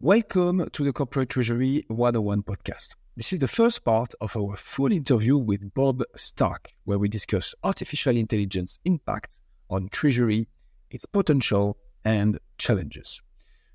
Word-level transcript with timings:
Welcome 0.00 0.70
to 0.74 0.84
the 0.84 0.92
Corporate 0.92 1.30
Treasury 1.30 1.84
101 1.88 2.44
podcast. 2.44 2.94
This 3.16 3.32
is 3.32 3.40
the 3.40 3.48
first 3.48 3.84
part 3.84 4.14
of 4.20 4.36
our 4.36 4.56
full 4.56 4.92
interview 4.92 5.36
with 5.36 5.74
Bob 5.74 6.04
Stark, 6.14 6.70
where 6.84 7.00
we 7.00 7.08
discuss 7.08 7.52
artificial 7.64 8.16
intelligence 8.16 8.78
impact 8.84 9.40
on 9.68 9.88
Treasury, 9.88 10.46
its 10.92 11.04
potential, 11.04 11.78
and 12.04 12.38
challenges. 12.58 13.20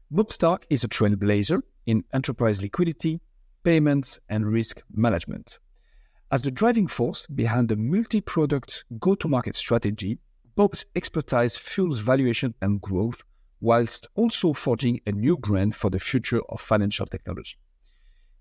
Bob 0.10 0.32
Stark 0.32 0.66
is 0.70 0.86
a 0.86 0.88
trailblazer 0.88 1.62
in 1.88 2.06
enterprise 2.14 2.62
liquidity, 2.62 3.20
payments, 3.66 4.18
and 4.30 4.50
risk 4.50 4.82
management. 4.96 5.60
As 6.32 6.42
the 6.42 6.52
driving 6.52 6.88
force 6.88 7.28
behind 7.28 7.68
the 7.68 7.76
multi 7.76 8.22
product 8.22 8.86
go 8.98 9.14
to 9.16 9.28
market 9.28 9.56
strategy, 9.56 10.20
Bob's 10.56 10.86
expertise 10.96 11.58
fuels 11.58 12.00
valuation 12.00 12.54
and 12.62 12.80
growth 12.80 13.26
whilst 13.64 14.10
also 14.16 14.52
forging 14.52 15.00
a 15.08 15.12
new 15.14 15.38
brand 15.38 15.74
for 15.74 15.90
the 15.90 15.98
future 15.98 16.42
of 16.50 16.60
financial 16.60 17.06
technology. 17.06 17.56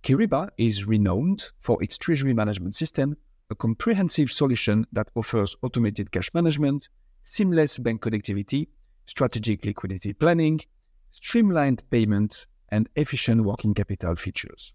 Kyriba 0.02 0.48
is 0.58 0.84
renowned 0.84 1.52
for 1.60 1.80
its 1.80 1.96
treasury 1.96 2.34
management 2.34 2.74
system, 2.74 3.16
a 3.48 3.54
comprehensive 3.54 4.32
solution 4.32 4.84
that 4.90 5.08
offers 5.14 5.54
automated 5.62 6.10
cash 6.10 6.34
management, 6.34 6.88
seamless 7.22 7.78
bank 7.78 8.02
connectivity, 8.02 8.66
strategic 9.06 9.64
liquidity 9.64 10.12
planning, 10.12 10.58
streamlined 11.12 11.88
payments, 11.88 12.48
and 12.70 12.88
efficient 12.96 13.44
working 13.44 13.74
capital 13.74 14.16
features. 14.16 14.72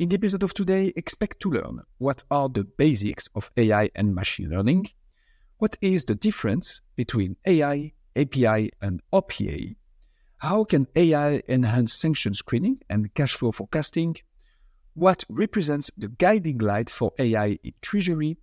In 0.00 0.08
the 0.08 0.16
episode 0.16 0.42
of 0.42 0.52
today, 0.52 0.92
expect 0.96 1.38
to 1.42 1.50
learn 1.50 1.82
what 1.98 2.24
are 2.28 2.48
the 2.48 2.64
basics 2.64 3.28
of 3.36 3.52
AI 3.56 3.88
and 3.94 4.16
machine 4.16 4.50
learning, 4.50 4.88
what 5.58 5.76
is 5.80 6.06
the 6.06 6.16
difference 6.16 6.80
between 6.96 7.36
AI, 7.46 7.92
API, 8.20 8.70
and 8.82 9.00
RPA, 9.12 9.76
How 10.38 10.64
can 10.64 10.86
AI 10.94 11.42
enhance 11.48 11.94
sanction 11.94 12.34
screening 12.34 12.80
and 12.88 13.12
cash 13.14 13.34
flow 13.34 13.52
forecasting? 13.52 14.16
What 14.94 15.24
represents 15.28 15.90
the 15.96 16.08
guiding 16.08 16.58
light 16.58 16.90
for 16.90 17.12
AI 17.18 17.58
in 17.62 17.72
Treasury? 17.80 18.38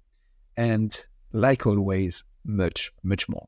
And, 0.55 0.91
like 1.31 1.67
always, 1.67 2.23
much, 2.43 2.91
much 3.03 3.29
more. 3.29 3.47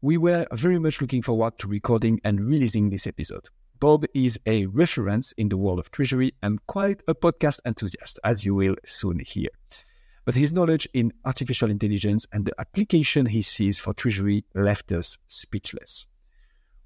We 0.00 0.16
were 0.16 0.46
very 0.52 0.78
much 0.78 1.00
looking 1.00 1.22
forward 1.22 1.58
to 1.58 1.68
recording 1.68 2.20
and 2.24 2.40
releasing 2.40 2.90
this 2.90 3.06
episode. 3.06 3.48
Bob 3.80 4.04
is 4.14 4.38
a 4.46 4.66
reference 4.66 5.32
in 5.32 5.48
the 5.48 5.56
world 5.56 5.78
of 5.78 5.90
Treasury 5.90 6.34
and 6.42 6.64
quite 6.66 7.02
a 7.08 7.14
podcast 7.14 7.60
enthusiast, 7.66 8.20
as 8.22 8.44
you 8.44 8.54
will 8.54 8.76
soon 8.84 9.18
hear 9.18 9.48
but 10.24 10.34
his 10.34 10.52
knowledge 10.52 10.88
in 10.94 11.12
artificial 11.24 11.70
intelligence 11.70 12.26
and 12.32 12.44
the 12.44 12.60
application 12.60 13.26
he 13.26 13.42
sees 13.42 13.78
for 13.78 13.92
Treasury 13.92 14.44
left 14.54 14.90
us 14.92 15.18
speechless. 15.28 16.06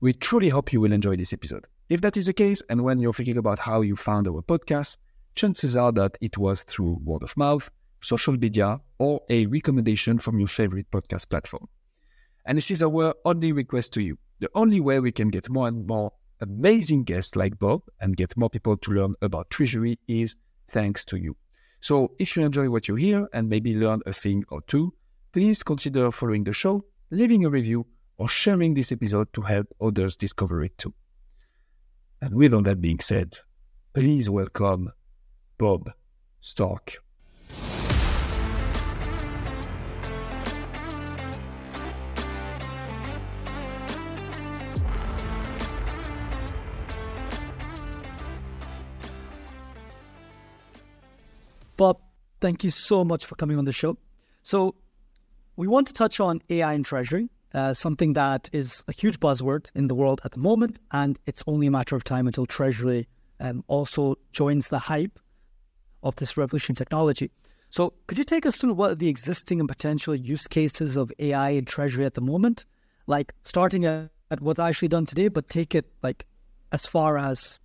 We 0.00 0.12
truly 0.12 0.48
hope 0.48 0.72
you 0.72 0.81
will 0.81 0.92
enjoy 0.92 1.17
this 1.17 1.33
episode. 1.33 1.66
If 1.89 2.00
that 2.03 2.16
is 2.16 2.27
the 2.27 2.33
case, 2.33 2.62
and 2.69 2.84
when 2.84 2.98
you're 2.98 3.12
thinking 3.12 3.39
about 3.39 3.59
how 3.59 3.81
you 3.81 3.97
found 3.97 4.28
our 4.28 4.42
podcast, 4.42 4.98
chances 5.34 5.77
are 5.77 5.92
that 5.92 6.19
it 6.20 6.36
was 6.36 6.62
through 6.64 7.00
word 7.05 7.22
of 7.22 7.36
mouth, 7.36 7.70
social 8.00 8.36
media, 8.36 8.81
or 8.98 9.22
a 9.28 9.47
recommendation 9.47 10.19
from 10.19 10.39
your 10.39 10.48
favorite 10.48 10.91
podcast 10.91 11.28
platform. 11.28 11.69
And 12.44 12.59
this 12.59 12.70
is 12.70 12.83
our 12.83 13.14
only 13.25 13.53
request 13.53 13.92
to 13.94 14.03
you. 14.03 14.19
The 14.41 14.50
only 14.55 14.81
way 14.81 15.00
we 15.00 15.12
can 15.12 15.28
get 15.28 15.48
more 15.48 15.69
and 15.69 15.86
more 15.86 16.12
amazing 16.41 17.05
guests 17.05 17.36
like 17.36 17.59
Bob 17.59 17.83
and 18.00 18.16
get 18.16 18.36
more 18.36 18.50
people 18.50 18.77
to 18.77 18.92
learn 18.92 19.14
about 19.22 19.50
Treasury 19.50 19.98
is 20.06 20.36
thanks 20.69 21.05
to 21.06 21.16
you. 21.16 21.36
So 21.81 22.12
if 22.19 22.37
you 22.37 22.45
enjoy 22.45 22.71
what 22.71 22.89
you 22.89 22.97
hear 22.97 23.29
and 23.33 23.48
maybe 23.48 23.75
learn 23.75 24.01
a 24.07 24.12
thing 24.12 24.45
or 24.51 24.62
two, 24.62 24.93
please 25.33 25.62
consider 25.62 26.11
following 26.11 26.45
the 26.45 26.53
show, 26.53 26.84
leaving 27.11 27.45
a 27.45 27.51
review, 27.51 27.87
or 28.17 28.29
sharing 28.29 28.75
this 28.75 28.91
episode 28.91 29.33
to 29.33 29.43
help 29.43 29.69
others 29.81 30.17
discover 30.17 30.65
it 30.65 30.77
too. 30.77 30.93
And 32.21 32.34
with 32.34 32.53
all 32.53 32.62
that 32.62 32.81
being 32.81 32.99
said, 32.99 33.39
please 33.93 34.29
welcome 34.29 34.91
Bob 35.56 35.93
Stark. 36.41 36.99
Bob, 51.78 52.00
thank 52.41 52.65
you 52.65 52.71
so 52.71 53.05
much 53.05 53.25
for 53.25 53.37
coming 53.37 53.56
on 53.56 53.65
the 53.65 53.72
show. 53.72 53.97
So, 54.43 54.75
we 55.55 55.69
want 55.69 55.87
to 55.87 55.93
touch 55.93 56.19
on 56.19 56.43
AI 56.50 56.75
and 56.75 56.84
Treasury, 56.84 57.31
uh, 57.55 57.72
something 57.72 58.15
that 58.15 58.50
is 58.53 58.83
a 58.89 58.93
huge 58.93 59.21
buzzword 59.21 59.66
in 59.77 59.87
the 59.87 59.94
world 59.94 60.21
at 60.25 60.33
the 60.33 60.41
moment, 60.41 60.81
and 60.91 61.21
it's 61.25 61.44
only 61.47 61.69
a 61.69 61.71
matter 61.71 61.94
of 61.94 62.03
time 62.03 62.27
until 62.27 62.47
Treasury 62.47 63.06
um, 63.38 63.62
also 63.69 64.17
joins 64.33 64.69
the 64.69 64.81
hype 64.81 65.21
of 66.03 66.17
this 66.17 66.37
revolutionary 66.37 66.77
technology. 66.77 67.31
So, 67.71 67.94
could 68.09 68.19
you 68.19 68.25
take 68.25 68.44
us 68.44 68.56
through 68.56 68.75
what 68.75 68.91
are 68.91 68.97
the 68.97 69.09
existing 69.09 69.61
and 69.61 69.69
potential 69.69 70.17
use 70.17 70.49
cases 70.49 70.97
of 70.97 71.12
AI 71.21 71.50
in 71.50 71.65
Treasury 71.65 72.05
at 72.05 72.15
the 72.15 72.21
moment? 72.21 72.65
Like 73.06 73.34
starting 73.44 73.84
at, 73.84 74.11
at 74.33 74.41
what's 74.41 74.59
actually 74.59 74.88
done 74.88 75.06
today, 75.06 75.28
but 75.28 75.49
take 75.49 75.77
it 75.77 75.87
like 76.03 76.27
as 76.72 76.87
far 76.87 77.17
as 77.17 77.61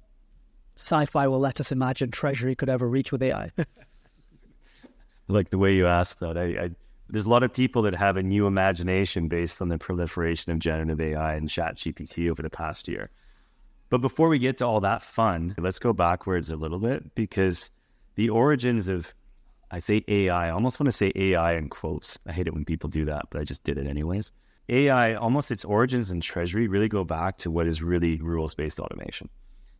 sci-fi 0.78 1.25
will 1.28 1.40
let 1.40 1.59
us 1.59 1.72
imagine 1.72 2.12
Treasury 2.12 2.53
could 2.53 2.69
ever 2.69 2.88
reach 2.88 3.12
with 3.12 3.23
AI. 3.23 3.52
like 5.28 5.50
the 5.50 5.57
way 5.57 5.75
you 5.75 5.88
asked 5.88 6.19
that. 6.19 6.38
I, 6.38 6.44
I, 6.44 6.69
there's 7.09 7.25
a 7.25 7.29
lot 7.29 7.44
of 7.44 7.53
people 7.53 7.81
that 7.84 7.95
have 7.95 8.17
a 8.17 8.23
new 8.23 8.47
imagination 8.47 9.28
based 9.28 9.61
on 9.61 9.69
the 9.69 9.78
proliferation 9.78 10.51
of 10.51 10.59
generative 10.59 11.00
AI 11.00 11.35
and 11.35 11.50
Chat 11.50 11.75
GPT 11.75 12.29
over 12.29 12.41
the 12.41 12.50
past 12.50 12.88
year. 12.88 13.09
But 13.89 14.00
before 14.00 14.29
we 14.29 14.39
get 14.39 14.57
to 14.57 14.66
all 14.66 14.79
that 14.79 15.03
fun, 15.03 15.53
let's 15.57 15.79
go 15.79 15.94
backwards 15.94 16.50
a 16.50 16.56
little 16.56 16.79
bit 16.79 17.13
because 17.16 17.69
the 18.16 18.29
origins 18.29 18.88
of, 18.88 19.13
I 19.69 19.79
say 19.79 20.03
AI, 20.07 20.47
I 20.47 20.50
almost 20.50 20.79
want 20.79 20.88
to 20.88 20.91
say 20.91 21.11
AI 21.16 21.53
in 21.53 21.69
quotes. 21.69 22.17
I 22.25 22.31
hate 22.31 22.47
it 22.47 22.53
when 22.53 22.66
people 22.66 22.90
do 22.90 23.05
that, 23.05 23.25
but 23.29 23.40
I 23.40 23.44
just 23.44 23.63
did 23.63 23.78
it 23.78 23.85
anyways. 23.85 24.31
AI, 24.69 25.13
almost 25.16 25.51
its 25.51 25.66
origins 25.66 26.09
in 26.09 26.22
Treasury 26.22 26.67
really 26.67 26.88
go 26.88 27.03
back 27.03 27.38
to 27.40 27.51
what 27.51 27.67
is 27.67 27.81
really 27.81 28.17
rules 28.22 28.55
based 28.55 28.79
automation. 28.79 29.29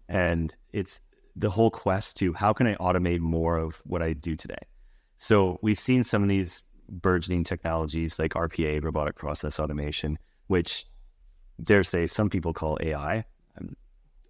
And 0.10 0.54
it's 0.74 1.00
the 1.36 1.50
whole 1.50 1.72
quest 1.72 2.18
to 2.18 2.34
how 2.34 2.54
can 2.54 2.68
I 2.68 2.76
automate 2.76 3.20
more 3.20 3.58
of 3.58 3.82
what 3.86 4.04
I 4.04 4.14
do 4.14 4.36
today? 4.36 4.56
So 5.24 5.58
we've 5.62 5.80
seen 5.80 6.04
some 6.04 6.22
of 6.22 6.28
these 6.28 6.64
burgeoning 6.90 7.46
technologies 7.46 8.20
like 8.20 8.34
RPA, 8.34 8.84
robotic 8.84 9.16
process 9.16 9.58
automation, 9.58 10.20
which 10.48 10.86
dare 11.64 11.86
say 11.86 12.08
some 12.08 12.30
people 12.30 12.52
call 12.52 12.78
AI. 12.82 13.16
A 13.16 13.24
um, 13.58 13.74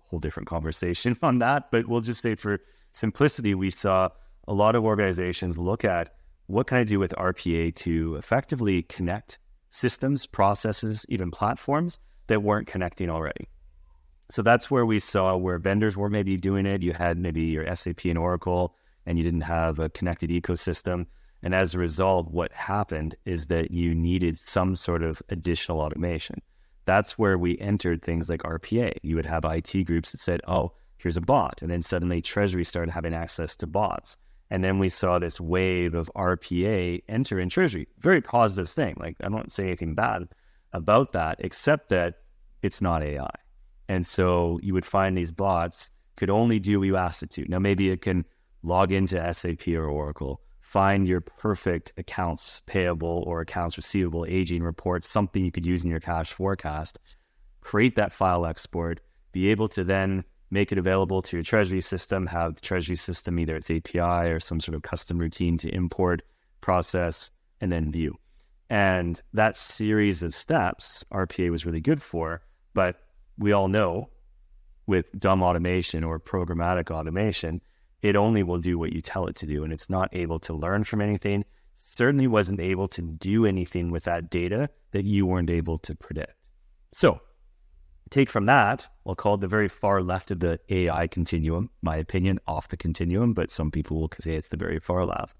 whole 0.03 0.19
different 0.19 0.47
conversation 0.47 1.17
on 1.23 1.39
that, 1.39 1.71
but 1.71 1.87
we'll 1.87 2.01
just 2.01 2.21
say 2.21 2.35
for 2.35 2.59
simplicity, 2.91 3.55
we 3.55 3.71
saw 3.71 4.09
a 4.47 4.53
lot 4.53 4.75
of 4.75 4.83
organizations 4.83 5.57
look 5.57 5.83
at 5.83 6.13
what 6.45 6.67
can 6.67 6.77
I 6.77 6.83
do 6.83 6.99
with 6.99 7.15
RPA 7.17 7.73
to 7.77 8.15
effectively 8.17 8.83
connect 8.83 9.39
systems, 9.71 10.27
processes, 10.27 11.07
even 11.09 11.31
platforms 11.31 11.97
that 12.27 12.43
weren't 12.43 12.67
connecting 12.67 13.09
already. 13.09 13.47
So 14.29 14.43
that's 14.43 14.69
where 14.69 14.85
we 14.85 14.99
saw 14.99 15.35
where 15.37 15.57
vendors 15.57 15.97
were 15.97 16.11
maybe 16.11 16.37
doing 16.37 16.67
it. 16.67 16.83
You 16.83 16.93
had 16.93 17.17
maybe 17.17 17.41
your 17.41 17.75
SAP 17.75 18.05
and 18.05 18.19
Oracle 18.19 18.75
and 19.05 19.17
you 19.17 19.23
didn't 19.23 19.41
have 19.41 19.79
a 19.79 19.89
connected 19.89 20.29
ecosystem. 20.29 21.05
And 21.41 21.53
as 21.53 21.73
a 21.73 21.79
result, 21.79 22.31
what 22.31 22.53
happened 22.53 23.15
is 23.25 23.47
that 23.47 23.71
you 23.71 23.93
needed 23.93 24.37
some 24.37 24.75
sort 24.75 25.03
of 25.03 25.21
additional 25.29 25.81
automation. 25.81 26.41
That's 26.85 27.17
where 27.17 27.37
we 27.37 27.57
entered 27.59 28.01
things 28.01 28.29
like 28.29 28.43
RPA. 28.43 28.93
You 29.03 29.15
would 29.15 29.25
have 29.25 29.45
IT 29.45 29.83
groups 29.85 30.11
that 30.11 30.19
said, 30.19 30.41
oh, 30.47 30.73
here's 30.97 31.17
a 31.17 31.21
bot. 31.21 31.59
And 31.61 31.69
then 31.69 31.81
suddenly 31.81 32.21
Treasury 32.21 32.63
started 32.63 32.91
having 32.91 33.13
access 33.13 33.55
to 33.57 33.67
bots. 33.67 34.17
And 34.49 34.63
then 34.63 34.79
we 34.79 34.89
saw 34.89 35.19
this 35.19 35.39
wave 35.41 35.95
of 35.95 36.11
RPA 36.15 37.01
enter 37.09 37.39
in 37.39 37.49
Treasury. 37.49 37.87
Very 37.99 38.21
positive 38.21 38.69
thing. 38.69 38.95
Like, 38.99 39.17
I 39.23 39.29
don't 39.29 39.51
say 39.51 39.65
anything 39.65 39.95
bad 39.95 40.27
about 40.73 41.13
that, 41.13 41.37
except 41.39 41.89
that 41.89 42.15
it's 42.61 42.81
not 42.81 43.03
AI. 43.03 43.29
And 43.89 44.05
so 44.05 44.59
you 44.61 44.73
would 44.73 44.85
find 44.85 45.17
these 45.17 45.31
bots 45.31 45.91
could 46.15 46.29
only 46.29 46.59
do 46.59 46.79
what 46.79 46.85
you 46.85 46.97
asked 46.97 47.23
it 47.23 47.31
to. 47.31 47.45
Now, 47.49 47.59
maybe 47.59 47.89
it 47.89 48.01
can 48.01 48.25
log 48.63 48.91
into 48.91 49.33
SAP 49.33 49.67
or 49.67 49.87
Oracle, 49.87 50.41
find 50.61 51.07
your 51.07 51.21
perfect 51.21 51.93
accounts 51.97 52.61
payable 52.65 53.23
or 53.27 53.41
accounts 53.41 53.77
receivable 53.77 54.25
aging 54.27 54.63
report, 54.63 55.03
something 55.03 55.43
you 55.43 55.51
could 55.51 55.65
use 55.65 55.83
in 55.83 55.89
your 55.89 55.99
cash 55.99 56.31
forecast, 56.31 56.99
create 57.61 57.95
that 57.95 58.13
file 58.13 58.45
export, 58.45 59.01
be 59.31 59.49
able 59.49 59.67
to 59.67 59.83
then 59.83 60.23
make 60.49 60.71
it 60.71 60.77
available 60.77 61.21
to 61.21 61.35
your 61.35 61.43
treasury 61.43 61.81
system, 61.81 62.27
have 62.27 62.55
the 62.55 62.61
treasury 62.61 62.95
system 62.95 63.39
either 63.39 63.55
its 63.55 63.71
API 63.71 64.31
or 64.31 64.39
some 64.39 64.59
sort 64.59 64.75
of 64.75 64.83
custom 64.83 65.17
routine 65.17 65.57
to 65.57 65.73
import, 65.73 66.21
process, 66.61 67.31
and 67.59 67.71
then 67.71 67.91
view. 67.91 68.17
And 68.69 69.19
that 69.33 69.57
series 69.57 70.23
of 70.23 70.33
steps 70.33 71.03
RPA 71.11 71.51
was 71.51 71.65
really 71.65 71.81
good 71.81 72.01
for, 72.01 72.41
but 72.73 72.97
we 73.37 73.51
all 73.51 73.67
know 73.67 74.09
with 74.85 75.17
dumb 75.19 75.41
automation 75.41 76.03
or 76.03 76.19
programmatic 76.19 76.91
automation, 76.91 77.61
it 78.03 78.15
only 78.15 78.43
will 78.43 78.59
do 78.59 78.77
what 78.77 78.93
you 78.93 79.01
tell 79.01 79.25
it 79.25 79.35
to 79.35 79.47
do 79.47 79.63
and 79.63 79.73
it's 79.73 79.89
not 79.89 80.09
able 80.13 80.37
to 80.37 80.53
learn 80.53 80.83
from 80.83 81.01
anything 81.01 81.43
certainly 81.75 82.27
wasn't 82.27 82.59
able 82.59 82.87
to 82.87 83.01
do 83.01 83.47
anything 83.47 83.89
with 83.89 84.03
that 84.03 84.29
data 84.29 84.69
that 84.91 85.05
you 85.05 85.25
weren't 85.25 85.49
able 85.49 85.79
to 85.79 85.95
predict 85.95 86.35
so 86.91 87.19
Take 88.13 88.29
from 88.29 88.45
that, 88.45 88.87
we'll 89.05 89.15
call 89.15 89.33
it 89.33 89.41
the 89.41 89.47
very 89.47 89.67
far 89.67 90.03
left 90.03 90.29
of 90.29 90.39
the 90.39 90.59
AI 90.69 91.07
continuum, 91.07 91.71
my 91.81 91.95
opinion, 91.95 92.39
off 92.45 92.67
the 92.67 92.77
continuum, 92.77 93.33
but 93.33 93.49
some 93.49 93.71
people 93.71 93.99
will 93.99 94.11
say 94.19 94.35
it's 94.35 94.49
the 94.49 94.55
very 94.55 94.79
far 94.79 95.03
left. 95.03 95.35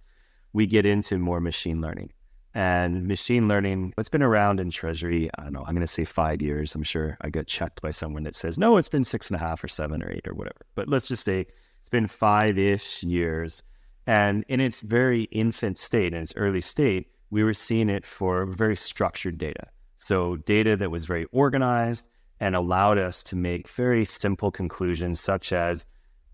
We 0.54 0.65
get 0.65 0.83
into 0.83 1.19
more 1.19 1.39
machine 1.39 1.81
learning. 1.81 2.13
And 2.56 3.07
machine 3.07 3.48
learning, 3.48 3.94
it's 3.95 4.10
been 4.10 4.24
around 4.24 4.60
in 4.60 4.71
Treasury, 4.71 5.30
I 5.38 5.44
don't 5.44 5.54
know, 5.54 5.63
I'm 5.68 5.75
going 5.75 5.86
to 5.86 5.88
say 5.88 6.04
five 6.04 6.42
years. 6.42 6.74
I'm 6.74 6.81
sure 6.81 7.15
I 7.21 7.30
get 7.30 7.45
checked 7.45 7.80
by 7.83 7.92
someone 7.92 8.24
that 8.24 8.33
says, 8.33 8.57
no, 8.57 8.77
it's 8.77 8.89
been 8.89 9.04
six 9.04 9.30
and 9.30 9.36
a 9.36 9.39
half 9.39 9.63
or 9.63 9.68
seven 9.68 10.01
or 10.01 10.12
eight 10.12 10.27
or 10.27 10.33
whatever. 10.33 10.65
But 10.74 10.89
let's 10.89 11.07
just 11.07 11.24
say 11.24 11.45
it's 11.84 11.90
been 11.90 12.08
five 12.08 12.58
ish 12.58 13.04
years. 13.04 13.62
And 14.08 14.46
in 14.48 14.62
its 14.62 14.80
very 14.80 15.24
infant 15.24 15.78
state, 15.78 16.14
in 16.14 16.22
its 16.22 16.34
early 16.38 16.62
state, 16.62 17.08
we 17.30 17.44
were 17.44 17.54
seeing 17.54 17.90
it 17.90 18.06
for 18.06 18.46
very 18.46 18.78
structured 18.78 19.38
data. 19.38 19.68
So, 19.98 20.38
data 20.38 20.78
that 20.78 20.92
was 20.92 21.04
very 21.04 21.26
organized 21.34 22.08
and 22.40 22.56
allowed 22.56 23.00
us 23.00 23.22
to 23.24 23.36
make 23.36 23.68
very 23.68 24.06
simple 24.06 24.50
conclusions, 24.50 25.20
such 25.20 25.52
as 25.52 25.86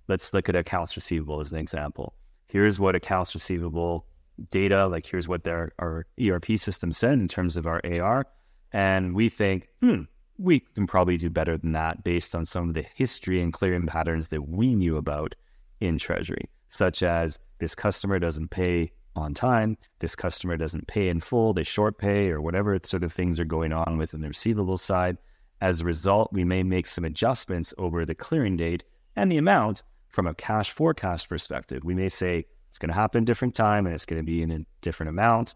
let's 0.08 0.36
look 0.36 0.50
at 0.50 0.56
accounts 0.56 0.96
receivable 0.96 1.40
as 1.40 1.52
an 1.52 1.58
example. 1.58 2.14
Here's 2.46 2.80
what 2.80 2.94
accounts 2.94 3.34
receivable 3.34 4.06
data, 4.52 4.86
like 4.86 5.08
here's 5.08 5.28
what 5.28 5.46
their 5.46 5.72
our 5.80 6.06
ERP 6.24 6.60
system 6.60 6.92
said 6.92 7.14
in 7.14 7.28
terms 7.28 7.58
of 7.58 7.66
our 7.66 7.82
AR. 7.84 8.28
And 8.72 9.16
we 9.16 9.30
think, 9.30 9.70
hmm, 9.82 10.04
we 10.40 10.62
can 10.62 10.88
probably 10.88 11.18
do 11.18 11.30
better 11.30 11.58
than 11.58 11.74
that 11.74 12.04
based 12.04 12.34
on 12.34 12.46
some 12.46 12.70
of 12.70 12.74
the 12.74 12.86
history 12.96 13.42
and 13.42 13.52
clearing 13.52 13.86
patterns 13.86 14.30
that 14.30 14.48
we 14.48 14.74
knew 14.74 14.96
about 14.96 15.36
in 15.82 15.98
Treasury, 15.98 16.50
such 16.70 17.04
as 17.04 17.40
this 17.60 17.76
customer 17.76 18.20
doesn't 18.20 18.50
pay 18.50 18.92
on 19.16 19.34
time, 19.34 19.78
this 20.00 20.16
customer 20.16 20.56
doesn't 20.56 20.88
pay 20.88 21.10
in 21.10 21.20
full, 21.20 21.54
they 21.54 21.64
short 21.64 21.98
pay, 21.98 22.30
or 22.30 22.42
whatever 22.42 22.80
sort 22.84 23.04
of 23.04 23.12
things 23.12 23.40
are 23.40 23.46
going 23.46 23.74
on 23.74 23.98
within 23.98 24.22
the 24.22 24.30
receivables 24.30 24.80
side. 24.80 25.18
As 25.60 25.82
a 25.82 25.86
result, 25.86 26.32
we 26.32 26.46
may 26.46 26.64
make 26.64 26.88
some 26.88 27.04
adjustments 27.04 27.74
over 27.78 28.06
the 28.06 28.16
clearing 28.16 28.56
date 28.56 28.84
and 29.18 29.30
the 29.30 29.38
amount 29.38 29.84
from 30.08 30.26
a 30.26 30.34
cash 30.34 30.72
forecast 30.72 31.28
perspective. 31.28 31.84
We 31.84 31.96
may 31.96 32.08
say, 32.08 32.46
it's 32.70 32.78
going 32.78 32.90
to 32.90 32.96
happen 32.96 33.26
different 33.26 33.56
time 33.56 33.86
and 33.86 33.94
it's 33.94 34.06
going 34.06 34.22
to 34.22 34.26
be 34.26 34.42
in 34.42 34.52
a 34.52 34.66
different 34.82 35.10
amount. 35.10 35.56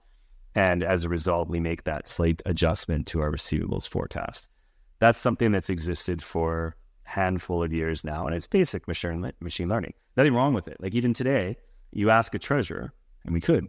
And 0.55 0.83
as 0.83 1.05
a 1.05 1.09
result, 1.09 1.47
we 1.47 1.59
make 1.59 1.85
that 1.85 2.09
slight 2.09 2.41
adjustment 2.45 3.07
to 3.07 3.21
our 3.21 3.31
receivables 3.31 3.87
forecast. 3.87 4.49
That's 4.99 5.19
something 5.19 5.51
that's 5.51 5.69
existed 5.69 6.23
for 6.23 6.75
a 7.05 7.09
handful 7.09 7.63
of 7.63 7.73
years 7.73 8.03
now, 8.03 8.25
and 8.25 8.35
it's 8.35 8.47
basic 8.47 8.87
machine 8.87 9.31
machine 9.39 9.69
learning. 9.69 9.93
Nothing 10.15 10.33
wrong 10.33 10.53
with 10.53 10.67
it. 10.67 10.77
Like 10.79 10.93
even 10.93 11.13
today, 11.13 11.57
you 11.91 12.09
ask 12.09 12.33
a 12.33 12.39
treasurer, 12.39 12.93
and 13.25 13.33
we 13.33 13.41
could, 13.41 13.67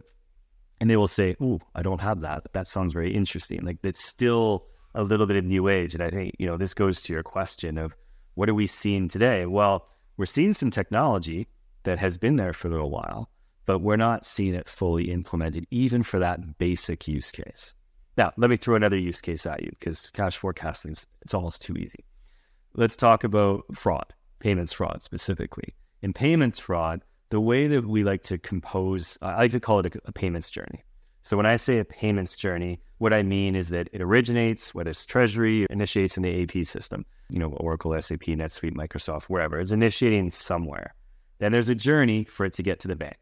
and 0.79 0.89
they 0.89 0.97
will 0.97 1.07
say, 1.07 1.35
"Oh, 1.41 1.59
I 1.73 1.81
don't 1.81 2.01
have 2.01 2.21
that. 2.21 2.47
That 2.53 2.67
sounds 2.67 2.93
very 2.93 3.13
interesting." 3.13 3.65
Like 3.65 3.77
it's 3.83 4.03
still 4.03 4.67
a 4.93 5.03
little 5.03 5.25
bit 5.25 5.37
of 5.37 5.43
new 5.43 5.67
age, 5.67 5.93
and 5.93 6.03
I 6.03 6.09
think 6.09 6.35
you 6.39 6.45
know 6.45 6.57
this 6.57 6.73
goes 6.73 7.01
to 7.01 7.13
your 7.13 7.23
question 7.23 7.77
of 7.77 7.95
what 8.35 8.49
are 8.49 8.53
we 8.53 8.67
seeing 8.67 9.07
today? 9.07 9.45
Well, 9.45 9.87
we're 10.17 10.25
seeing 10.25 10.53
some 10.53 10.71
technology 10.71 11.47
that 11.83 11.99
has 11.99 12.17
been 12.17 12.35
there 12.35 12.53
for 12.53 12.67
a 12.67 12.71
little 12.71 12.89
while, 12.89 13.29
but 13.65 13.79
we're 13.79 13.97
not 13.97 14.25
seeing 14.25 14.55
it 14.55 14.67
fully 14.67 15.11
implemented, 15.11 15.65
even 15.71 16.03
for 16.03 16.19
that 16.19 16.57
basic 16.57 17.07
use 17.07 17.31
case. 17.31 17.73
Now, 18.17 18.31
let 18.37 18.49
me 18.49 18.57
throw 18.57 18.75
another 18.75 18.97
use 18.97 19.21
case 19.21 19.45
at 19.45 19.61
you 19.61 19.71
because 19.71 20.09
cash 20.11 20.37
forecasting 20.37 20.95
it's 21.21 21.33
almost 21.33 21.61
too 21.61 21.75
easy. 21.75 22.05
Let's 22.75 22.95
talk 22.95 23.23
about 23.23 23.63
fraud, 23.73 24.13
payments 24.39 24.73
fraud 24.73 25.03
specifically. 25.03 25.75
In 26.01 26.13
payments 26.13 26.59
fraud, 26.59 27.01
the 27.29 27.41
way 27.41 27.67
that 27.67 27.85
we 27.85 28.03
like 28.03 28.23
to 28.23 28.37
compose, 28.37 29.17
I 29.21 29.37
like 29.37 29.51
to 29.51 29.59
call 29.59 29.79
it 29.79 29.95
a, 29.95 29.99
a 30.05 30.11
payments 30.11 30.49
journey. 30.49 30.83
So 31.23 31.35
when 31.35 31.45
I 31.45 31.55
say 31.55 31.79
a 31.79 31.85
payments 31.85 32.35
journey, 32.35 32.79
what 32.99 33.11
I 33.11 33.23
mean 33.23 33.55
is 33.55 33.69
that 33.69 33.89
it 33.91 34.01
originates, 34.01 34.75
whether 34.75 34.91
it's 34.91 35.05
Treasury, 35.05 35.65
initiates 35.69 36.17
in 36.17 36.23
the 36.23 36.43
AP 36.43 36.65
system, 36.65 37.05
you 37.29 37.39
know, 37.39 37.49
Oracle, 37.53 37.99
SAP, 37.99 38.21
NetSuite, 38.21 38.75
Microsoft, 38.75 39.23
wherever. 39.23 39.59
It's 39.59 39.71
initiating 39.71 40.29
somewhere. 40.29 40.93
Then 41.39 41.51
there's 41.51 41.69
a 41.69 41.75
journey 41.75 42.25
for 42.25 42.45
it 42.45 42.53
to 42.53 42.63
get 42.63 42.79
to 42.81 42.87
the 42.87 42.95
bank. 42.95 43.17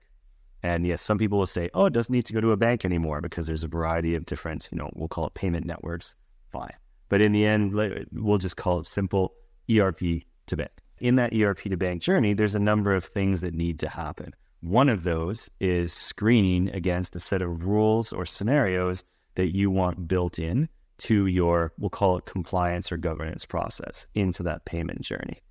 And 0.63 0.87
yes, 0.87 1.01
some 1.01 1.17
people 1.17 1.37
will 1.37 1.45
say, 1.45 1.69
oh, 1.73 1.85
it 1.85 1.93
doesn't 1.93 2.13
need 2.13 2.25
to 2.25 2.33
go 2.33 2.39
to 2.39 2.51
a 2.51 2.57
bank 2.57 2.85
anymore 2.85 3.19
because 3.19 3.47
there's 3.47 3.65
a 3.65 3.67
variety 3.67 4.15
of 4.15 4.25
different, 4.25 4.69
you 4.71 4.77
know, 4.77 4.89
we'll 4.93 5.09
call 5.09 5.27
it 5.27 5.33
payment 5.33 5.65
networks. 5.65 6.15
Fine. 6.51 6.73
But 7.09 7.21
in 7.21 7.33
the 7.33 7.45
end, 7.45 7.73
we'll 8.13 8.37
just 8.37 8.55
call 8.55 8.79
it 8.79 8.85
simple 8.85 9.33
ERP 9.69 9.99
to 10.47 10.57
bank. 10.57 10.71
In 10.99 11.15
that 11.15 11.33
ERP 11.33 11.63
to 11.63 11.75
bank 11.75 12.01
journey, 12.01 12.33
there's 12.33 12.55
a 12.55 12.59
number 12.59 12.95
of 12.95 13.03
things 13.03 13.41
that 13.41 13.53
need 13.53 13.79
to 13.79 13.89
happen. 13.89 14.33
One 14.61 14.87
of 14.87 15.03
those 15.03 15.51
is 15.59 15.91
screening 15.91 16.69
against 16.69 17.15
a 17.17 17.19
set 17.19 17.41
of 17.41 17.65
rules 17.65 18.13
or 18.13 18.25
scenarios 18.25 19.03
that 19.35 19.53
you 19.53 19.69
want 19.69 20.07
built 20.07 20.39
in 20.39 20.69
to 20.99 21.25
your, 21.25 21.73
we'll 21.77 21.89
call 21.89 22.17
it 22.17 22.25
compliance 22.25 22.89
or 22.89 22.95
governance 22.97 23.45
process 23.45 24.07
into 24.15 24.43
that 24.43 24.63
payment 24.63 25.01
journey. 25.01 25.41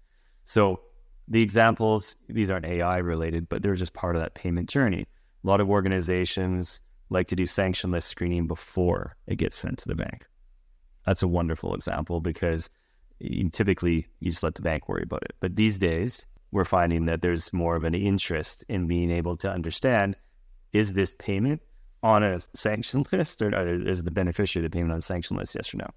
So 0.46 0.80
the 1.28 1.42
examples, 1.42 2.16
these 2.28 2.50
aren't 2.50 2.66
AI 2.66 2.98
related, 2.98 3.48
but 3.48 3.62
they're 3.62 3.74
just 3.74 3.94
part 3.94 4.16
of 4.16 4.22
that 4.22 4.34
payment 4.34 4.68
journey. 4.68 5.06
A 5.44 5.46
lot 5.46 5.60
of 5.60 5.70
organizations 5.70 6.80
like 7.10 7.28
to 7.28 7.36
do 7.36 7.46
sanction 7.46 7.90
list 7.90 8.08
screening 8.08 8.46
before 8.46 9.16
it 9.26 9.36
gets 9.36 9.56
sent 9.56 9.78
to 9.78 9.88
the 9.88 9.94
bank. 9.94 10.26
That's 11.06 11.22
a 11.22 11.28
wonderful 11.28 11.74
example 11.74 12.20
because 12.20 12.70
you, 13.18 13.48
typically 13.50 14.06
you 14.20 14.30
just 14.30 14.42
let 14.42 14.54
the 14.54 14.62
bank 14.62 14.88
worry 14.88 15.02
about 15.02 15.22
it. 15.22 15.34
But 15.40 15.56
these 15.56 15.78
days, 15.78 16.26
we're 16.50 16.64
finding 16.64 17.06
that 17.06 17.22
there's 17.22 17.52
more 17.52 17.76
of 17.76 17.84
an 17.84 17.94
interest 17.94 18.64
in 18.68 18.86
being 18.86 19.10
able 19.10 19.36
to 19.38 19.50
understand 19.50 20.16
is 20.72 20.94
this 20.94 21.14
payment 21.14 21.60
on 22.02 22.22
a 22.22 22.40
sanction 22.54 23.04
list 23.12 23.42
or 23.42 23.86
is 23.86 24.04
the 24.04 24.10
beneficiary 24.10 24.64
of 24.64 24.70
the 24.70 24.74
payment 24.74 24.92
on 24.92 24.98
a 24.98 25.02
sanction 25.02 25.36
list, 25.36 25.54
yes 25.54 25.72
or 25.74 25.78
no? 25.78 25.88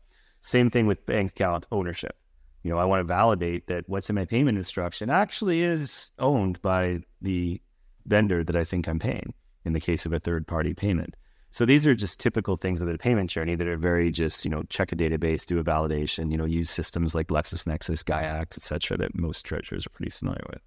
Same 0.41 0.69
thing 0.69 0.85
with 0.85 1.05
bank 1.05 1.31
account 1.31 1.65
ownership 1.71 2.15
you 2.65 2.71
know, 2.71 2.79
I 2.79 2.85
want 2.85 3.01
to 3.01 3.03
validate 3.03 3.67
that 3.67 3.87
what's 3.87 4.09
in 4.09 4.15
my 4.15 4.25
payment 4.25 4.57
instruction 4.57 5.11
actually 5.11 5.61
is 5.61 6.09
owned 6.17 6.59
by 6.63 7.01
the 7.21 7.61
vendor 8.07 8.43
that 8.43 8.55
I 8.55 8.63
think 8.63 8.87
I'm 8.87 8.97
paying 8.97 9.35
in 9.65 9.73
the 9.73 9.79
case 9.79 10.07
of 10.07 10.13
a 10.13 10.19
third 10.19 10.47
party 10.47 10.73
payment. 10.73 11.13
So 11.51 11.63
these 11.63 11.85
are 11.85 11.93
just 11.93 12.19
typical 12.19 12.55
things 12.55 12.81
of 12.81 12.87
the 12.87 12.97
payment 12.97 13.29
journey 13.29 13.53
that 13.53 13.67
are 13.67 13.77
very 13.77 14.09
just, 14.09 14.45
you 14.45 14.49
know, 14.49 14.63
check 14.63 14.91
a 14.91 14.95
database, 14.95 15.45
do 15.45 15.59
a 15.59 15.63
validation, 15.63 16.31
you 16.31 16.37
know, 16.37 16.45
use 16.45 16.71
systems 16.71 17.13
like 17.13 17.27
LexisNexis, 17.27 18.03
GIACT, 18.03 18.57
et 18.57 18.63
cetera, 18.63 18.97
that 18.97 19.13
most 19.13 19.45
treasurers 19.45 19.85
are 19.85 19.91
pretty 19.91 20.09
familiar 20.09 20.43
with. 20.49 20.61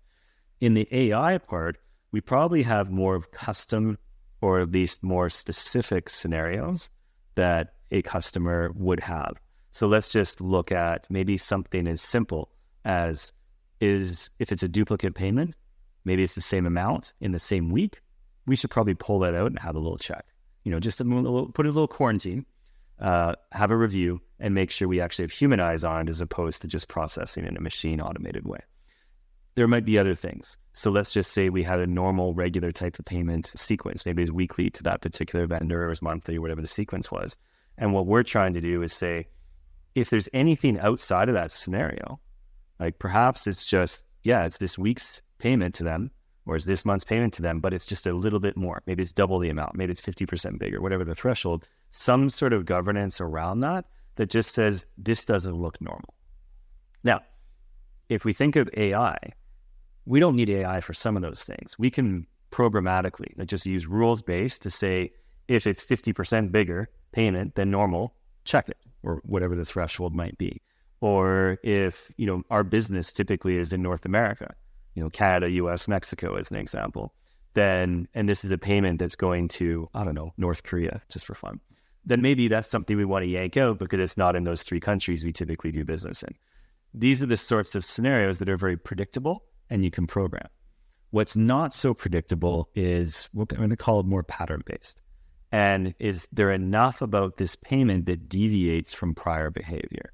In 0.60 0.74
the 0.74 0.86
AI 0.92 1.38
part, 1.38 1.78
we 2.12 2.20
probably 2.20 2.62
have 2.62 2.92
more 2.92 3.16
of 3.16 3.32
custom 3.32 3.98
or 4.40 4.60
at 4.60 4.70
least 4.70 5.02
more 5.02 5.28
specific 5.28 6.08
scenarios 6.08 6.92
that 7.34 7.74
a 7.90 8.02
customer 8.02 8.70
would 8.76 9.00
have. 9.00 9.34
So 9.70 9.86
let's 9.86 10.08
just 10.08 10.40
look 10.40 10.72
at 10.72 11.06
maybe 11.10 11.36
something 11.36 11.86
as 11.86 12.00
simple 12.00 12.50
as 12.84 13.32
is 13.80 14.30
if 14.38 14.50
it's 14.50 14.62
a 14.62 14.68
duplicate 14.68 15.14
payment, 15.14 15.54
maybe 16.04 16.22
it's 16.22 16.34
the 16.34 16.40
same 16.40 16.66
amount 16.66 17.12
in 17.20 17.32
the 17.32 17.38
same 17.38 17.70
week. 17.70 18.00
We 18.46 18.56
should 18.56 18.70
probably 18.70 18.94
pull 18.94 19.20
that 19.20 19.34
out 19.34 19.48
and 19.48 19.58
have 19.58 19.76
a 19.76 19.80
little 19.80 19.98
check. 19.98 20.24
You 20.64 20.72
know, 20.72 20.80
just 20.80 21.00
a 21.00 21.04
little, 21.04 21.50
put 21.50 21.66
a 21.66 21.68
little 21.68 21.86
quarantine, 21.86 22.46
uh, 22.98 23.34
have 23.52 23.70
a 23.70 23.76
review, 23.76 24.20
and 24.40 24.54
make 24.54 24.70
sure 24.70 24.88
we 24.88 25.00
actually 25.00 25.24
have 25.24 25.32
human 25.32 25.60
eyes 25.60 25.84
on 25.84 26.02
it 26.02 26.10
as 26.10 26.20
opposed 26.20 26.62
to 26.62 26.68
just 26.68 26.88
processing 26.88 27.44
in 27.44 27.56
a 27.56 27.60
machine 27.60 28.00
automated 28.00 28.46
way. 28.46 28.60
There 29.54 29.68
might 29.68 29.84
be 29.84 29.98
other 29.98 30.14
things. 30.14 30.56
So 30.72 30.90
let's 30.90 31.12
just 31.12 31.32
say 31.32 31.48
we 31.48 31.64
had 31.64 31.80
a 31.80 31.86
normal, 31.86 32.32
regular 32.32 32.70
type 32.70 32.98
of 32.98 33.04
payment 33.04 33.50
sequence. 33.56 34.06
Maybe 34.06 34.22
it's 34.22 34.30
weekly 34.30 34.70
to 34.70 34.82
that 34.84 35.00
particular 35.00 35.46
vendor 35.46 35.84
or 35.84 35.90
it's 35.90 36.02
monthly 36.02 36.36
or 36.36 36.40
whatever 36.40 36.62
the 36.62 36.68
sequence 36.68 37.10
was. 37.10 37.36
And 37.76 37.92
what 37.92 38.06
we're 38.06 38.22
trying 38.22 38.54
to 38.54 38.60
do 38.60 38.82
is 38.82 38.92
say, 38.92 39.26
if 39.94 40.10
there's 40.10 40.28
anything 40.32 40.78
outside 40.78 41.28
of 41.28 41.34
that 41.34 41.52
scenario, 41.52 42.20
like 42.78 42.98
perhaps 42.98 43.46
it's 43.46 43.64
just, 43.64 44.04
yeah, 44.22 44.44
it's 44.44 44.58
this 44.58 44.78
week's 44.78 45.22
payment 45.38 45.74
to 45.76 45.84
them 45.84 46.10
or 46.46 46.56
it's 46.56 46.64
this 46.64 46.84
month's 46.84 47.04
payment 47.04 47.32
to 47.34 47.42
them, 47.42 47.60
but 47.60 47.74
it's 47.74 47.86
just 47.86 48.06
a 48.06 48.12
little 48.12 48.40
bit 48.40 48.56
more. 48.56 48.82
Maybe 48.86 49.02
it's 49.02 49.12
double 49.12 49.38
the 49.38 49.50
amount. 49.50 49.74
Maybe 49.74 49.92
it's 49.92 50.00
50% 50.00 50.58
bigger, 50.58 50.80
whatever 50.80 51.04
the 51.04 51.14
threshold, 51.14 51.68
some 51.90 52.30
sort 52.30 52.52
of 52.52 52.64
governance 52.64 53.20
around 53.20 53.60
that 53.60 53.84
that 54.16 54.30
just 54.30 54.54
says 54.54 54.86
this 54.96 55.24
doesn't 55.24 55.56
look 55.56 55.80
normal. 55.80 56.14
Now, 57.04 57.20
if 58.08 58.24
we 58.24 58.32
think 58.32 58.56
of 58.56 58.70
AI, 58.76 59.16
we 60.06 60.20
don't 60.20 60.36
need 60.36 60.48
AI 60.48 60.80
for 60.80 60.94
some 60.94 61.16
of 61.16 61.22
those 61.22 61.44
things. 61.44 61.78
We 61.78 61.90
can 61.90 62.26
programmatically 62.50 63.36
like 63.36 63.48
just 63.48 63.66
use 63.66 63.86
rules 63.86 64.22
based 64.22 64.62
to 64.62 64.70
say 64.70 65.12
if 65.48 65.66
it's 65.66 65.84
50% 65.84 66.50
bigger 66.50 66.88
payment 67.12 67.54
than 67.56 67.70
normal, 67.70 68.14
check 68.44 68.68
it 68.70 68.78
or 69.02 69.20
whatever 69.24 69.54
the 69.54 69.64
threshold 69.64 70.14
might 70.14 70.36
be. 70.38 70.60
Or 71.00 71.58
if, 71.62 72.10
you 72.16 72.26
know, 72.26 72.42
our 72.50 72.64
business 72.64 73.12
typically 73.12 73.56
is 73.56 73.72
in 73.72 73.82
North 73.82 74.04
America, 74.04 74.54
you 74.94 75.02
know, 75.02 75.10
Canada, 75.10 75.50
US, 75.50 75.86
Mexico 75.86 76.34
as 76.34 76.50
an 76.50 76.56
example, 76.56 77.14
then, 77.54 78.08
and 78.14 78.28
this 78.28 78.44
is 78.44 78.50
a 78.50 78.58
payment 78.58 78.98
that's 78.98 79.16
going 79.16 79.48
to, 79.48 79.88
I 79.94 80.04
don't 80.04 80.14
know, 80.14 80.32
North 80.36 80.64
Korea, 80.64 81.00
just 81.08 81.26
for 81.26 81.34
fun, 81.34 81.60
then 82.04 82.22
maybe 82.22 82.48
that's 82.48 82.70
something 82.70 82.96
we 82.96 83.04
want 83.04 83.22
to 83.22 83.28
yank 83.28 83.56
out 83.56 83.78
because 83.78 84.00
it's 84.00 84.16
not 84.16 84.34
in 84.34 84.44
those 84.44 84.62
three 84.62 84.80
countries 84.80 85.24
we 85.24 85.32
typically 85.32 85.70
do 85.70 85.84
business 85.84 86.22
in. 86.22 86.34
These 86.94 87.22
are 87.22 87.26
the 87.26 87.36
sorts 87.36 87.74
of 87.74 87.84
scenarios 87.84 88.38
that 88.38 88.48
are 88.48 88.56
very 88.56 88.76
predictable 88.76 89.44
and 89.70 89.84
you 89.84 89.90
can 89.90 90.06
program. 90.06 90.48
What's 91.10 91.36
not 91.36 91.72
so 91.72 91.94
predictable 91.94 92.68
is 92.74 93.28
we're 93.32 93.44
going 93.44 93.70
to 93.70 93.76
call 93.76 94.00
it 94.00 94.06
more 94.06 94.22
pattern 94.22 94.62
based. 94.66 95.02
And 95.50 95.94
is 95.98 96.28
there 96.32 96.50
enough 96.50 97.00
about 97.00 97.36
this 97.36 97.56
payment 97.56 98.06
that 98.06 98.28
deviates 98.28 98.94
from 98.94 99.14
prior 99.14 99.50
behavior? 99.50 100.12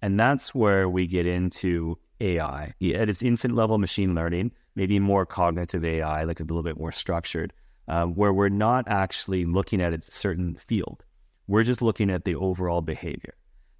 And 0.00 0.20
that's 0.20 0.54
where 0.54 0.88
we 0.88 1.06
get 1.06 1.26
into 1.26 1.98
AI 2.20 2.74
at 2.94 3.08
its 3.08 3.22
infant 3.22 3.54
level 3.54 3.78
machine 3.78 4.14
learning, 4.14 4.52
maybe 4.74 4.98
more 4.98 5.26
cognitive 5.26 5.84
AI, 5.84 6.22
like 6.24 6.40
a 6.40 6.44
little 6.44 6.62
bit 6.62 6.78
more 6.78 6.92
structured, 6.92 7.52
uh, 7.88 8.06
where 8.06 8.32
we're 8.32 8.48
not 8.48 8.86
actually 8.88 9.44
looking 9.44 9.80
at 9.80 9.92
a 9.92 10.00
certain 10.00 10.54
field. 10.54 11.04
We're 11.48 11.64
just 11.64 11.82
looking 11.82 12.10
at 12.10 12.24
the 12.24 12.36
overall 12.36 12.82
behavior. 12.82 13.34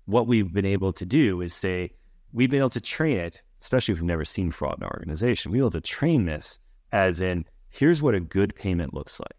What 0.07 0.27
we've 0.27 0.53
been 0.53 0.67
able 0.67 0.93
to 0.95 1.07
do 1.07 1.41
is 1.41 1.55
say, 1.55 1.93
we've 2.33 2.51
been 2.51 2.61
able 2.61 2.71
to 2.71 2.81
train 2.81 3.19
it, 3.19 3.41
especially 3.61 3.93
if 3.93 4.01
we've 4.01 4.07
never 4.07 4.25
seen 4.25 4.51
fraud 4.51 4.79
in 4.79 4.85
our 4.85 4.93
organization, 4.93 5.53
we've 5.53 5.59
been 5.59 5.65
able 5.65 5.71
to 5.73 5.81
train 5.81 6.27
this 6.27 6.59
as 6.93 7.21
in, 7.21 7.45
here's 7.69 8.03
what 8.03 8.15
a 8.15 8.21
good 8.21 8.55
payment 8.55 8.95
looks 8.95 9.21
like. 9.21 9.36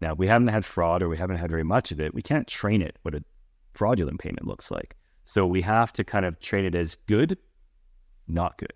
Now, 0.00 0.14
we 0.14 0.26
haven't 0.26 0.48
had 0.48 0.64
fraud 0.64 1.02
or 1.02 1.08
we 1.08 1.18
haven't 1.18 1.36
had 1.36 1.50
very 1.50 1.64
much 1.64 1.92
of 1.92 2.00
it. 2.00 2.14
We 2.14 2.22
can't 2.22 2.46
train 2.46 2.82
it 2.82 2.96
what 3.02 3.14
a 3.14 3.22
fraudulent 3.74 4.20
payment 4.20 4.46
looks 4.46 4.70
like. 4.70 4.96
So 5.24 5.46
we 5.46 5.62
have 5.62 5.92
to 5.94 6.04
kind 6.04 6.24
of 6.24 6.40
train 6.40 6.64
it 6.64 6.74
as 6.74 6.96
good, 7.06 7.38
not 8.26 8.58
good, 8.58 8.72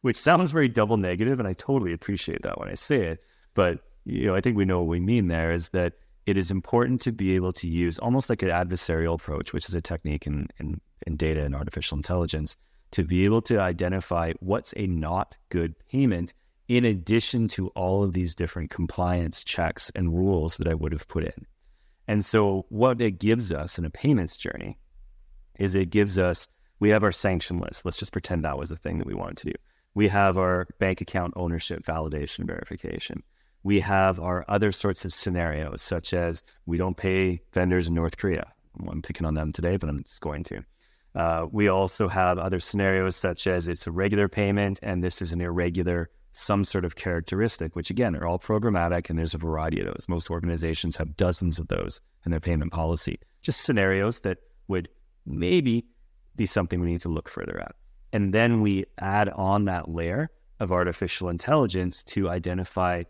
which 0.00 0.16
sounds 0.16 0.50
very 0.50 0.68
double 0.68 0.96
negative, 0.96 1.38
and 1.38 1.46
I 1.46 1.52
totally 1.52 1.92
appreciate 1.92 2.42
that 2.42 2.58
when 2.58 2.68
I 2.68 2.74
say 2.74 3.06
it. 3.06 3.22
But 3.54 3.80
you 4.04 4.26
know, 4.26 4.34
I 4.34 4.40
think 4.40 4.56
we 4.56 4.64
know 4.64 4.78
what 4.78 4.88
we 4.88 5.00
mean 5.00 5.28
there 5.28 5.52
is 5.52 5.68
that 5.70 5.94
it 6.26 6.36
is 6.36 6.50
important 6.50 7.00
to 7.02 7.12
be 7.12 7.34
able 7.34 7.52
to 7.54 7.68
use 7.68 7.98
almost 7.98 8.28
like 8.28 8.42
an 8.42 8.48
adversarial 8.48 9.14
approach, 9.14 9.52
which 9.52 9.68
is 9.68 9.74
a 9.74 9.80
technique 9.80 10.26
in, 10.26 10.48
in, 10.58 10.80
in 11.06 11.16
data 11.16 11.42
and 11.42 11.54
artificial 11.54 11.96
intelligence, 11.96 12.56
to 12.90 13.04
be 13.04 13.24
able 13.24 13.42
to 13.42 13.60
identify 13.60 14.32
what's 14.40 14.74
a 14.76 14.86
not 14.86 15.34
good 15.50 15.74
payment 15.90 16.34
in 16.68 16.84
addition 16.84 17.48
to 17.48 17.68
all 17.68 18.04
of 18.04 18.12
these 18.12 18.34
different 18.34 18.70
compliance 18.70 19.42
checks 19.42 19.90
and 19.94 20.16
rules 20.16 20.58
that 20.58 20.68
I 20.68 20.74
would 20.74 20.92
have 20.92 21.08
put 21.08 21.24
in. 21.24 21.46
And 22.06 22.24
so, 22.24 22.66
what 22.68 23.00
it 23.00 23.18
gives 23.18 23.52
us 23.52 23.78
in 23.78 23.84
a 23.84 23.90
payments 23.90 24.36
journey 24.36 24.78
is 25.58 25.74
it 25.74 25.90
gives 25.90 26.18
us, 26.18 26.48
we 26.78 26.90
have 26.90 27.02
our 27.02 27.12
sanction 27.12 27.58
list. 27.58 27.84
Let's 27.84 27.98
just 27.98 28.12
pretend 28.12 28.44
that 28.44 28.58
was 28.58 28.68
the 28.70 28.76
thing 28.76 28.98
that 28.98 29.06
we 29.06 29.14
wanted 29.14 29.38
to 29.38 29.46
do. 29.46 29.54
We 29.94 30.08
have 30.08 30.36
our 30.36 30.66
bank 30.78 31.00
account 31.00 31.34
ownership 31.36 31.82
validation 31.82 32.46
verification. 32.46 33.22
We 33.62 33.80
have 33.80 34.20
our 34.20 34.44
other 34.48 34.70
sorts 34.70 35.04
of 35.04 35.12
scenarios, 35.12 35.82
such 35.82 36.14
as 36.14 36.42
we 36.66 36.76
don't 36.76 36.96
pay 36.96 37.40
vendors 37.52 37.88
in 37.88 37.94
North 37.94 38.16
Korea. 38.16 38.52
I'm 38.88 39.02
picking 39.02 39.26
on 39.26 39.34
them 39.34 39.52
today, 39.52 39.76
but 39.76 39.88
I'm 39.88 40.04
just 40.04 40.20
going 40.20 40.44
to. 40.44 40.62
Uh, 41.14 41.46
we 41.50 41.68
also 41.68 42.06
have 42.06 42.38
other 42.38 42.60
scenarios, 42.60 43.16
such 43.16 43.46
as 43.46 43.66
it's 43.66 43.86
a 43.86 43.90
regular 43.90 44.28
payment 44.28 44.78
and 44.82 45.02
this 45.02 45.20
is 45.20 45.32
an 45.32 45.40
irregular 45.40 46.10
some 46.38 46.64
sort 46.64 46.84
of 46.84 46.94
characteristic, 46.94 47.74
which 47.74 47.90
again 47.90 48.14
are 48.14 48.24
all 48.24 48.38
programmatic 48.38 49.10
and 49.10 49.18
there's 49.18 49.34
a 49.34 49.38
variety 49.38 49.80
of 49.80 49.86
those. 49.86 50.06
Most 50.08 50.30
organizations 50.30 50.96
have 50.96 51.16
dozens 51.16 51.58
of 51.58 51.66
those 51.66 52.00
in 52.24 52.30
their 52.30 52.38
payment 52.38 52.72
policy. 52.72 53.18
Just 53.42 53.62
scenarios 53.62 54.20
that 54.20 54.38
would 54.68 54.88
maybe 55.26 55.84
be 56.36 56.46
something 56.46 56.80
we 56.80 56.92
need 56.92 57.00
to 57.00 57.08
look 57.08 57.28
further 57.28 57.60
at. 57.60 57.74
And 58.12 58.32
then 58.32 58.60
we 58.60 58.84
add 58.98 59.28
on 59.30 59.64
that 59.64 59.88
layer 59.88 60.30
of 60.60 60.70
artificial 60.70 61.28
intelligence 61.28 62.04
to 62.04 62.30
identify 62.30 63.02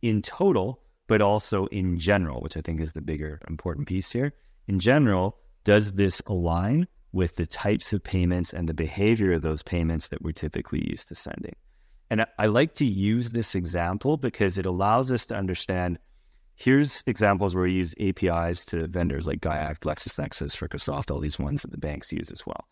in 0.00 0.22
total, 0.22 0.80
but 1.06 1.20
also 1.20 1.66
in 1.66 1.98
general, 1.98 2.40
which 2.40 2.56
I 2.56 2.62
think 2.62 2.80
is 2.80 2.94
the 2.94 3.02
bigger 3.02 3.40
important 3.46 3.88
piece 3.88 4.10
here. 4.10 4.32
In 4.68 4.80
general, 4.80 5.36
does 5.64 5.92
this 5.92 6.20
align 6.26 6.88
with 7.12 7.36
the 7.36 7.46
types 7.46 7.92
of 7.92 8.02
payments 8.02 8.54
and 8.54 8.66
the 8.66 8.74
behavior 8.74 9.34
of 9.34 9.42
those 9.42 9.62
payments 9.62 10.08
that 10.08 10.22
we're 10.22 10.32
typically 10.32 10.88
used 10.90 11.08
to 11.08 11.14
sending? 11.14 11.54
And 12.10 12.26
I 12.38 12.46
like 12.46 12.74
to 12.74 12.84
use 12.84 13.30
this 13.30 13.54
example 13.54 14.16
because 14.16 14.58
it 14.58 14.66
allows 14.66 15.12
us 15.12 15.26
to 15.26 15.36
understand 15.36 15.98
here's 16.56 17.04
examples 17.06 17.54
where 17.54 17.64
we 17.64 17.72
use 17.72 17.94
APIs 18.00 18.64
to 18.66 18.88
vendors 18.88 19.26
like 19.26 19.40
GIACT, 19.40 19.82
LexisNexis, 19.82 20.56
Microsoft, 20.56 21.10
all 21.10 21.20
these 21.20 21.38
ones 21.38 21.62
that 21.62 21.70
the 21.70 21.78
banks 21.78 22.12
use 22.12 22.30
as 22.30 22.44
well. 22.44 22.66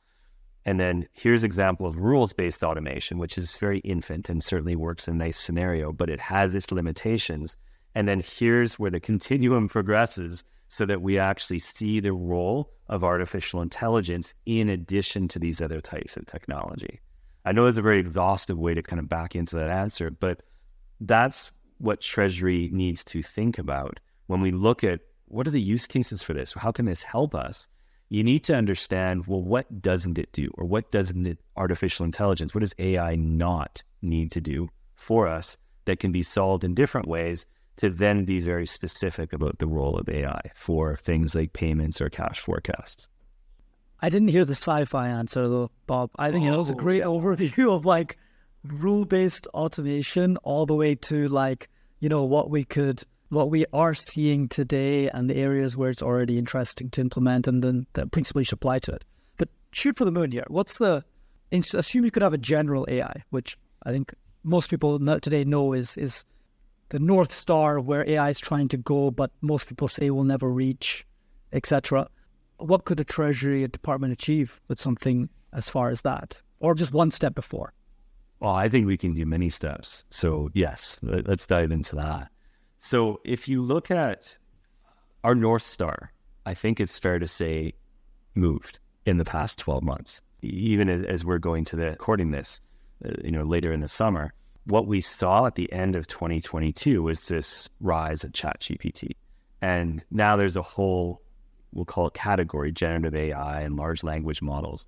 And 0.66 0.78
then 0.78 1.08
here's 1.12 1.44
example 1.44 1.86
of 1.86 1.96
rules-based 1.96 2.62
automation, 2.62 3.16
which 3.16 3.38
is 3.38 3.56
very 3.56 3.78
infant 3.78 4.28
and 4.28 4.42
certainly 4.42 4.76
works 4.76 5.08
in 5.08 5.14
a 5.14 5.18
nice 5.18 5.38
scenario, 5.38 5.92
but 5.92 6.10
it 6.10 6.20
has 6.20 6.54
its 6.54 6.70
limitations. 6.70 7.56
And 7.94 8.06
then 8.06 8.22
here's 8.22 8.78
where 8.78 8.90
the 8.90 9.00
continuum 9.00 9.68
progresses 9.68 10.44
so 10.68 10.84
that 10.84 11.00
we 11.00 11.18
actually 11.18 11.60
see 11.60 12.00
the 12.00 12.12
role 12.12 12.70
of 12.88 13.04
artificial 13.04 13.62
intelligence 13.62 14.34
in 14.44 14.68
addition 14.68 15.28
to 15.28 15.38
these 15.38 15.62
other 15.62 15.80
types 15.80 16.16
of 16.16 16.26
technology. 16.26 17.00
I 17.48 17.52
know 17.52 17.64
it's 17.64 17.78
a 17.78 17.82
very 17.82 17.98
exhaustive 17.98 18.58
way 18.58 18.74
to 18.74 18.82
kind 18.82 19.00
of 19.00 19.08
back 19.08 19.34
into 19.34 19.56
that 19.56 19.70
answer, 19.70 20.10
but 20.10 20.42
that's 21.00 21.50
what 21.78 22.02
Treasury 22.02 22.68
needs 22.74 23.02
to 23.04 23.22
think 23.22 23.56
about 23.56 24.00
when 24.26 24.42
we 24.42 24.50
look 24.50 24.84
at 24.84 25.00
what 25.28 25.48
are 25.48 25.50
the 25.50 25.58
use 25.58 25.86
cases 25.86 26.22
for 26.22 26.34
this? 26.34 26.52
How 26.52 26.72
can 26.72 26.84
this 26.84 27.02
help 27.02 27.34
us? 27.34 27.66
You 28.10 28.22
need 28.22 28.44
to 28.44 28.54
understand 28.54 29.26
well, 29.26 29.42
what 29.42 29.80
doesn't 29.80 30.18
it 30.18 30.30
do? 30.32 30.50
Or 30.58 30.66
what 30.66 30.90
doesn't 30.90 31.26
it, 31.26 31.38
artificial 31.56 32.04
intelligence, 32.04 32.54
what 32.54 32.60
does 32.60 32.74
AI 32.78 33.16
not 33.16 33.82
need 34.02 34.30
to 34.32 34.42
do 34.42 34.68
for 34.94 35.26
us 35.26 35.56
that 35.86 36.00
can 36.00 36.12
be 36.12 36.22
solved 36.22 36.64
in 36.64 36.74
different 36.74 37.08
ways 37.08 37.46
to 37.76 37.88
then 37.88 38.26
be 38.26 38.40
very 38.40 38.66
specific 38.66 39.32
about 39.32 39.58
the 39.58 39.66
role 39.66 39.96
of 39.96 40.10
AI 40.10 40.42
for 40.54 40.96
things 40.96 41.34
like 41.34 41.54
payments 41.54 41.98
or 42.02 42.10
cash 42.10 42.40
forecasts? 42.40 43.08
I 44.00 44.08
didn't 44.08 44.28
hear 44.28 44.44
the 44.44 44.52
sci-fi 44.52 45.08
answer 45.08 45.48
though, 45.48 45.70
Bob. 45.86 46.10
I 46.16 46.30
think 46.30 46.48
oh, 46.48 46.54
it 46.54 46.58
was 46.58 46.70
a 46.70 46.74
oh, 46.74 46.76
great 46.76 47.02
overview 47.02 47.72
of 47.74 47.84
like 47.84 48.16
rule-based 48.64 49.46
automation 49.48 50.36
all 50.38 50.66
the 50.66 50.74
way 50.74 50.94
to 50.94 51.28
like 51.28 51.68
you 52.00 52.08
know 52.08 52.24
what 52.24 52.50
we 52.50 52.64
could 52.64 53.02
what 53.30 53.50
we 53.50 53.66
are 53.72 53.94
seeing 53.94 54.48
today 54.48 55.10
and 55.10 55.28
the 55.28 55.36
areas 55.36 55.76
where 55.76 55.90
it's 55.90 56.02
already 56.02 56.38
interesting 56.38 56.90
to 56.90 57.00
implement 57.00 57.46
and 57.46 57.62
then 57.62 57.86
that 57.92 58.10
principally 58.10 58.44
should 58.44 58.54
apply 58.54 58.78
to 58.78 58.92
it. 58.92 59.04
But 59.36 59.48
shoot 59.72 59.98
for 59.98 60.04
the 60.04 60.12
moon 60.12 60.30
here. 60.32 60.46
What's 60.48 60.78
the 60.78 61.04
assume 61.52 62.04
you 62.04 62.10
could 62.10 62.22
have 62.22 62.32
a 62.32 62.38
general 62.38 62.86
AI, 62.88 63.24
which 63.30 63.58
I 63.82 63.90
think 63.90 64.14
most 64.44 64.70
people 64.70 64.98
today 65.18 65.44
know 65.44 65.72
is 65.72 65.96
is 65.96 66.24
the 66.90 67.00
north 67.00 67.32
star 67.32 67.80
where 67.80 68.08
AI 68.08 68.30
is 68.30 68.38
trying 68.38 68.68
to 68.68 68.76
go, 68.76 69.10
but 69.10 69.32
most 69.40 69.66
people 69.66 69.88
say 69.88 70.08
will 70.10 70.24
never 70.24 70.48
reach, 70.48 71.04
etc 71.52 72.08
what 72.58 72.84
could 72.84 73.00
a 73.00 73.04
treasury 73.04 73.66
department 73.68 74.12
achieve 74.12 74.60
with 74.68 74.78
something 74.78 75.28
as 75.52 75.68
far 75.68 75.90
as 75.90 76.02
that, 76.02 76.40
or 76.60 76.74
just 76.74 76.92
one 76.92 77.10
step 77.10 77.34
before? 77.34 77.72
Well, 78.40 78.54
I 78.54 78.68
think 78.68 78.86
we 78.86 78.96
can 78.96 79.14
do 79.14 79.26
many 79.26 79.50
steps. 79.50 80.04
So 80.10 80.50
yes, 80.54 81.00
let's 81.02 81.46
dive 81.46 81.72
into 81.72 81.96
that. 81.96 82.28
So 82.78 83.20
if 83.24 83.48
you 83.48 83.60
look 83.62 83.90
at 83.90 84.36
our 85.24 85.34
North 85.34 85.64
Star, 85.64 86.12
I 86.46 86.54
think 86.54 86.78
it's 86.78 86.98
fair 86.98 87.18
to 87.18 87.26
say 87.26 87.74
moved 88.34 88.78
in 89.04 89.18
the 89.18 89.24
past 89.24 89.58
12 89.58 89.82
months. 89.82 90.22
Even 90.42 90.88
as, 90.88 91.24
we're 91.24 91.38
going 91.38 91.64
to 91.64 91.76
the 91.76 91.86
recording 91.86 92.30
this, 92.30 92.60
uh, 93.04 93.10
you 93.24 93.32
know, 93.32 93.42
later 93.42 93.72
in 93.72 93.80
the 93.80 93.88
summer, 93.88 94.32
what 94.66 94.86
we 94.86 95.00
saw 95.00 95.46
at 95.46 95.56
the 95.56 95.72
end 95.72 95.96
of 95.96 96.06
2022 96.06 97.02
was 97.02 97.26
this 97.26 97.68
rise 97.80 98.22
of 98.22 98.32
ChatGPT. 98.32 99.12
And 99.60 100.02
now 100.12 100.36
there's 100.36 100.56
a 100.56 100.62
whole 100.62 101.22
we'll 101.72 101.84
call 101.84 102.06
it 102.08 102.14
category, 102.14 102.72
generative 102.72 103.14
AI 103.14 103.60
and 103.60 103.76
large 103.76 104.02
language 104.02 104.42
models. 104.42 104.86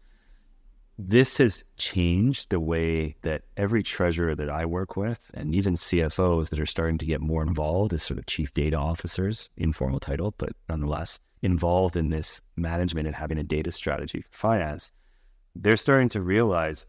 This 0.98 1.38
has 1.38 1.64
changed 1.78 2.50
the 2.50 2.60
way 2.60 3.16
that 3.22 3.42
every 3.56 3.82
treasurer 3.82 4.34
that 4.34 4.50
I 4.50 4.66
work 4.66 4.96
with, 4.96 5.30
and 5.32 5.54
even 5.54 5.74
CFOs 5.74 6.50
that 6.50 6.60
are 6.60 6.66
starting 6.66 6.98
to 6.98 7.06
get 7.06 7.22
more 7.22 7.42
involved 7.42 7.94
as 7.94 8.02
sort 8.02 8.18
of 8.18 8.26
chief 8.26 8.52
data 8.52 8.76
officers, 8.76 9.48
informal 9.56 9.98
title, 9.98 10.34
but 10.36 10.50
nonetheless 10.68 11.18
involved 11.42 11.96
in 11.96 12.10
this 12.10 12.40
management 12.56 13.06
and 13.06 13.16
having 13.16 13.38
a 13.38 13.42
data 13.42 13.70
strategy 13.70 14.20
for 14.20 14.36
finance, 14.36 14.92
they're 15.56 15.76
starting 15.76 16.08
to 16.10 16.20
realize 16.20 16.86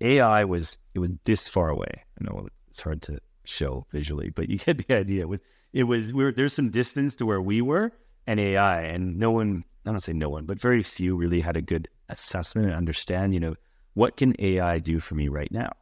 AI 0.00 0.44
was 0.44 0.78
it 0.94 1.00
was 1.00 1.16
this 1.24 1.48
far 1.48 1.68
away. 1.68 2.04
I 2.20 2.24
know 2.24 2.48
it's 2.68 2.80
hard 2.80 3.02
to 3.02 3.18
show 3.44 3.86
visually, 3.90 4.30
but 4.30 4.48
you 4.48 4.58
get 4.58 4.86
the 4.86 4.94
idea. 4.94 5.22
It 5.22 5.28
was 5.28 5.42
it 5.72 5.84
was 5.84 6.12
we 6.12 6.30
there's 6.32 6.52
some 6.52 6.70
distance 6.70 7.16
to 7.16 7.26
where 7.26 7.42
we 7.42 7.60
were, 7.60 7.92
and 8.28 8.38
AI, 8.38 8.82
and 8.82 9.16
no 9.18 9.30
one, 9.30 9.64
I 9.86 9.90
don't 9.90 10.00
say 10.00 10.12
no 10.12 10.28
one, 10.28 10.44
but 10.44 10.60
very 10.60 10.82
few 10.82 11.16
really 11.16 11.40
had 11.40 11.56
a 11.56 11.62
good 11.62 11.88
assessment 12.10 12.66
and 12.66 12.76
understand, 12.76 13.32
you 13.32 13.40
know, 13.40 13.54
what 13.94 14.18
can 14.18 14.36
AI 14.38 14.78
do 14.80 15.00
for 15.00 15.14
me 15.14 15.28
right 15.28 15.50
now? 15.50 15.72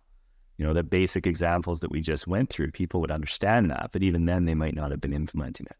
You 0.56 0.64
know, 0.64 0.72
the 0.72 0.84
basic 0.84 1.26
examples 1.26 1.80
that 1.80 1.90
we 1.90 2.00
just 2.00 2.28
went 2.28 2.48
through, 2.48 2.70
people 2.70 3.00
would 3.00 3.10
understand 3.10 3.68
that, 3.72 3.90
but 3.92 4.04
even 4.04 4.26
then 4.26 4.44
they 4.44 4.54
might 4.54 4.76
not 4.76 4.92
have 4.92 5.00
been 5.00 5.12
implementing 5.12 5.66
it. 5.66 5.76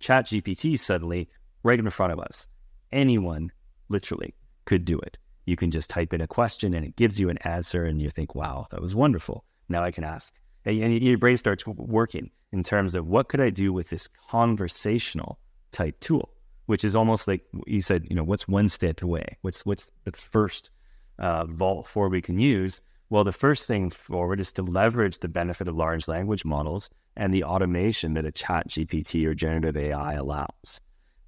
Chat 0.00 0.26
GPT 0.26 0.76
suddenly 0.76 1.28
right 1.62 1.78
in 1.78 1.88
front 1.90 2.12
of 2.12 2.18
us. 2.18 2.48
Anyone 2.90 3.52
literally 3.88 4.34
could 4.64 4.84
do 4.84 4.98
it. 4.98 5.16
You 5.46 5.54
can 5.54 5.70
just 5.70 5.90
type 5.90 6.12
in 6.12 6.20
a 6.20 6.26
question 6.26 6.74
and 6.74 6.84
it 6.84 6.96
gives 6.96 7.20
you 7.20 7.30
an 7.30 7.38
answer 7.38 7.84
and 7.84 8.02
you 8.02 8.10
think, 8.10 8.34
wow, 8.34 8.66
that 8.72 8.82
was 8.82 8.96
wonderful. 8.96 9.44
Now 9.68 9.84
I 9.84 9.92
can 9.92 10.02
ask 10.02 10.34
and 10.64 11.02
your 11.02 11.18
brain 11.18 11.36
starts 11.36 11.66
working 11.66 12.30
in 12.52 12.62
terms 12.62 12.94
of 12.94 13.06
what 13.06 13.28
could 13.28 13.40
I 13.40 13.50
do 13.50 13.72
with 13.72 13.90
this 13.90 14.08
conversational 14.08 15.38
type 15.72 15.98
tool, 16.00 16.30
which 16.66 16.84
is 16.84 16.96
almost 16.96 17.28
like 17.28 17.44
you 17.66 17.82
said, 17.82 18.06
you 18.08 18.16
know, 18.16 18.24
what's 18.24 18.48
one 18.48 18.68
step 18.68 19.02
away? 19.02 19.36
What's 19.42 19.64
what's 19.64 19.90
the 20.04 20.12
first 20.12 20.70
uh, 21.18 21.44
vault 21.46 21.86
for 21.86 22.08
we 22.08 22.22
can 22.22 22.38
use? 22.38 22.80
Well, 23.08 23.24
the 23.24 23.32
first 23.32 23.66
thing 23.66 23.90
forward 23.90 24.40
is 24.40 24.52
to 24.52 24.62
leverage 24.62 25.18
the 25.18 25.28
benefit 25.28 25.66
of 25.66 25.76
large 25.76 26.06
language 26.06 26.44
models 26.44 26.90
and 27.16 27.34
the 27.34 27.44
automation 27.44 28.14
that 28.14 28.24
a 28.24 28.30
chat 28.30 28.68
GPT 28.68 29.26
or 29.26 29.34
generative 29.34 29.76
AI 29.76 30.14
allows. 30.14 30.80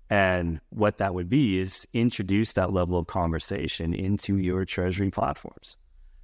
And 0.09 0.61
what 0.69 0.99
that 0.99 1.15
would 1.15 1.29
be 1.29 1.59
is 1.59 1.89
introduce 1.93 2.53
that 2.53 2.73
level 2.73 2.99
of 2.99 3.07
conversation 3.07 3.95
into 3.95 4.37
your 4.37 4.65
treasury 4.65 5.11
platforms. 5.11 5.77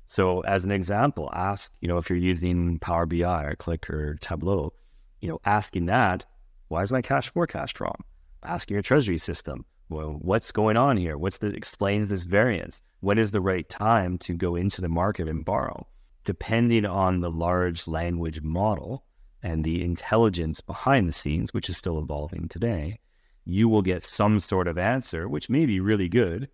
So, 0.06 0.40
as 0.40 0.64
an 0.64 0.70
example, 0.70 1.30
ask, 1.32 1.74
you 1.80 1.88
know, 1.88 1.98
if 1.98 2.08
you're 2.08 2.18
using 2.18 2.78
Power 2.78 3.04
BI 3.04 3.44
or 3.44 3.56
Qlik 3.56 3.90
or 3.90 4.14
Tableau, 4.20 4.72
you 5.20 5.28
know, 5.28 5.40
asking 5.44 5.86
that, 5.86 6.24
why 6.68 6.82
is 6.82 6.92
my 6.92 7.02
cash 7.02 7.30
forecast 7.30 7.80
wrong? 7.80 8.04
Asking 8.42 8.74
your 8.74 8.82
treasury 8.82 9.18
system, 9.18 9.64
well, 9.88 10.18
what's 10.20 10.52
going 10.52 10.76
on 10.76 10.96
here? 10.96 11.16
What's 11.16 11.38
the 11.38 11.48
explains 11.48 12.08
this 12.08 12.24
variance? 12.24 12.82
When 13.00 13.18
is 13.18 13.30
the 13.30 13.40
right 13.40 13.68
time 13.68 14.18
to 14.18 14.34
go 14.34 14.54
into 14.54 14.80
the 14.80 14.88
market 14.88 15.28
and 15.28 15.44
borrow? 15.44 15.86
Depending 16.24 16.84
on 16.84 17.20
the 17.20 17.30
large 17.30 17.88
language 17.88 18.42
model 18.42 19.04
and 19.42 19.64
the 19.64 19.82
intelligence 19.82 20.60
behind 20.60 21.08
the 21.08 21.12
scenes, 21.12 21.54
which 21.54 21.70
is 21.70 21.78
still 21.78 21.98
evolving 21.98 22.48
today, 22.48 22.98
you 23.44 23.68
will 23.68 23.82
get 23.82 24.02
some 24.02 24.40
sort 24.40 24.68
of 24.68 24.76
answer, 24.76 25.26
which 25.26 25.48
may 25.48 25.64
be 25.64 25.80
really 25.80 26.08
good, 26.08 26.50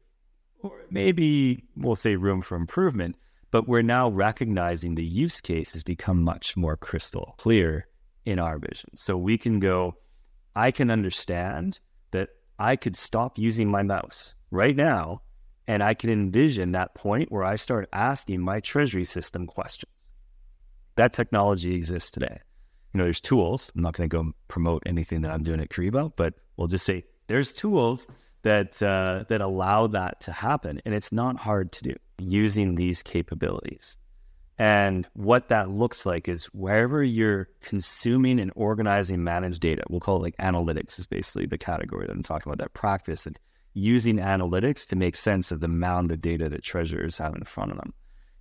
or 0.62 0.84
maybe 0.90 1.64
we'll 1.76 1.96
say 1.96 2.14
room 2.14 2.40
for 2.40 2.56
improvement. 2.56 3.16
But 3.50 3.68
we're 3.68 3.82
now 3.82 4.08
recognizing 4.08 4.94
the 4.94 5.04
use 5.04 5.40
case 5.40 5.72
has 5.72 5.82
become 5.82 6.22
much 6.22 6.56
more 6.56 6.76
crystal 6.76 7.34
clear 7.36 7.88
in 8.24 8.38
our 8.38 8.58
vision. 8.58 8.96
So 8.96 9.16
we 9.16 9.38
can 9.38 9.60
go, 9.60 9.96
I 10.54 10.70
can 10.70 10.90
understand 10.90 11.80
that 12.10 12.30
I 12.58 12.76
could 12.76 12.96
stop 12.96 13.38
using 13.38 13.70
my 13.70 13.82
mouse 13.82 14.34
right 14.50 14.76
now, 14.76 15.22
and 15.66 15.82
I 15.82 15.94
can 15.94 16.10
envision 16.10 16.72
that 16.72 16.94
point 16.94 17.32
where 17.32 17.44
I 17.44 17.56
start 17.56 17.88
asking 17.92 18.40
my 18.40 18.60
treasury 18.60 19.04
system 19.04 19.46
questions. 19.46 20.10
That 20.96 21.12
technology 21.12 21.74
exists 21.74 22.10
today 22.10 22.40
you 22.94 22.98
know, 22.98 23.04
there's 23.04 23.20
tools. 23.20 23.72
I'm 23.74 23.82
not 23.82 23.94
going 23.94 24.08
to 24.08 24.16
go 24.16 24.32
promote 24.46 24.84
anything 24.86 25.22
that 25.22 25.32
I'm 25.32 25.42
doing 25.42 25.60
at 25.60 25.68
Kyriba, 25.68 26.12
but 26.16 26.34
we'll 26.56 26.68
just 26.68 26.86
say 26.86 27.04
there's 27.26 27.52
tools 27.52 28.06
that 28.42 28.80
uh, 28.82 29.24
that 29.28 29.40
allow 29.40 29.88
that 29.88 30.20
to 30.20 30.32
happen, 30.32 30.80
and 30.84 30.94
it's 30.94 31.10
not 31.10 31.36
hard 31.36 31.72
to 31.72 31.82
do 31.82 31.94
using 32.18 32.76
these 32.76 33.02
capabilities. 33.02 33.96
And 34.58 35.06
what 35.14 35.48
that 35.48 35.70
looks 35.70 36.06
like 36.06 36.28
is 36.28 36.44
wherever 36.46 37.02
you're 37.02 37.48
consuming 37.60 38.38
and 38.38 38.52
organizing 38.54 39.24
managed 39.24 39.60
data, 39.60 39.82
we'll 39.88 40.00
call 40.00 40.16
it 40.16 40.22
like 40.22 40.36
analytics 40.36 40.98
is 40.98 41.06
basically 41.06 41.46
the 41.46 41.58
category 41.58 42.06
that 42.06 42.12
I'm 42.12 42.22
talking 42.22 42.52
about, 42.52 42.62
that 42.62 42.74
practice 42.74 43.26
and 43.26 43.38
using 43.74 44.18
analytics 44.18 44.86
to 44.88 44.96
make 44.96 45.16
sense 45.16 45.50
of 45.50 45.60
the 45.60 45.68
mound 45.68 46.12
of 46.12 46.20
data 46.20 46.48
that 46.48 46.62
treasurers 46.62 47.18
have 47.18 47.34
in 47.34 47.42
front 47.42 47.72
of 47.72 47.78
them. 47.78 47.92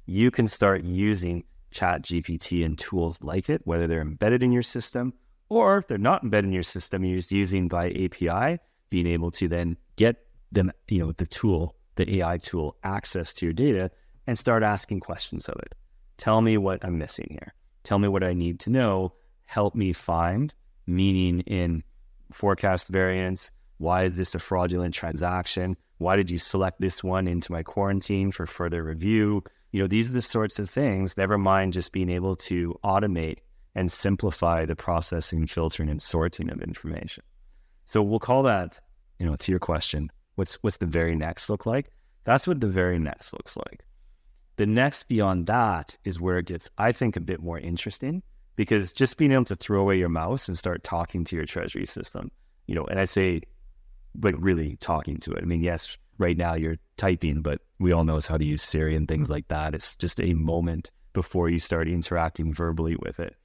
You 0.06 0.30
can 0.30 0.48
start 0.48 0.84
using 0.84 1.44
chat 1.72 2.04
GPT 2.04 2.64
and 2.64 2.78
tools 2.78 3.24
like 3.24 3.50
it, 3.50 3.62
whether 3.66 3.88
they're 3.88 4.02
embedded 4.02 4.44
in 4.44 4.52
your 4.52 4.62
system 4.62 5.14
or 5.50 5.78
if 5.78 5.88
they're 5.88 5.98
not 5.98 6.24
embedded 6.24 6.50
in 6.50 6.54
your 6.54 6.64
system, 6.64 7.04
you're 7.04 7.18
just 7.18 7.32
using 7.32 7.68
by 7.68 7.90
API, 7.90 8.60
being 8.90 9.08
able 9.08 9.32
to 9.32 9.48
then 9.48 9.78
get 9.96 10.28
them, 10.52 10.72
you 10.88 11.00
know, 11.00 11.12
the 11.14 11.26
tool, 11.26 11.76
the 11.96 12.18
AI 12.18 12.38
tool, 12.38 12.76
access 12.84 13.34
to 13.34 13.46
your 13.48 13.54
data 13.54 13.90
and 14.28 14.38
start 14.38 14.62
asking 14.62 15.00
questions 15.00 15.50
of 15.50 15.56
it. 15.60 15.74
Tell 16.18 16.42
me 16.42 16.58
what 16.58 16.84
I'm 16.84 16.98
missing 16.98 17.28
here. 17.30 17.54
Tell 17.84 18.00
me 18.00 18.08
what 18.08 18.24
I 18.24 18.34
need 18.34 18.60
to 18.62 18.70
know. 18.70 19.14
Help 19.46 19.76
me 19.76 19.94
find 19.94 20.54
meaning 20.88 21.42
in 21.42 21.84
forecast 22.32 22.90
variance. 22.90 23.52
Why 23.78 24.04
is 24.04 24.16
this 24.18 24.36
a 24.36 24.40
fraudulent 24.40 24.94
transaction? 24.94 25.76
Why 25.98 26.16
did 26.16 26.30
you 26.30 26.40
select 26.40 26.80
this 26.80 27.04
one 27.04 27.28
into 27.28 27.52
my 27.52 27.64
quarantine 27.64 28.32
for 28.32 28.46
further 28.46 28.84
review? 28.84 29.44
you 29.74 29.82
know, 29.82 29.88
these 29.88 30.10
are 30.10 30.14
the 30.14 30.22
sorts 30.22 30.60
of 30.60 30.70
things, 30.70 31.18
never 31.18 31.38
mind 31.38 31.74
just 31.74 31.92
being 31.92 32.10
able 32.10 32.36
to 32.36 32.80
automate 32.86 33.40
and 33.76 33.92
simplify 33.92 34.66
the 34.66 34.76
processing, 34.76 35.48
filtering, 35.48 35.90
and 35.90 36.02
sorting 36.02 36.52
of 36.52 36.62
information. 36.62 37.24
So 37.88 38.04
we'll 38.04 38.20
call 38.20 38.44
that, 38.44 38.80
you 39.18 39.26
know, 39.26 39.36
to 39.36 39.52
your 39.52 39.60
question, 39.60 40.12
what's 40.36 40.56
what's 40.62 40.78
the 40.78 40.86
very 40.86 41.16
next 41.16 41.50
look 41.50 41.66
like? 41.66 41.92
That's 42.24 42.48
what 42.48 42.62
the 42.62 42.68
very 42.68 43.00
next 43.00 43.34
looks 43.34 43.58
like. 43.58 43.84
The 44.56 44.66
next 44.66 45.04
beyond 45.04 45.48
that 45.48 45.98
is 46.04 46.20
where 46.20 46.38
it 46.38 46.46
gets, 46.46 46.70
I 46.78 46.92
think, 46.92 47.16
a 47.16 47.22
bit 47.22 47.42
more 47.42 47.60
interesting 47.60 48.22
because 48.56 48.94
just 48.94 49.18
being 49.18 49.32
able 49.32 49.46
to 49.46 49.56
throw 49.56 49.82
away 49.82 49.98
your 49.98 50.10
mouse 50.10 50.48
and 50.48 50.58
start 50.58 50.84
talking 50.84 51.24
to 51.26 51.36
your 51.36 51.46
treasury 51.46 51.86
system, 51.86 52.32
you 52.68 52.76
know, 52.76 52.86
and 52.86 53.00
I 53.00 53.06
say, 53.06 53.42
like 54.22 54.36
really 54.38 54.76
talking 54.76 55.18
to 55.18 55.32
it. 55.32 55.42
I 55.42 55.46
mean, 55.46 55.64
yes, 55.64 55.98
right 56.20 56.38
now 56.38 56.54
you're 56.54 56.78
typing, 56.98 57.42
but 57.42 57.62
we 57.80 57.92
all 57.92 58.04
know 58.04 58.20
how 58.28 58.38
to 58.38 58.46
use 58.46 58.62
Siri 58.62 58.96
and 58.96 59.08
things 59.08 59.30
like 59.30 59.48
that. 59.48 59.74
It's 59.74 59.96
just 59.96 60.20
a 60.20 60.34
moment 60.34 60.92
before 61.14 61.50
you 61.50 61.60
start 61.60 61.88
interacting 61.88 62.54
verbally 62.54 62.96
with 62.96 63.20
it. 63.20 63.36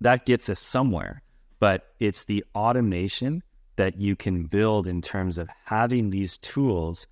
That 0.00 0.26
gets 0.26 0.48
us 0.48 0.60
somewhere, 0.60 1.22
but 1.60 1.94
it's 2.00 2.24
the 2.24 2.44
automation 2.54 3.42
that 3.76 3.98
you 4.00 4.16
can 4.16 4.44
build 4.44 4.86
in 4.86 5.00
terms 5.00 5.38
of 5.38 5.48
having 5.64 6.10
these 6.10 6.38
tools 6.38 7.06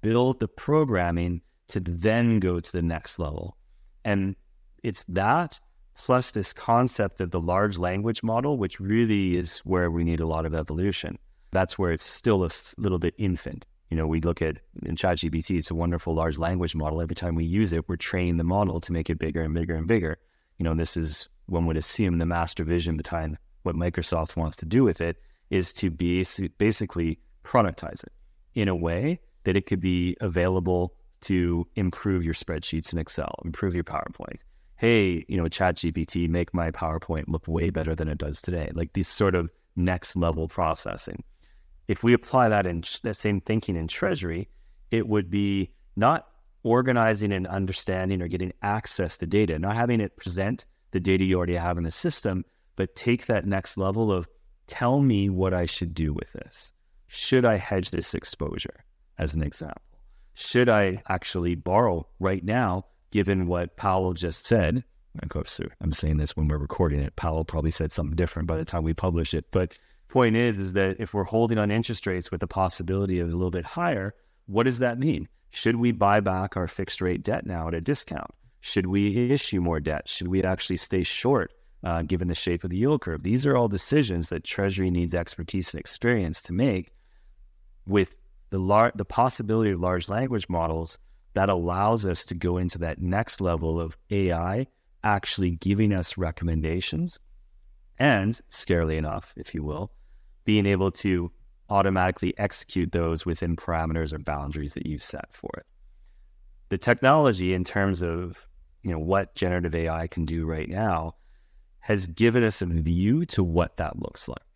build 0.00 0.40
the 0.40 0.48
programming 0.48 1.40
to 1.68 1.80
then 1.80 2.40
go 2.40 2.60
to 2.60 2.72
the 2.72 2.82
next 2.82 3.18
level. 3.18 3.56
And 4.04 4.36
it's 4.82 5.04
that 5.04 5.58
plus 5.96 6.30
this 6.30 6.52
concept 6.52 7.20
of 7.20 7.30
the 7.30 7.40
large 7.40 7.76
language 7.76 8.22
model, 8.22 8.56
which 8.56 8.80
really 8.80 9.36
is 9.36 9.58
where 9.60 9.90
we 9.90 10.04
need 10.04 10.20
a 10.20 10.26
lot 10.26 10.46
of 10.46 10.54
evolution. 10.54 11.18
That's 11.50 11.78
where 11.78 11.92
it's 11.92 12.04
still 12.04 12.44
a 12.44 12.50
little 12.76 12.98
bit 12.98 13.14
infant. 13.18 13.64
You 13.90 13.96
know, 13.96 14.06
we 14.06 14.20
look 14.20 14.42
at 14.42 14.58
in 14.84 14.96
ChatGPT, 14.96 15.58
it's 15.58 15.70
a 15.70 15.74
wonderful 15.74 16.14
large 16.14 16.38
language 16.38 16.74
model. 16.74 17.00
Every 17.00 17.16
time 17.16 17.34
we 17.34 17.44
use 17.44 17.72
it, 17.72 17.88
we're 17.88 17.96
training 17.96 18.36
the 18.36 18.44
model 18.44 18.80
to 18.80 18.92
make 18.92 19.10
it 19.10 19.18
bigger 19.18 19.42
and 19.42 19.54
bigger 19.54 19.74
and 19.74 19.86
bigger. 19.86 20.18
You 20.58 20.64
know, 20.64 20.74
this 20.74 20.96
is 20.96 21.30
one 21.46 21.66
would 21.66 21.76
assume 21.76 22.18
the 22.18 22.26
master 22.26 22.64
vision 22.64 22.96
behind 22.96 23.38
what 23.62 23.74
Microsoft 23.74 24.36
wants 24.36 24.56
to 24.58 24.66
do 24.66 24.84
with 24.84 25.00
it 25.00 25.16
is 25.50 25.72
to 25.74 25.90
be 25.90 26.24
basically 26.58 27.18
productize 27.44 28.04
it 28.04 28.12
in 28.54 28.68
a 28.68 28.76
way 28.76 29.20
that 29.44 29.56
it 29.56 29.66
could 29.66 29.80
be 29.80 30.16
available 30.20 30.94
to 31.22 31.66
improve 31.74 32.24
your 32.24 32.34
spreadsheets 32.34 32.92
in 32.92 32.98
Excel, 32.98 33.34
improve 33.44 33.74
your 33.74 33.84
PowerPoint. 33.84 34.44
Hey, 34.76 35.24
you 35.28 35.36
know, 35.36 35.44
ChatGPT, 35.44 36.28
make 36.28 36.54
my 36.54 36.70
PowerPoint 36.70 37.24
look 37.28 37.46
way 37.48 37.70
better 37.70 37.94
than 37.94 38.08
it 38.08 38.18
does 38.18 38.40
today. 38.40 38.70
Like 38.74 38.92
this 38.92 39.08
sort 39.08 39.34
of 39.34 39.50
next 39.76 40.16
level 40.16 40.48
processing 40.48 41.22
if 41.88 42.04
we 42.04 42.12
apply 42.12 42.50
that 42.50 42.66
in 42.66 42.84
that 43.02 43.16
same 43.16 43.40
thinking 43.40 43.74
in 43.74 43.88
treasury, 43.88 44.48
it 44.90 45.08
would 45.08 45.30
be 45.30 45.70
not 45.96 46.28
organizing 46.62 47.32
and 47.32 47.46
understanding 47.46 48.20
or 48.20 48.28
getting 48.28 48.52
access 48.62 49.16
to 49.18 49.26
data, 49.26 49.58
not 49.58 49.74
having 49.74 50.00
it 50.00 50.16
present 50.16 50.66
the 50.90 51.00
data 51.00 51.24
you 51.24 51.36
already 51.36 51.54
have 51.54 51.78
in 51.78 51.84
the 51.84 51.90
system, 51.90 52.44
but 52.76 52.94
take 52.94 53.26
that 53.26 53.46
next 53.46 53.78
level 53.78 54.12
of 54.12 54.28
tell 54.66 55.00
me 55.00 55.30
what 55.30 55.54
I 55.54 55.64
should 55.64 55.94
do 55.94 56.12
with 56.12 56.32
this. 56.34 56.72
Should 57.06 57.46
I 57.46 57.56
hedge 57.56 57.90
this 57.90 58.14
exposure, 58.14 58.84
as 59.16 59.34
an 59.34 59.42
example? 59.42 59.80
Should 60.40 60.68
I 60.68 61.02
actually 61.08 61.56
borrow 61.56 62.06
right 62.20 62.44
now, 62.44 62.86
given 63.10 63.48
what 63.48 63.76
Powell 63.76 64.14
just 64.14 64.46
said? 64.46 64.84
Of 65.20 65.30
course, 65.30 65.60
I'm 65.80 65.90
saying 65.90 66.18
this 66.18 66.36
when 66.36 66.46
we're 66.46 66.58
recording 66.58 67.00
it. 67.00 67.16
Powell 67.16 67.44
probably 67.44 67.72
said 67.72 67.90
something 67.90 68.14
different 68.14 68.46
by 68.46 68.56
the 68.56 68.64
time 68.64 68.84
we 68.84 68.94
publish 68.94 69.34
it, 69.34 69.46
but 69.50 69.76
point 70.06 70.36
is 70.36 70.60
is 70.60 70.74
that 70.74 71.00
if 71.00 71.12
we're 71.12 71.24
holding 71.24 71.58
on 71.58 71.72
interest 71.72 72.06
rates 72.06 72.30
with 72.30 72.40
the 72.40 72.46
possibility 72.46 73.18
of 73.18 73.28
a 73.28 73.32
little 73.32 73.50
bit 73.50 73.64
higher, 73.64 74.14
what 74.46 74.62
does 74.62 74.78
that 74.78 75.00
mean? 75.00 75.26
Should 75.50 75.74
we 75.74 75.90
buy 75.90 76.20
back 76.20 76.56
our 76.56 76.68
fixed 76.68 77.00
rate 77.00 77.24
debt 77.24 77.44
now 77.44 77.66
at 77.66 77.74
a 77.74 77.80
discount? 77.80 78.30
Should 78.60 78.86
we 78.86 79.32
issue 79.32 79.60
more 79.60 79.80
debt? 79.80 80.08
Should 80.08 80.28
we 80.28 80.44
actually 80.44 80.76
stay 80.76 81.02
short 81.02 81.52
uh, 81.82 82.02
given 82.02 82.28
the 82.28 82.36
shape 82.36 82.62
of 82.62 82.70
the 82.70 82.76
yield 82.76 83.00
curve? 83.00 83.24
These 83.24 83.44
are 83.44 83.56
all 83.56 83.66
decisions 83.66 84.28
that 84.28 84.44
Treasury 84.44 84.92
needs 84.92 85.14
expertise 85.14 85.74
and 85.74 85.80
experience 85.80 86.42
to 86.42 86.52
make. 86.52 86.92
With 87.88 88.14
the 88.50 88.58
lar- 88.58 88.92
the 88.94 89.04
possibility 89.04 89.70
of 89.70 89.80
large 89.80 90.08
language 90.08 90.48
models, 90.48 90.98
that 91.34 91.48
allows 91.48 92.04
us 92.04 92.24
to 92.26 92.34
go 92.34 92.56
into 92.56 92.78
that 92.78 93.00
next 93.00 93.40
level 93.40 93.80
of 93.80 93.96
AI 94.10 94.66
actually 95.04 95.50
giving 95.50 95.92
us 95.92 96.18
recommendations 96.18 97.18
and, 97.98 98.40
scarily 98.50 98.96
enough, 98.96 99.34
if 99.36 99.54
you 99.54 99.62
will, 99.62 99.92
being 100.44 100.66
able 100.66 100.90
to 100.90 101.30
automatically 101.70 102.36
execute 102.38 102.92
those 102.92 103.26
within 103.26 103.56
parameters 103.56 104.12
or 104.12 104.18
boundaries 104.18 104.74
that 104.74 104.86
you've 104.86 105.02
set 105.02 105.28
for 105.32 105.50
it. 105.58 105.66
The 106.70 106.78
technology, 106.78 107.54
in 107.54 107.64
terms 107.64 108.02
of 108.02 108.46
you 108.82 108.92
know 108.92 108.98
what 108.98 109.34
generative 109.34 109.74
AI 109.74 110.06
can 110.06 110.24
do 110.24 110.46
right 110.46 110.68
now, 110.68 111.14
has 111.80 112.06
given 112.06 112.44
us 112.44 112.62
a 112.62 112.66
view 112.66 113.26
to 113.26 113.42
what 113.42 113.76
that 113.76 113.98
looks 113.98 114.28
like. 114.28 114.47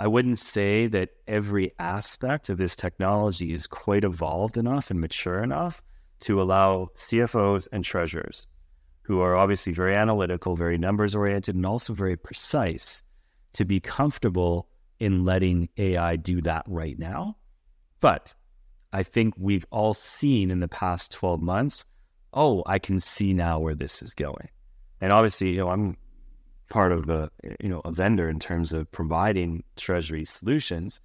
I 0.00 0.06
wouldn't 0.06 0.38
say 0.38 0.86
that 0.86 1.10
every 1.28 1.72
aspect 1.78 2.48
of 2.48 2.56
this 2.56 2.74
technology 2.74 3.52
is 3.52 3.66
quite 3.66 4.02
evolved 4.02 4.56
enough 4.56 4.90
and 4.90 4.98
mature 4.98 5.42
enough 5.42 5.82
to 6.20 6.40
allow 6.40 6.88
CFOs 6.96 7.68
and 7.70 7.84
treasurers, 7.84 8.46
who 9.02 9.20
are 9.20 9.36
obviously 9.36 9.74
very 9.74 9.94
analytical, 9.94 10.56
very 10.56 10.78
numbers 10.78 11.14
oriented, 11.14 11.54
and 11.54 11.66
also 11.66 11.92
very 11.92 12.16
precise, 12.16 13.02
to 13.52 13.66
be 13.66 13.78
comfortable 13.78 14.70
in 15.00 15.26
letting 15.26 15.68
AI 15.76 16.16
do 16.16 16.40
that 16.40 16.64
right 16.66 16.98
now. 16.98 17.36
But 18.00 18.32
I 18.94 19.02
think 19.02 19.34
we've 19.36 19.66
all 19.70 19.92
seen 19.92 20.50
in 20.50 20.60
the 20.60 20.68
past 20.68 21.12
12 21.12 21.42
months, 21.42 21.84
oh, 22.32 22.62
I 22.64 22.78
can 22.78 23.00
see 23.00 23.34
now 23.34 23.58
where 23.58 23.74
this 23.74 24.00
is 24.00 24.14
going. 24.14 24.48
And 24.98 25.12
obviously, 25.12 25.50
you 25.50 25.58
know, 25.58 25.68
I'm 25.68 25.98
part 26.70 26.92
of 26.92 27.10
a, 27.10 27.30
you 27.60 27.68
know, 27.68 27.82
a 27.84 27.92
vendor 27.92 28.30
in 28.30 28.38
terms 28.38 28.72
of 28.72 28.90
providing 28.90 29.62
treasury 29.76 30.24
solutions. 30.24 31.00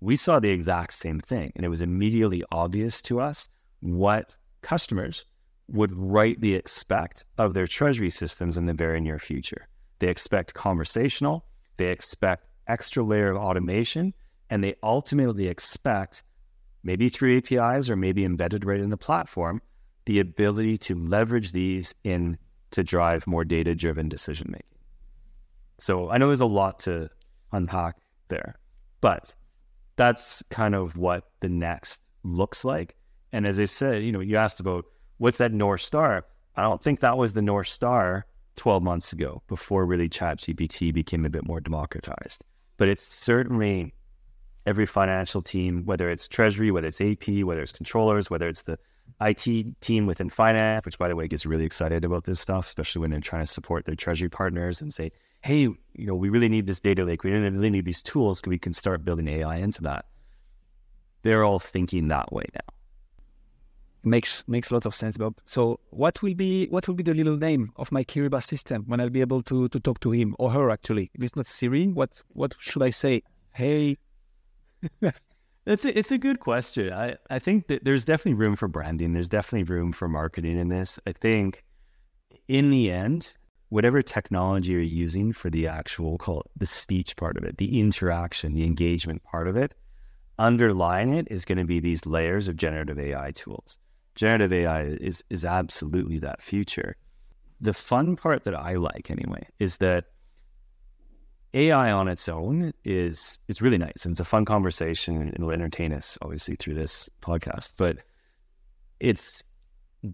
we 0.00 0.16
saw 0.16 0.38
the 0.38 0.50
exact 0.50 0.92
same 0.92 1.18
thing. 1.18 1.50
And 1.56 1.64
it 1.64 1.70
was 1.70 1.80
immediately 1.80 2.44
obvious 2.52 3.00
to 3.02 3.20
us 3.20 3.48
what 3.80 4.36
customers 4.60 5.24
would 5.68 5.94
rightly 5.94 6.54
expect 6.54 7.24
of 7.38 7.54
their 7.54 7.66
treasury 7.66 8.10
systems 8.10 8.58
in 8.58 8.66
the 8.66 8.74
very 8.74 9.00
near 9.00 9.18
future. 9.18 9.66
They 10.00 10.08
expect 10.08 10.52
conversational, 10.52 11.46
they 11.78 11.88
expect 11.88 12.48
extra 12.66 13.02
layer 13.02 13.30
of 13.30 13.38
automation, 13.38 14.12
and 14.50 14.62
they 14.62 14.74
ultimately 14.82 15.48
expect, 15.48 16.22
maybe 16.82 17.08
through 17.08 17.38
APIs 17.38 17.88
or 17.88 17.96
maybe 17.96 18.24
embedded 18.24 18.64
right 18.64 18.80
in 18.80 18.90
the 18.90 18.98
platform, 18.98 19.62
the 20.04 20.20
ability 20.20 20.76
to 20.76 20.94
leverage 20.94 21.52
these 21.52 21.94
in 22.04 22.36
to 22.72 22.82
drive 22.82 23.26
more 23.26 23.44
data 23.44 23.74
driven 23.74 24.08
decision 24.08 24.48
making. 24.50 24.73
So 25.78 26.10
I 26.10 26.18
know 26.18 26.28
there's 26.28 26.40
a 26.40 26.46
lot 26.46 26.80
to 26.80 27.08
unpack 27.52 27.96
there, 28.28 28.56
but 29.00 29.34
that's 29.96 30.42
kind 30.50 30.74
of 30.74 30.96
what 30.96 31.24
the 31.40 31.48
next 31.48 32.04
looks 32.22 32.64
like. 32.64 32.96
And 33.32 33.46
as 33.46 33.58
I 33.58 33.64
said, 33.64 34.02
you 34.02 34.12
know, 34.12 34.20
you 34.20 34.36
asked 34.36 34.60
about 34.60 34.84
what's 35.18 35.38
that 35.38 35.52
North 35.52 35.80
Star? 35.80 36.26
I 36.56 36.62
don't 36.62 36.82
think 36.82 37.00
that 37.00 37.18
was 37.18 37.34
the 37.34 37.42
North 37.42 37.68
Star 37.68 38.26
12 38.56 38.82
months 38.82 39.12
ago 39.12 39.42
before 39.48 39.84
really 39.84 40.08
ChatGPT 40.08 40.92
became 40.92 41.24
a 41.24 41.30
bit 41.30 41.46
more 41.46 41.60
democratized. 41.60 42.44
But 42.76 42.88
it's 42.88 43.02
certainly 43.02 43.92
every 44.66 44.86
financial 44.86 45.42
team, 45.42 45.84
whether 45.84 46.10
it's 46.10 46.28
treasury, 46.28 46.70
whether 46.70 46.88
it's 46.88 47.00
AP, 47.00 47.44
whether 47.44 47.62
it's 47.62 47.72
controllers, 47.72 48.30
whether 48.30 48.48
it's 48.48 48.62
the 48.62 48.78
IT 49.20 49.80
team 49.80 50.06
within 50.06 50.30
finance, 50.30 50.84
which 50.84 50.98
by 50.98 51.08
the 51.08 51.16
way 51.16 51.28
gets 51.28 51.44
really 51.44 51.64
excited 51.64 52.04
about 52.04 52.24
this 52.24 52.40
stuff, 52.40 52.66
especially 52.66 53.00
when 53.00 53.10
they're 53.10 53.20
trying 53.20 53.44
to 53.44 53.52
support 53.52 53.84
their 53.84 53.94
treasury 53.94 54.28
partners 54.28 54.80
and 54.80 54.92
say, 54.92 55.10
hey, 55.44 55.60
you 55.60 56.06
know, 56.06 56.14
we 56.14 56.30
really 56.30 56.48
need 56.48 56.66
this 56.66 56.80
data 56.80 57.04
lake. 57.04 57.22
We 57.22 57.30
really 57.30 57.68
need 57.68 57.84
these 57.84 58.02
tools 58.02 58.40
because 58.40 58.48
we 58.48 58.58
can 58.58 58.72
start 58.72 59.04
building 59.04 59.28
AI 59.28 59.56
into 59.56 59.82
that. 59.82 60.06
They're 61.20 61.44
all 61.44 61.58
thinking 61.58 62.08
that 62.08 62.32
way 62.32 62.44
now. 62.54 62.72
Makes 64.04 64.42
makes 64.48 64.70
a 64.70 64.74
lot 64.74 64.86
of 64.86 64.94
sense, 64.94 65.18
Bob. 65.18 65.34
So 65.44 65.80
what 65.90 66.22
will 66.22 66.34
be 66.34 66.66
what 66.68 66.88
will 66.88 66.94
be 66.94 67.02
the 67.02 67.14
little 67.14 67.36
name 67.36 67.72
of 67.76 67.92
my 67.92 68.04
Kyriba 68.04 68.42
system 68.42 68.84
when 68.86 69.00
I'll 69.00 69.10
be 69.10 69.20
able 69.20 69.42
to 69.42 69.68
to 69.68 69.80
talk 69.80 70.00
to 70.00 70.10
him 70.12 70.34
or 70.38 70.50
her 70.50 70.70
actually? 70.70 71.10
If 71.14 71.22
it's 71.22 71.36
not 71.36 71.46
Siri, 71.46 71.88
what 71.88 72.22
what 72.28 72.54
should 72.58 72.82
I 72.82 72.90
say? 72.90 73.22
Hey 73.52 73.98
It's 75.66 75.86
a, 75.86 75.98
it's 75.98 76.10
a 76.10 76.18
good 76.18 76.40
question. 76.40 76.92
I, 76.92 77.16
I 77.30 77.38
think 77.38 77.68
that 77.68 77.84
there's 77.84 78.04
definitely 78.04 78.34
room 78.34 78.54
for 78.54 78.68
branding. 78.68 79.14
There's 79.14 79.30
definitely 79.30 79.74
room 79.74 79.92
for 79.92 80.08
marketing 80.08 80.58
in 80.58 80.68
this. 80.68 81.00
I 81.06 81.12
think 81.12 81.64
in 82.48 82.68
the 82.68 82.90
end, 82.90 83.32
whatever 83.68 84.02
technology 84.02 84.72
you're 84.72 84.80
using 84.80 85.32
for 85.32 85.50
the 85.50 85.66
actual 85.66 86.18
call 86.18 86.40
it 86.40 86.50
the 86.56 86.66
speech 86.66 87.16
part 87.16 87.36
of 87.36 87.44
it, 87.44 87.58
the 87.58 87.80
interaction, 87.80 88.54
the 88.54 88.64
engagement 88.64 89.22
part 89.24 89.48
of 89.48 89.56
it, 89.56 89.74
underlying 90.38 91.14
it 91.14 91.28
is 91.30 91.44
going 91.44 91.58
to 91.58 91.64
be 91.64 91.80
these 91.80 92.06
layers 92.06 92.48
of 92.48 92.56
generative 92.56 92.98
AI 92.98 93.30
tools. 93.32 93.78
Generative 94.14 94.52
AI 94.52 94.82
is 94.82 95.24
is 95.30 95.44
absolutely 95.44 96.18
that 96.18 96.42
future. 96.42 96.96
The 97.60 97.72
fun 97.72 98.16
part 98.16 98.44
that 98.44 98.54
I 98.54 98.74
like 98.74 99.10
anyway 99.10 99.46
is 99.58 99.78
that 99.78 100.06
AI 101.54 101.92
on 101.92 102.08
its 102.08 102.28
own 102.28 102.72
is 102.84 103.38
is 103.48 103.62
really 103.62 103.78
nice 103.78 104.04
and 104.04 104.12
it's 104.12 104.20
a 104.20 104.24
fun 104.24 104.44
conversation 104.44 105.20
and 105.20 105.34
it'll 105.34 105.52
entertain 105.52 105.92
us 105.92 106.18
obviously 106.22 106.56
through 106.56 106.74
this 106.74 107.08
podcast. 107.22 107.72
But 107.76 107.98
it's 109.00 109.42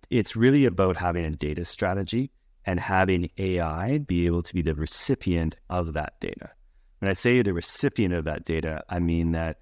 it's 0.08 0.36
really 0.36 0.66
about 0.66 0.96
having 0.96 1.24
a 1.24 1.30
data 1.30 1.64
strategy 1.64 2.30
and 2.66 2.78
having 2.78 3.30
AI 3.38 3.98
be 3.98 4.26
able 4.26 4.42
to 4.42 4.54
be 4.54 4.62
the 4.62 4.74
recipient 4.74 5.56
of 5.68 5.94
that 5.94 6.20
data. 6.20 6.50
When 6.98 7.10
I 7.10 7.14
say 7.14 7.40
the 7.42 7.54
recipient 7.54 8.14
of 8.14 8.24
that 8.24 8.44
data, 8.44 8.84
I 8.88 8.98
mean 8.98 9.32
that 9.32 9.60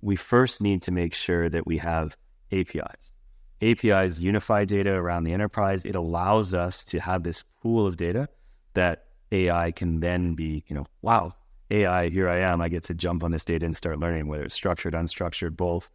we 0.00 0.16
first 0.16 0.60
need 0.60 0.82
to 0.82 0.92
make 0.92 1.14
sure 1.14 1.48
that 1.48 1.66
we 1.66 1.78
have 1.78 2.16
APIs. 2.52 3.14
APIs 3.62 4.20
unify 4.20 4.64
data 4.64 4.92
around 4.92 5.24
the 5.24 5.32
enterprise. 5.32 5.84
It 5.84 5.96
allows 5.96 6.54
us 6.54 6.84
to 6.86 7.00
have 7.00 7.22
this 7.22 7.42
pool 7.62 7.86
of 7.86 7.96
data 7.96 8.28
that 8.74 9.06
AI 9.32 9.72
can 9.72 10.00
then 10.00 10.34
be, 10.34 10.64
you 10.66 10.76
know, 10.76 10.86
wow, 11.02 11.34
AI, 11.70 12.08
here 12.08 12.28
I 12.28 12.40
am. 12.40 12.60
I 12.60 12.68
get 12.68 12.84
to 12.84 12.94
jump 12.94 13.24
on 13.24 13.30
this 13.30 13.44
data 13.44 13.64
and 13.64 13.76
start 13.76 13.98
learning, 13.98 14.28
whether 14.28 14.44
it's 14.44 14.54
structured, 14.54 14.94
unstructured, 14.94 15.56
both. 15.56 15.90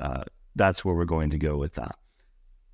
Uh, 0.00 0.24
that's 0.54 0.84
where 0.84 0.94
we're 0.94 1.04
going 1.04 1.30
to 1.30 1.38
go 1.38 1.56
with 1.56 1.74
that. 1.74 1.96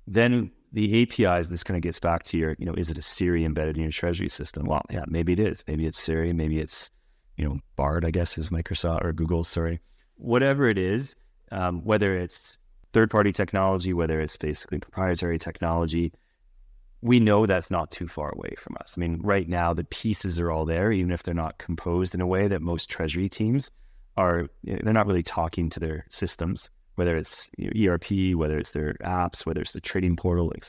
Then 0.07 0.51
the 0.71 1.01
APIs, 1.01 1.47
this 1.47 1.63
kind 1.63 1.77
of 1.77 1.81
gets 1.81 1.99
back 1.99 2.23
to 2.23 2.37
your, 2.37 2.55
you 2.59 2.65
know, 2.65 2.73
is 2.73 2.89
it 2.89 2.97
a 2.97 3.01
Siri 3.01 3.43
embedded 3.43 3.77
in 3.77 3.83
your 3.83 3.91
treasury 3.91 4.29
system? 4.29 4.65
Well, 4.65 4.83
yeah, 4.89 5.05
maybe 5.07 5.33
it 5.33 5.39
is. 5.39 5.63
Maybe 5.67 5.85
it's 5.85 5.99
Siri. 5.99 6.33
Maybe 6.33 6.59
it's, 6.59 6.91
you 7.37 7.45
know, 7.45 7.59
Bard, 7.75 8.05
I 8.05 8.11
guess 8.11 8.37
is 8.37 8.49
Microsoft 8.49 9.03
or 9.03 9.13
Google, 9.13 9.43
sorry. 9.43 9.79
Whatever 10.17 10.67
it 10.67 10.77
is, 10.77 11.15
um, 11.51 11.83
whether 11.83 12.15
it's 12.15 12.59
third 12.93 13.09
party 13.09 13.31
technology, 13.31 13.93
whether 13.93 14.19
it's 14.19 14.37
basically 14.37 14.79
proprietary 14.79 15.39
technology, 15.39 16.13
we 17.01 17.19
know 17.19 17.45
that's 17.45 17.71
not 17.71 17.91
too 17.91 18.07
far 18.07 18.29
away 18.31 18.53
from 18.57 18.75
us. 18.79 18.95
I 18.97 18.99
mean, 18.99 19.21
right 19.23 19.47
now 19.47 19.73
the 19.73 19.85
pieces 19.85 20.39
are 20.39 20.51
all 20.51 20.65
there, 20.65 20.91
even 20.91 21.11
if 21.11 21.23
they're 21.23 21.33
not 21.33 21.57
composed 21.57 22.13
in 22.13 22.21
a 22.21 22.27
way 22.27 22.47
that 22.47 22.61
most 22.61 22.89
treasury 22.89 23.29
teams 23.29 23.71
are. 24.17 24.49
They're 24.63 24.93
not 24.93 25.07
really 25.07 25.23
talking 25.23 25.69
to 25.69 25.79
their 25.79 26.05
systems, 26.09 26.69
whether 26.99 27.15
it's 27.15 27.49
ERP, 27.57 28.35
whether 28.35 28.57
it's 28.57 28.71
their 28.71 28.95
apps, 28.95 29.45
whether 29.45 29.61
it's 29.61 29.71
the 29.71 29.79
trading 29.79 30.17
portal 30.17 30.47
like 30.47 30.65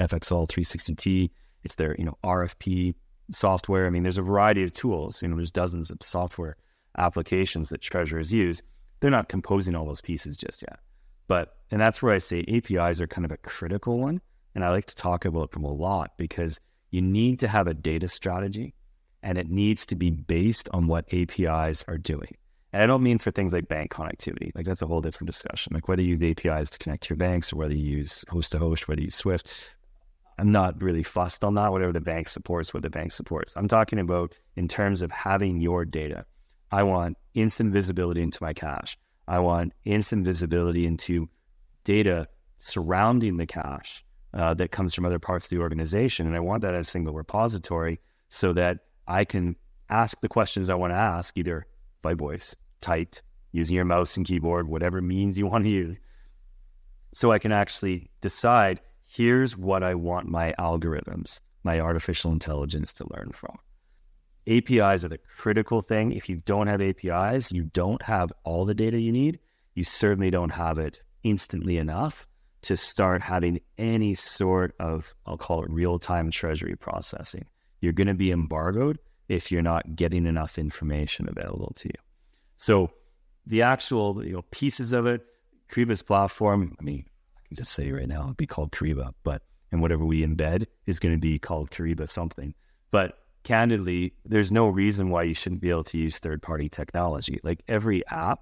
FXall 0.00 0.48
360T, 0.48 1.30
it's 1.62 1.76
their 1.76 1.94
you 1.96 2.04
know 2.04 2.18
RFP 2.24 2.96
software. 3.30 3.86
I 3.86 3.90
mean, 3.90 4.02
there's 4.02 4.18
a 4.18 4.22
variety 4.22 4.64
of 4.64 4.74
tools. 4.74 5.22
You 5.22 5.28
know, 5.28 5.36
there's 5.36 5.52
dozens 5.52 5.92
of 5.92 5.98
software 6.02 6.56
applications 6.98 7.68
that 7.68 7.82
treasurers 7.82 8.32
use. 8.32 8.64
They're 8.98 9.12
not 9.12 9.28
composing 9.28 9.76
all 9.76 9.86
those 9.86 10.00
pieces 10.00 10.36
just 10.36 10.62
yet. 10.62 10.80
But 11.28 11.54
and 11.70 11.80
that's 11.80 12.02
where 12.02 12.12
I 12.12 12.18
say 12.18 12.44
APIs 12.48 13.00
are 13.00 13.06
kind 13.06 13.24
of 13.24 13.30
a 13.30 13.36
critical 13.36 14.00
one 14.00 14.20
and 14.56 14.64
I 14.64 14.70
like 14.70 14.86
to 14.86 14.96
talk 14.96 15.24
about 15.24 15.52
them 15.52 15.62
a 15.62 15.72
lot 15.72 16.16
because 16.18 16.60
you 16.90 17.00
need 17.00 17.38
to 17.40 17.48
have 17.48 17.68
a 17.68 17.74
data 17.74 18.08
strategy 18.08 18.74
and 19.22 19.38
it 19.38 19.48
needs 19.48 19.86
to 19.86 19.94
be 19.94 20.10
based 20.10 20.68
on 20.72 20.88
what 20.88 21.06
APIs 21.14 21.84
are 21.86 21.96
doing. 21.96 22.36
And 22.74 22.82
I 22.82 22.86
don't 22.86 23.04
mean 23.04 23.18
for 23.18 23.30
things 23.30 23.52
like 23.52 23.68
bank 23.68 23.92
connectivity. 23.92 24.50
Like 24.52 24.66
that's 24.66 24.82
a 24.82 24.86
whole 24.88 25.00
different 25.00 25.28
discussion. 25.28 25.72
Like 25.72 25.86
whether 25.86 26.02
you 26.02 26.16
use 26.16 26.22
APIs 26.24 26.70
to 26.70 26.78
connect 26.78 27.04
to 27.04 27.10
your 27.10 27.16
banks 27.16 27.52
or 27.52 27.56
whether 27.56 27.72
you 27.72 27.98
use 27.98 28.24
host 28.28 28.50
to 28.50 28.58
host, 28.58 28.88
whether 28.88 29.00
you 29.00 29.04
use 29.04 29.14
Swift. 29.14 29.76
I'm 30.40 30.50
not 30.50 30.82
really 30.82 31.04
fussed 31.04 31.44
on 31.44 31.54
that. 31.54 31.70
Whatever 31.70 31.92
the 31.92 32.00
bank 32.00 32.28
supports, 32.28 32.74
what 32.74 32.82
the 32.82 32.90
bank 32.90 33.12
supports. 33.12 33.56
I'm 33.56 33.68
talking 33.68 34.00
about 34.00 34.34
in 34.56 34.66
terms 34.66 35.02
of 35.02 35.12
having 35.12 35.60
your 35.60 35.84
data. 35.84 36.26
I 36.72 36.82
want 36.82 37.16
instant 37.34 37.72
visibility 37.72 38.22
into 38.22 38.42
my 38.42 38.52
cash. 38.52 38.98
I 39.28 39.38
want 39.38 39.72
instant 39.84 40.24
visibility 40.24 40.84
into 40.84 41.28
data 41.84 42.26
surrounding 42.58 43.36
the 43.36 43.46
cash 43.46 44.04
uh, 44.32 44.52
that 44.54 44.72
comes 44.72 44.94
from 44.94 45.04
other 45.04 45.20
parts 45.20 45.46
of 45.46 45.50
the 45.50 45.58
organization. 45.58 46.26
And 46.26 46.34
I 46.34 46.40
want 46.40 46.62
that 46.62 46.74
as 46.74 46.88
a 46.88 46.90
single 46.90 47.14
repository 47.14 48.00
so 48.30 48.52
that 48.54 48.78
I 49.06 49.24
can 49.24 49.54
ask 49.88 50.20
the 50.20 50.28
questions 50.28 50.70
I 50.70 50.74
want 50.74 50.92
to 50.92 50.98
ask 50.98 51.38
either 51.38 51.68
by 52.02 52.14
voice, 52.14 52.56
typed, 52.84 53.22
using 53.52 53.74
your 53.74 53.84
mouse 53.84 54.16
and 54.16 54.26
keyboard, 54.26 54.68
whatever 54.68 55.00
means 55.00 55.38
you 55.38 55.46
want 55.46 55.64
to 55.64 55.70
use. 55.70 55.96
So 57.14 57.32
I 57.32 57.38
can 57.38 57.52
actually 57.52 58.10
decide 58.20 58.80
here's 59.08 59.56
what 59.56 59.82
I 59.82 59.94
want 59.94 60.28
my 60.28 60.54
algorithms, 60.58 61.40
my 61.62 61.80
artificial 61.80 62.32
intelligence 62.32 62.92
to 62.94 63.06
learn 63.14 63.30
from. 63.32 63.56
APIs 64.46 65.04
are 65.04 65.08
the 65.08 65.18
critical 65.18 65.80
thing. 65.80 66.12
If 66.12 66.28
you 66.28 66.36
don't 66.36 66.66
have 66.66 66.82
APIs, 66.82 67.52
you 67.52 67.64
don't 67.64 68.02
have 68.02 68.32
all 68.44 68.64
the 68.64 68.74
data 68.74 69.00
you 69.00 69.12
need. 69.12 69.38
You 69.74 69.84
certainly 69.84 70.30
don't 70.30 70.50
have 70.50 70.78
it 70.78 71.00
instantly 71.22 71.78
enough 71.78 72.26
to 72.62 72.76
start 72.76 73.22
having 73.22 73.60
any 73.78 74.14
sort 74.14 74.74
of, 74.80 75.14
I'll 75.26 75.38
call 75.38 75.62
it 75.62 75.70
real 75.70 75.98
time 75.98 76.30
treasury 76.30 76.76
processing. 76.76 77.46
You're 77.80 77.92
going 77.92 78.08
to 78.08 78.14
be 78.14 78.32
embargoed 78.32 78.98
if 79.28 79.52
you're 79.52 79.62
not 79.62 79.96
getting 79.96 80.26
enough 80.26 80.58
information 80.58 81.28
available 81.28 81.72
to 81.76 81.88
you. 81.88 82.03
So 82.56 82.90
the 83.46 83.62
actual 83.62 84.24
you 84.24 84.32
know, 84.32 84.42
pieces 84.50 84.92
of 84.92 85.06
it, 85.06 85.24
Kyriba's 85.70 86.02
platform, 86.02 86.76
I 86.80 86.82
mean, 86.82 87.04
I 87.36 87.48
can 87.48 87.56
just 87.56 87.72
say 87.72 87.90
right 87.90 88.08
now 88.08 88.24
it'd 88.24 88.36
be 88.36 88.46
called 88.46 88.72
Kyriba, 88.72 89.12
but 89.22 89.42
and 89.72 89.80
whatever 89.80 90.04
we 90.04 90.24
embed 90.24 90.66
is 90.86 91.00
going 91.00 91.14
to 91.14 91.20
be 91.20 91.38
called 91.38 91.70
Kyriba 91.70 92.08
something. 92.08 92.54
But 92.90 93.18
candidly, 93.42 94.14
there's 94.24 94.52
no 94.52 94.68
reason 94.68 95.10
why 95.10 95.24
you 95.24 95.34
shouldn't 95.34 95.60
be 95.60 95.70
able 95.70 95.84
to 95.84 95.98
use 95.98 96.18
third 96.18 96.42
party 96.42 96.68
technology. 96.68 97.40
Like 97.42 97.62
every 97.66 98.06
app 98.06 98.40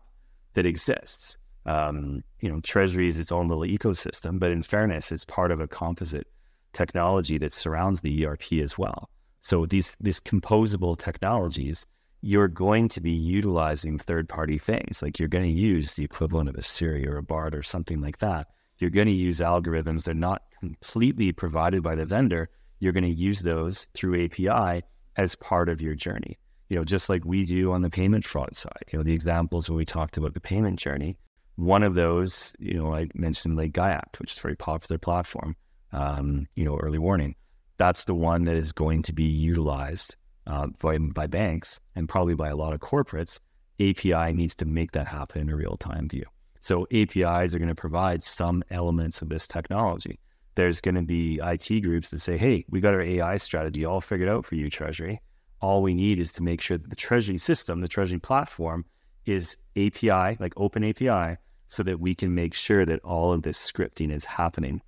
that 0.52 0.66
exists 0.66 1.38
um, 1.66 2.24
you 2.40 2.50
know, 2.50 2.60
Treasury 2.60 3.08
is 3.08 3.18
its 3.18 3.32
own 3.32 3.48
little 3.48 3.64
ecosystem, 3.64 4.38
but 4.38 4.50
in 4.50 4.62
fairness, 4.62 5.12
it's 5.12 5.24
part 5.24 5.50
of 5.52 5.60
a 5.60 5.68
composite 5.68 6.26
technology 6.72 7.38
that 7.38 7.52
surrounds 7.52 8.00
the 8.00 8.26
ERP 8.26 8.54
as 8.54 8.76
well. 8.76 9.10
So 9.40 9.66
these 9.66 9.96
these 10.00 10.20
composable 10.20 10.96
technologies, 10.96 11.86
you're 12.22 12.48
going 12.48 12.88
to 12.88 13.00
be 13.00 13.10
utilizing 13.10 13.98
third 13.98 14.28
party 14.28 14.56
things. 14.56 15.02
Like 15.02 15.18
you're 15.18 15.28
going 15.28 15.44
to 15.44 15.50
use 15.50 15.94
the 15.94 16.04
equivalent 16.04 16.48
of 16.48 16.54
a 16.54 16.62
Siri 16.62 17.06
or 17.06 17.16
a 17.16 17.22
Bard 17.22 17.54
or 17.54 17.62
something 17.62 18.00
like 18.00 18.18
that. 18.18 18.46
You're 18.78 18.90
going 18.90 19.08
to 19.08 19.12
use 19.12 19.40
algorithms 19.40 20.04
that 20.04 20.12
are 20.12 20.14
not 20.14 20.42
completely 20.60 21.32
provided 21.32 21.82
by 21.82 21.96
the 21.96 22.06
vendor. 22.06 22.48
You're 22.78 22.92
going 22.92 23.04
to 23.04 23.10
use 23.10 23.40
those 23.42 23.86
through 23.94 24.24
API 24.24 24.82
as 25.16 25.34
part 25.34 25.68
of 25.68 25.82
your 25.82 25.94
journey. 25.94 26.38
you 26.72 26.78
know, 26.78 26.84
just 26.84 27.10
like 27.10 27.22
we 27.26 27.44
do 27.44 27.70
on 27.72 27.82
the 27.82 27.90
payment 27.90 28.24
fraud 28.24 28.56
side. 28.56 28.84
You 28.90 28.98
know, 28.98 29.02
the 29.02 29.12
examples 29.12 29.68
when 29.68 29.76
we 29.76 29.84
talked 29.84 30.16
about 30.16 30.32
the 30.32 30.40
payment 30.40 30.78
journey, 30.78 31.18
one 31.56 31.82
of 31.82 31.94
those, 31.94 32.56
you 32.58 32.72
know, 32.72 32.94
I 32.94 33.08
mentioned 33.14 33.58
like 33.58 33.72
GIACT, 33.74 34.18
which 34.20 34.32
is 34.32 34.38
a 34.38 34.40
very 34.40 34.56
popular 34.56 34.98
platform, 34.98 35.54
um, 35.92 36.46
you 36.54 36.64
know, 36.64 36.78
early 36.78 36.98
warning. 36.98 37.34
That's 37.76 38.04
the 38.04 38.14
one 38.14 38.44
that 38.44 38.56
is 38.56 38.72
going 38.72 39.02
to 39.02 39.12
be 39.12 39.24
utilized 39.24 40.16
uh, 40.46 40.68
by, 40.78 40.98
by 40.98 41.26
banks 41.26 41.80
and 41.94 42.08
probably 42.08 42.34
by 42.34 42.48
a 42.48 42.56
lot 42.56 42.72
of 42.72 42.80
corporates. 42.80 43.38
API 43.80 44.32
needs 44.32 44.54
to 44.56 44.64
make 44.64 44.92
that 44.92 45.08
happen 45.08 45.40
in 45.40 45.50
a 45.50 45.56
real 45.56 45.76
time 45.76 46.08
view. 46.08 46.24
So 46.60 46.86
APIs 46.92 47.54
are 47.54 47.58
going 47.58 47.68
to 47.68 47.74
provide 47.74 48.22
some 48.22 48.62
elements 48.70 49.20
of 49.20 49.28
this 49.28 49.48
technology. 49.48 50.20
There's 50.54 50.80
going 50.80 50.94
to 50.94 51.02
be 51.02 51.40
IT 51.42 51.80
groups 51.80 52.10
that 52.10 52.20
say, 52.20 52.36
hey, 52.36 52.64
we 52.68 52.80
got 52.80 52.94
our 52.94 53.02
AI 53.02 53.36
strategy 53.38 53.84
all 53.84 54.00
figured 54.00 54.28
out 54.28 54.44
for 54.44 54.54
you, 54.54 54.70
Treasury. 54.70 55.20
All 55.60 55.82
we 55.82 55.94
need 55.94 56.18
is 56.18 56.32
to 56.34 56.42
make 56.42 56.60
sure 56.60 56.78
that 56.78 56.90
the 56.90 56.96
Treasury 56.96 57.38
system, 57.38 57.80
the 57.80 57.88
Treasury 57.88 58.18
platform, 58.18 58.84
is 59.24 59.56
API, 59.76 60.36
like 60.38 60.52
open 60.56 60.84
API, 60.84 61.36
so 61.66 61.82
that 61.82 62.00
we 62.00 62.14
can 62.14 62.34
make 62.34 62.54
sure 62.54 62.84
that 62.84 63.00
all 63.00 63.32
of 63.32 63.42
this 63.42 63.58
scripting 63.58 64.12
is 64.12 64.24
happening. 64.24 64.82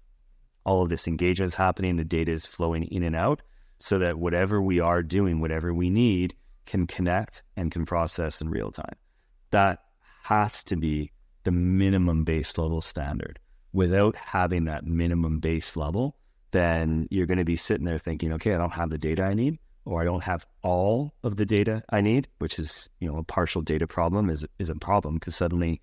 All 0.65 0.83
of 0.83 0.91
this 0.91 1.09
engagement 1.09 1.49
is 1.49 1.55
happening, 1.55 1.97
the 1.97 2.05
data 2.05 2.31
is 2.31 2.47
flowing 2.47 2.85
in 2.85 3.03
and 3.03 3.17
out, 3.17 3.43
so 3.79 3.99
that 3.99 4.19
whatever 4.19 4.61
we 4.61 4.81
are 4.81 5.03
doing, 5.03 5.41
whatever 5.41 5.73
we 5.73 5.91
need, 5.91 6.35
can 6.67 6.87
connect 6.87 7.43
and 7.57 7.71
can 7.71 7.85
process 7.85 8.41
in 8.41 8.49
real 8.49 8.71
time. 8.71 8.97
That 9.51 9.81
has 10.23 10.65
to 10.65 10.77
be 10.77 11.13
the 11.45 11.51
minimum 11.51 12.25
base 12.25 12.57
level 12.57 12.81
standard. 12.81 13.39
Without 13.73 14.17
having 14.17 14.65
that 14.65 14.87
minimum 14.87 15.41
base 15.41 15.77
level, 15.77 16.17
then 16.53 17.07
you're 17.11 17.27
going 17.27 17.39
to 17.39 17.45
be 17.45 17.57
sitting 17.57 17.85
there 17.85 17.99
thinking, 17.99 18.33
okay, 18.35 18.55
I 18.55 18.59
don't 18.59 18.73
have 18.73 18.91
the 18.91 18.99
data 18.99 19.25
I 19.25 19.35
need, 19.35 19.59
or 19.85 20.01
I 20.01 20.05
don't 20.05 20.23
have 20.23 20.47
all 20.63 21.13
of 21.23 21.37
the 21.37 21.45
data 21.45 21.83
I 21.91 22.01
need, 22.01 22.29
which 22.39 22.59
is, 22.59 22.89
you 23.01 23.09
know, 23.09 23.19
a 23.19 23.25
partial 23.25 23.61
data 23.61 23.87
problem 23.87 24.31
is 24.31 24.47
is 24.59 24.71
a 24.71 24.77
problem 24.77 25.15
because 25.15 25.37
suddenly 25.37 25.83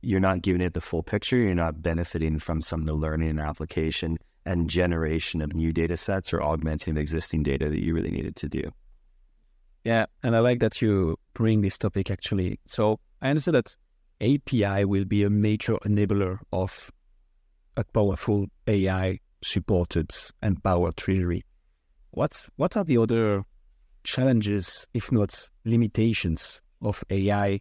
you're 0.00 0.20
not 0.20 0.42
giving 0.42 0.62
it 0.62 0.74
the 0.74 0.80
full 0.80 1.02
picture. 1.02 1.36
You're 1.36 1.54
not 1.54 1.82
benefiting 1.82 2.38
from 2.38 2.62
some 2.62 2.80
of 2.80 2.86
the 2.86 2.94
learning 2.94 3.30
and 3.30 3.40
application 3.40 4.18
and 4.44 4.68
generation 4.68 5.40
of 5.40 5.54
new 5.54 5.72
data 5.72 5.96
sets 5.96 6.32
or 6.32 6.42
augmenting 6.42 6.94
the 6.94 7.00
existing 7.00 7.42
data 7.42 7.68
that 7.68 7.82
you 7.82 7.94
really 7.94 8.10
needed 8.10 8.36
to 8.36 8.48
do. 8.48 8.70
Yeah, 9.84 10.06
and 10.22 10.36
I 10.36 10.40
like 10.40 10.60
that 10.60 10.80
you 10.80 11.16
bring 11.34 11.60
this 11.60 11.78
topic 11.78 12.10
actually. 12.10 12.60
So 12.66 13.00
I 13.20 13.30
understand 13.30 13.56
that 13.56 13.76
API 14.20 14.84
will 14.84 15.04
be 15.04 15.24
a 15.24 15.30
major 15.30 15.74
enabler 15.84 16.38
of 16.52 16.90
a 17.76 17.84
powerful 17.84 18.46
AI 18.66 19.18
supported 19.42 20.10
and 20.40 20.62
powered 20.62 20.96
treasury. 20.96 21.44
What's 22.10 22.48
what 22.56 22.76
are 22.76 22.84
the 22.84 22.98
other 22.98 23.44
challenges, 24.04 24.86
if 24.94 25.10
not 25.10 25.48
limitations, 25.64 26.60
of 26.80 27.02
AI 27.10 27.60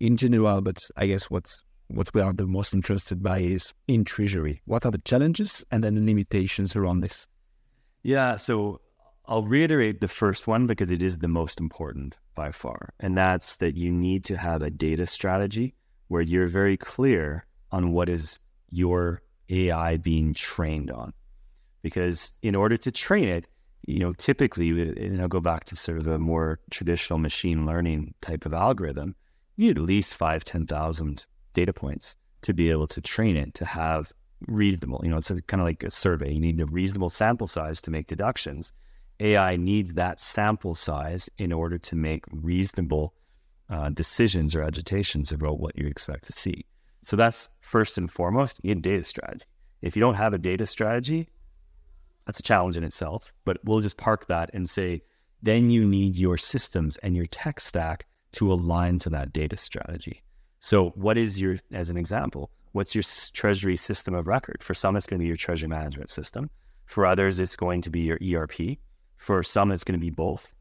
in 0.00 0.16
general? 0.16 0.60
But 0.62 0.78
I 0.96 1.06
guess 1.06 1.24
what's 1.24 1.64
what 1.88 2.12
we 2.14 2.20
are 2.20 2.32
the 2.32 2.46
most 2.46 2.74
interested 2.74 3.22
by 3.22 3.38
is 3.40 3.72
in 3.86 4.04
treasury. 4.04 4.62
What 4.66 4.84
are 4.84 4.90
the 4.90 4.98
challenges 4.98 5.64
and 5.70 5.82
then 5.82 5.94
the 5.94 6.04
limitations 6.04 6.76
around 6.76 7.00
this? 7.00 7.26
Yeah, 8.02 8.36
so 8.36 8.80
I'll 9.26 9.42
reiterate 9.42 10.00
the 10.00 10.08
first 10.08 10.46
one 10.46 10.66
because 10.66 10.90
it 10.90 11.02
is 11.02 11.18
the 11.18 11.28
most 11.28 11.60
important 11.60 12.14
by 12.34 12.52
far. 12.52 12.94
And 13.00 13.16
that's 13.16 13.56
that 13.56 13.74
you 13.74 13.90
need 13.90 14.24
to 14.26 14.36
have 14.36 14.62
a 14.62 14.70
data 14.70 15.06
strategy 15.06 15.74
where 16.08 16.22
you're 16.22 16.46
very 16.46 16.76
clear 16.76 17.46
on 17.70 17.92
what 17.92 18.08
is 18.08 18.38
your 18.70 19.22
AI 19.50 19.96
being 19.96 20.34
trained 20.34 20.90
on. 20.90 21.12
Because 21.82 22.34
in 22.42 22.54
order 22.54 22.76
to 22.76 22.90
train 22.90 23.28
it, 23.28 23.46
you 23.86 23.98
know, 23.98 24.12
typically, 24.12 24.70
and 24.70 25.20
I'll 25.20 25.28
go 25.28 25.40
back 25.40 25.64
to 25.64 25.76
sort 25.76 25.98
of 25.98 26.04
the 26.04 26.18
more 26.18 26.60
traditional 26.70 27.18
machine 27.18 27.64
learning 27.64 28.14
type 28.20 28.44
of 28.44 28.52
algorithm, 28.52 29.14
you 29.56 29.68
need 29.68 29.78
at 29.78 29.84
least 29.84 30.14
five, 30.14 30.44
10,000 30.44 31.24
data 31.54 31.72
points 31.72 32.16
to 32.42 32.52
be 32.52 32.70
able 32.70 32.86
to 32.88 33.00
train 33.00 33.36
it 33.36 33.54
to 33.54 33.64
have 33.64 34.12
reasonable, 34.46 35.00
you 35.02 35.10
know, 35.10 35.16
it's 35.16 35.28
kind 35.28 35.60
of 35.60 35.66
like 35.66 35.82
a 35.82 35.90
survey. 35.90 36.32
You 36.32 36.40
need 36.40 36.60
a 36.60 36.66
reasonable 36.66 37.08
sample 37.08 37.46
size 37.46 37.82
to 37.82 37.90
make 37.90 38.06
deductions. 38.06 38.72
AI 39.20 39.56
needs 39.56 39.94
that 39.94 40.20
sample 40.20 40.74
size 40.74 41.28
in 41.38 41.52
order 41.52 41.78
to 41.78 41.96
make 41.96 42.24
reasonable 42.30 43.14
uh, 43.68 43.88
decisions 43.90 44.54
or 44.54 44.62
agitations 44.62 45.32
about 45.32 45.58
what 45.58 45.76
you 45.76 45.86
expect 45.86 46.24
to 46.24 46.32
see. 46.32 46.64
So 47.02 47.16
that's 47.16 47.48
first 47.60 47.98
and 47.98 48.10
foremost, 48.10 48.60
you 48.62 48.74
need 48.74 48.82
data 48.82 49.04
strategy. 49.04 49.44
If 49.82 49.96
you 49.96 50.00
don't 50.00 50.14
have 50.14 50.34
a 50.34 50.38
data 50.38 50.66
strategy, 50.66 51.28
that's 52.26 52.40
a 52.40 52.42
challenge 52.42 52.76
in 52.76 52.84
itself, 52.84 53.32
but 53.44 53.58
we'll 53.64 53.80
just 53.80 53.96
park 53.96 54.26
that 54.26 54.50
and 54.52 54.68
say, 54.68 55.02
then 55.42 55.70
you 55.70 55.84
need 55.86 56.16
your 56.16 56.36
systems 56.36 56.96
and 56.98 57.16
your 57.16 57.26
tech 57.26 57.60
stack 57.60 58.06
to 58.32 58.52
align 58.52 58.98
to 59.00 59.10
that 59.10 59.32
data 59.32 59.56
strategy. 59.56 60.22
So, 60.60 60.90
what 60.90 61.16
is 61.16 61.40
your, 61.40 61.58
as 61.72 61.90
an 61.90 61.96
example, 61.96 62.50
what's 62.72 62.94
your 62.94 63.04
treasury 63.32 63.76
system 63.76 64.14
of 64.14 64.26
record? 64.26 64.62
For 64.62 64.74
some, 64.74 64.96
it's 64.96 65.06
going 65.06 65.18
to 65.18 65.22
be 65.22 65.28
your 65.28 65.36
treasury 65.36 65.68
management 65.68 66.10
system. 66.10 66.50
For 66.86 67.06
others, 67.06 67.38
it's 67.38 67.56
going 67.56 67.82
to 67.82 67.90
be 67.90 68.00
your 68.00 68.18
ERP. 68.22 68.78
For 69.16 69.42
some, 69.42 69.72
it's 69.72 69.84
going 69.84 69.98
to 69.98 70.04
be 70.04 70.10
both. 70.10 70.52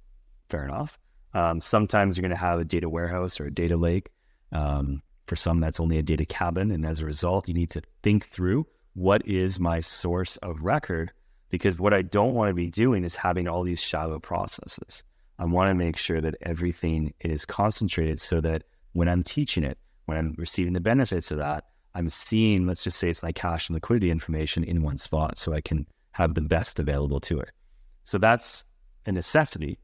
Fair 0.50 0.66
enough. 0.66 1.00
Um, 1.34 1.62
sometimes 1.62 2.18
you're 2.18 2.22
going 2.22 2.32
to 2.32 2.38
have 2.38 2.60
a 2.60 2.66
data 2.66 2.90
warehouse 2.90 3.40
or 3.40 3.46
a 3.46 3.54
data 3.54 3.78
lake. 3.78 4.10
Um, 4.52 5.02
for 5.26 5.36
some, 5.36 5.60
that's 5.60 5.80
only 5.80 5.98
a 5.98 6.04
data 6.04 6.26
cabin. 6.26 6.72
And 6.72 6.86
as 6.86 7.02
a 7.02 7.06
result, 7.06 7.48
you 7.48 7.54
need 7.54 7.70
to 7.72 7.82
think 8.02 8.26
through 8.26 8.66
what 8.94 9.28
is 9.28 9.60
my 9.60 9.80
source 9.80 10.38
of 10.38 10.62
record? 10.62 11.12
Because 11.50 11.78
what 11.78 11.94
I 11.94 12.02
don't 12.02 12.34
want 12.34 12.50
to 12.50 12.54
be 12.54 12.70
doing 12.70 13.04
is 13.04 13.16
having 13.16 13.48
all 13.48 13.64
these 13.64 13.82
shallow 13.82 14.20
processes. 14.20 15.04
I 15.40 15.46
want 15.46 15.70
to 15.70 15.76
make 15.76 15.98
sure 15.98 16.20
that 16.22 16.36
everything 16.42 17.14
is 17.20 17.46
concentrated 17.46 18.20
so 18.20 18.42
that 18.42 18.64
when 18.94 19.08
I'm 19.08 19.24
teaching 19.24 19.64
it, 19.64 19.78
when 20.08 20.17
I'm 20.17 20.36
receiving 20.38 20.74
the 20.74 20.80
benefits 20.80 21.32
of 21.32 21.38
that, 21.38 21.65
I'm 21.96 22.10
seeing, 22.10 22.67
let's 22.67 22.84
just 22.84 22.98
say 22.98 23.10
it's 23.10 23.24
my 23.24 23.32
cash 23.32 23.70
and 23.70 23.76
liquidity 23.76 24.12
information 24.12 24.63
in 24.63 24.82
one 24.82 24.98
spot 24.98 25.38
so 25.38 25.54
I 25.54 25.62
can 25.62 25.88
have 26.12 26.34
the 26.34 26.41
best 26.41 26.80
available 26.80 27.20
to 27.22 27.39
it. 27.39 27.52
So 28.04 28.17
that's 28.17 28.65
a 29.06 29.12
necessity 29.12 29.78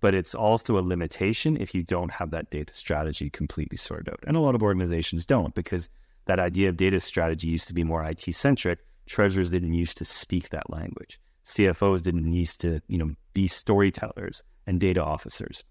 but 0.00 0.14
it's 0.14 0.34
also 0.34 0.78
a 0.78 0.80
limitation 0.80 1.56
if 1.56 1.74
you 1.74 1.82
don't 1.82 2.10
have 2.10 2.30
that 2.30 2.50
data 2.50 2.72
strategy 2.72 3.30
completely 3.30 3.76
sorted 3.76 4.08
out. 4.08 4.20
And 4.26 4.36
a 4.36 4.40
lot 4.40 4.54
of 4.54 4.62
organizations 4.62 5.26
don't 5.26 5.54
because 5.54 5.90
that 6.26 6.38
idea 6.38 6.68
of 6.68 6.76
data 6.76 7.00
strategy 7.00 7.48
used 7.48 7.68
to 7.68 7.74
be 7.74 7.84
more 7.84 8.04
IT 8.04 8.32
centric. 8.34 8.78
Treasurers 9.06 9.50
didn't 9.50 9.74
used 9.74 9.98
to 9.98 10.04
speak 10.04 10.50
that 10.50 10.70
language. 10.70 11.20
CFOs 11.46 12.02
didn't 12.02 12.32
used 12.32 12.60
to, 12.60 12.80
you 12.88 12.98
know, 12.98 13.10
be 13.32 13.48
storytellers 13.48 14.42
and 14.66 14.78
data 14.78 15.02
officers. 15.02 15.64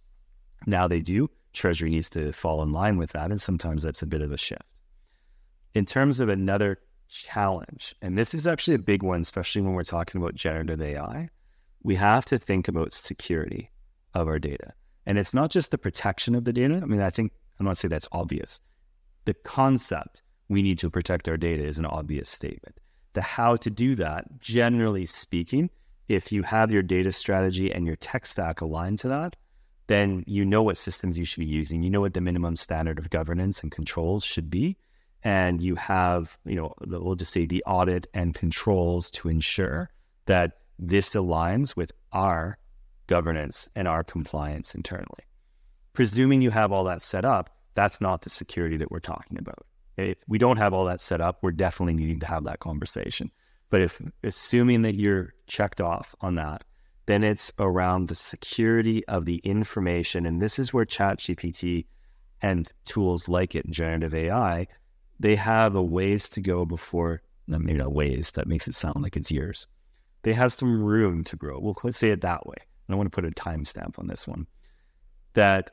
Now 0.66 0.88
they 0.88 1.02
do. 1.02 1.30
Treasury 1.58 1.90
needs 1.90 2.10
to 2.12 2.32
fall 2.32 2.64
in 2.64 2.72
line 2.72 2.98
with 2.98 3.12
that, 3.12 3.32
and 3.32 3.42
sometimes 3.42 3.84
that's 3.84 4.02
a 4.02 4.08
bit 4.08 4.22
of 4.22 4.32
a 4.32 4.38
shift. 4.38 4.64
In 5.74 5.86
terms 5.86 6.20
of 6.20 6.30
another 6.30 6.80
challenge, 7.10 7.96
and 8.02 8.18
this 8.18 8.34
is 8.34 8.48
actually 8.48 8.76
a 8.76 8.80
big 8.80 9.04
one, 9.04 9.22
especially 9.22 9.62
when 9.62 9.74
we're 9.74 9.84
talking 9.84 10.22
about 10.22 10.36
generative 10.36 10.82
AI, 10.82 11.30
we 11.84 11.96
have 11.96 12.26
to 12.26 12.40
think 12.40 12.68
about 12.68 12.94
security 12.94 13.72
of 14.14 14.28
our 14.28 14.40
data. 14.40 14.74
And 15.06 15.18
it's 15.18 15.34
not 15.34 15.52
just 15.52 15.72
the 15.72 15.78
protection 15.78 16.36
of 16.36 16.44
the 16.44 16.54
data. 16.54 16.80
I 16.82 16.86
mean, 16.86 17.02
I 17.02 17.10
think 17.10 17.32
I'm 17.60 17.66
not 17.66 17.78
saying 17.78 17.90
that's 17.90 18.10
obvious. 18.12 18.62
The 19.26 19.34
concept 19.34 20.22
we 20.50 20.62
need 20.62 20.80
to 20.80 20.90
protect 20.90 21.28
our 21.28 21.38
data 21.38 21.64
is 21.64 21.78
an 21.78 21.86
obvious 21.86 22.30
statement. 22.30 22.80
The 23.14 23.22
how 23.22 23.56
to 23.58 23.70
do 23.70 23.96
that, 23.96 24.40
generally 24.40 25.06
speaking, 25.06 25.70
if 26.08 26.32
you 26.32 26.44
have 26.44 26.72
your 26.72 26.84
data 26.84 27.12
strategy 27.12 27.72
and 27.72 27.86
your 27.86 27.96
tech 27.96 28.26
stack 28.26 28.62
aligned 28.62 29.00
to 29.00 29.10
that, 29.10 29.36
then 29.88 30.24
you 30.28 30.46
know 30.46 30.62
what 30.62 30.78
systems 30.78 31.18
you 31.18 31.26
should 31.26 31.40
be 31.40 31.46
using. 31.46 31.84
You 31.84 31.90
know 31.90 32.02
what 32.02 32.14
the 32.14 32.22
minimum 32.22 32.56
standard 32.56 33.00
of 33.00 33.10
governance 33.10 33.62
and 33.62 33.72
controls 33.72 34.24
should 34.24 34.50
be. 34.50 34.78
And 35.24 35.62
you 35.62 35.76
have, 35.76 36.38
you 36.46 36.56
know, 36.56 36.74
we'll 36.86 37.16
just 37.16 37.34
say 37.34 37.46
the 37.46 37.64
audit 37.66 38.08
and 38.14 38.36
controls 38.36 39.10
to 39.12 39.30
ensure 39.30 39.90
that 40.26 40.60
this 40.78 41.16
aligns 41.16 41.76
with 41.76 41.92
our 42.14 42.58
governance 43.08 43.70
and 43.76 43.88
our 43.88 44.04
compliance 44.04 44.76
internally. 44.76 45.24
Presuming 45.94 46.42
you 46.42 46.52
have 46.52 46.72
all 46.72 46.84
that 46.84 47.02
set 47.02 47.26
up, 47.26 47.50
that's 47.74 48.00
not 48.00 48.22
the 48.22 48.30
security 48.30 48.78
that 48.78 48.92
we're 48.92 49.00
talking 49.00 49.40
about. 49.40 49.66
If 49.98 50.18
we 50.28 50.38
don't 50.38 50.58
have 50.58 50.74
all 50.74 50.86
that 50.86 51.02
set 51.02 51.22
up, 51.22 51.40
we're 51.42 51.52
definitely 51.52 51.96
needing 51.96 52.20
to 52.20 52.28
have 52.28 52.44
that 52.44 52.60
conversation. 52.60 53.32
But 53.70 53.82
if 53.82 54.02
assuming 54.24 54.84
that 54.84 54.96
you're 54.96 55.34
checked 55.48 55.82
off 55.82 56.14
on 56.22 56.36
that, 56.36 56.64
then 57.08 57.24
it's 57.24 57.52
around 57.60 58.08
the 58.08 58.16
security 58.16 59.06
of 59.08 59.26
the 59.26 59.38
information. 59.38 60.26
And 60.26 60.42
this 60.42 60.60
is 60.60 60.74
where 60.74 60.86
ChatGPT 60.86 61.88
and 62.42 62.72
tools 62.86 63.28
like 63.28 63.56
it, 63.56 63.70
generative 63.70 64.14
AI, 64.14 64.68
they 65.20 65.36
have 65.36 65.76
a 65.76 65.82
ways 65.82 66.30
to 66.30 66.42
go 66.42 66.66
before, 66.66 67.22
maybe 67.48 67.74
not 67.74 67.94
ways, 67.94 68.32
that 68.32 68.48
makes 68.48 68.68
it 68.68 68.76
sound 68.76 69.02
like 69.02 69.18
it's 69.18 69.32
years. 69.32 69.68
They 70.22 70.34
have 70.34 70.54
some 70.54 70.84
room 70.84 71.24
to 71.26 71.36
grow. 71.36 71.60
We'll 71.60 71.92
say 71.92 72.10
it 72.10 72.22
that 72.22 72.46
way 72.46 72.58
and 72.88 72.96
I 72.96 72.98
want 72.98 73.12
to 73.12 73.16
put 73.16 73.26
a 73.26 73.32
timestamp 73.32 74.00
on 74.00 74.08
this 74.08 74.28
one, 74.28 74.48
that 75.34 75.72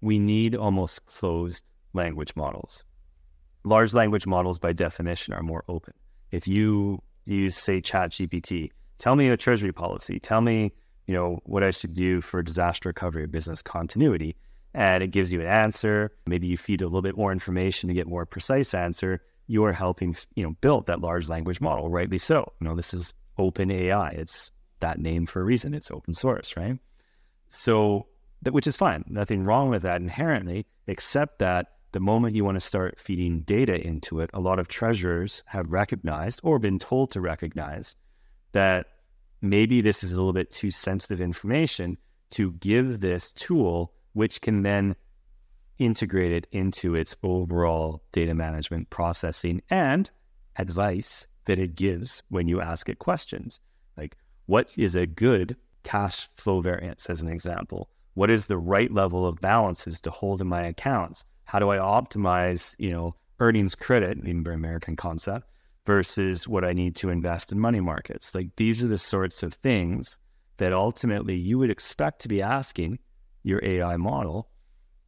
we 0.00 0.18
need 0.18 0.54
almost 0.54 1.06
closed 1.06 1.64
language 1.92 2.34
models. 2.36 2.84
Large 3.64 3.94
language 3.94 4.26
models, 4.26 4.58
by 4.58 4.72
definition, 4.72 5.34
are 5.34 5.42
more 5.42 5.64
open. 5.68 5.94
If 6.30 6.46
you 6.48 7.02
use, 7.24 7.56
say, 7.56 7.80
Chat 7.80 8.10
GPT, 8.10 8.70
tell 8.98 9.16
me 9.16 9.28
a 9.28 9.36
treasury 9.36 9.72
policy, 9.72 10.18
tell 10.18 10.40
me 10.40 10.72
you 11.06 11.14
know, 11.14 11.40
what 11.44 11.62
I 11.62 11.70
should 11.70 11.94
do 11.94 12.20
for 12.20 12.42
disaster 12.42 12.88
recovery 12.88 13.24
or 13.24 13.26
business 13.26 13.62
continuity. 13.62 14.36
And 14.74 15.02
it 15.02 15.08
gives 15.08 15.32
you 15.32 15.40
an 15.40 15.46
answer. 15.46 16.12
Maybe 16.26 16.46
you 16.46 16.56
feed 16.56 16.80
a 16.80 16.86
little 16.86 17.02
bit 17.02 17.16
more 17.16 17.32
information 17.32 17.88
to 17.88 17.94
get 17.94 18.06
more 18.06 18.24
precise 18.24 18.72
answer. 18.72 19.20
You 19.46 19.64
are 19.64 19.72
helping, 19.72 20.16
you 20.34 20.42
know, 20.42 20.56
build 20.60 20.86
that 20.86 21.00
large 21.00 21.28
language 21.28 21.60
model, 21.60 21.90
rightly 21.90 22.18
so. 22.18 22.52
You 22.60 22.68
know, 22.68 22.74
this 22.74 22.94
is 22.94 23.14
open 23.36 23.70
AI. 23.70 24.08
It's 24.10 24.50
that 24.80 24.98
name 24.98 25.26
for 25.26 25.40
a 25.40 25.44
reason. 25.44 25.74
It's 25.74 25.90
open 25.90 26.14
source, 26.14 26.56
right? 26.56 26.78
So 27.50 28.06
that 28.42 28.54
which 28.54 28.66
is 28.66 28.76
fine. 28.76 29.04
Nothing 29.08 29.44
wrong 29.44 29.68
with 29.68 29.82
that 29.82 30.00
inherently, 30.00 30.66
except 30.86 31.40
that 31.40 31.66
the 31.92 32.00
moment 32.00 32.34
you 32.34 32.44
want 32.44 32.56
to 32.56 32.60
start 32.60 32.98
feeding 32.98 33.40
data 33.40 33.74
into 33.74 34.20
it, 34.20 34.30
a 34.32 34.40
lot 34.40 34.58
of 34.58 34.68
treasurers 34.68 35.42
have 35.46 35.70
recognized 35.70 36.40
or 36.42 36.58
been 36.58 36.78
told 36.78 37.10
to 37.10 37.20
recognize 37.20 37.96
that 38.52 38.86
maybe 39.40 39.80
this 39.80 40.04
is 40.04 40.12
a 40.12 40.16
little 40.16 40.32
bit 40.32 40.50
too 40.50 40.70
sensitive 40.70 41.20
information 41.20 41.98
to 42.30 42.52
give 42.52 43.00
this 43.00 43.32
tool, 43.32 43.92
which 44.12 44.40
can 44.40 44.62
then 44.62 44.96
integrate 45.78 46.32
it 46.32 46.46
into 46.52 46.94
its 46.94 47.16
overall 47.22 48.02
data 48.12 48.34
management 48.34 48.88
processing 48.90 49.60
and 49.70 50.10
advice 50.56 51.26
that 51.44 51.58
it 51.58 51.74
gives 51.74 52.22
when 52.28 52.46
you 52.46 52.60
ask 52.60 52.88
it 52.88 52.98
questions. 52.98 53.60
Like, 53.96 54.16
what 54.46 54.72
is 54.76 54.94
a 54.94 55.06
good 55.06 55.56
cash 55.82 56.28
flow 56.36 56.60
variance, 56.60 57.10
as 57.10 57.22
an 57.22 57.28
example? 57.28 57.90
What 58.14 58.30
is 58.30 58.46
the 58.46 58.58
right 58.58 58.92
level 58.92 59.26
of 59.26 59.40
balances 59.40 60.00
to 60.02 60.10
hold 60.10 60.40
in 60.40 60.46
my 60.46 60.62
accounts? 60.62 61.24
How 61.44 61.58
do 61.58 61.70
I 61.70 61.78
optimize, 61.78 62.76
you 62.78 62.90
know, 62.90 63.14
earnings 63.40 63.74
credit, 63.74 64.18
even 64.18 64.44
very 64.44 64.54
American 64.54 64.94
concept, 64.94 65.48
versus 65.84 66.46
what 66.46 66.64
I 66.64 66.72
need 66.72 66.96
to 66.96 67.10
invest 67.10 67.52
in 67.52 67.58
money 67.58 67.80
markets? 67.80 68.34
Like 68.34 68.54
these 68.56 68.82
are 68.82 68.88
the 68.88 68.98
sorts 68.98 69.42
of 69.42 69.54
things 69.54 70.18
that 70.58 70.72
ultimately 70.72 71.36
you 71.36 71.58
would 71.58 71.70
expect 71.70 72.20
to 72.22 72.28
be 72.28 72.42
asking 72.42 72.98
your 73.42 73.60
AI 73.64 73.96
model, 73.96 74.48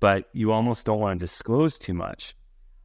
but 0.00 0.28
you 0.32 0.52
almost 0.52 0.86
don't 0.86 1.00
want 1.00 1.18
to 1.18 1.24
disclose 1.24 1.78
too 1.78 1.94
much. 1.94 2.36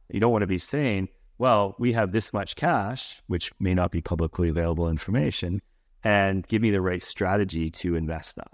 You 0.08 0.20
don't 0.20 0.32
want 0.32 0.42
to 0.42 0.46
be 0.46 0.58
saying, 0.58 1.08
well, 1.38 1.74
we 1.78 1.92
have 1.92 2.12
this 2.12 2.32
much 2.32 2.56
cash, 2.56 3.22
which 3.26 3.50
may 3.58 3.74
not 3.74 3.90
be 3.90 4.00
publicly 4.00 4.48
available 4.48 4.88
information, 4.88 5.62
and 6.04 6.46
give 6.46 6.62
me 6.62 6.70
the 6.70 6.80
right 6.80 7.02
strategy 7.02 7.70
to 7.70 7.96
invest 7.96 8.36
that. 8.36 8.52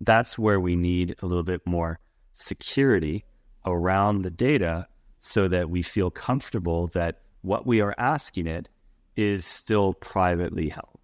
That's 0.00 0.38
where 0.38 0.60
we 0.60 0.76
need 0.76 1.16
a 1.22 1.26
little 1.26 1.42
bit 1.42 1.60
more 1.66 2.00
security 2.34 3.24
around 3.66 4.22
the 4.22 4.30
data 4.30 4.86
so 5.20 5.48
that 5.48 5.70
we 5.70 5.82
feel 5.82 6.10
comfortable 6.10 6.88
that 6.88 7.20
what 7.44 7.66
we 7.66 7.80
are 7.80 7.94
asking 7.98 8.46
it 8.46 8.68
is 9.16 9.44
still 9.44 9.92
privately 9.94 10.70
held. 10.70 10.98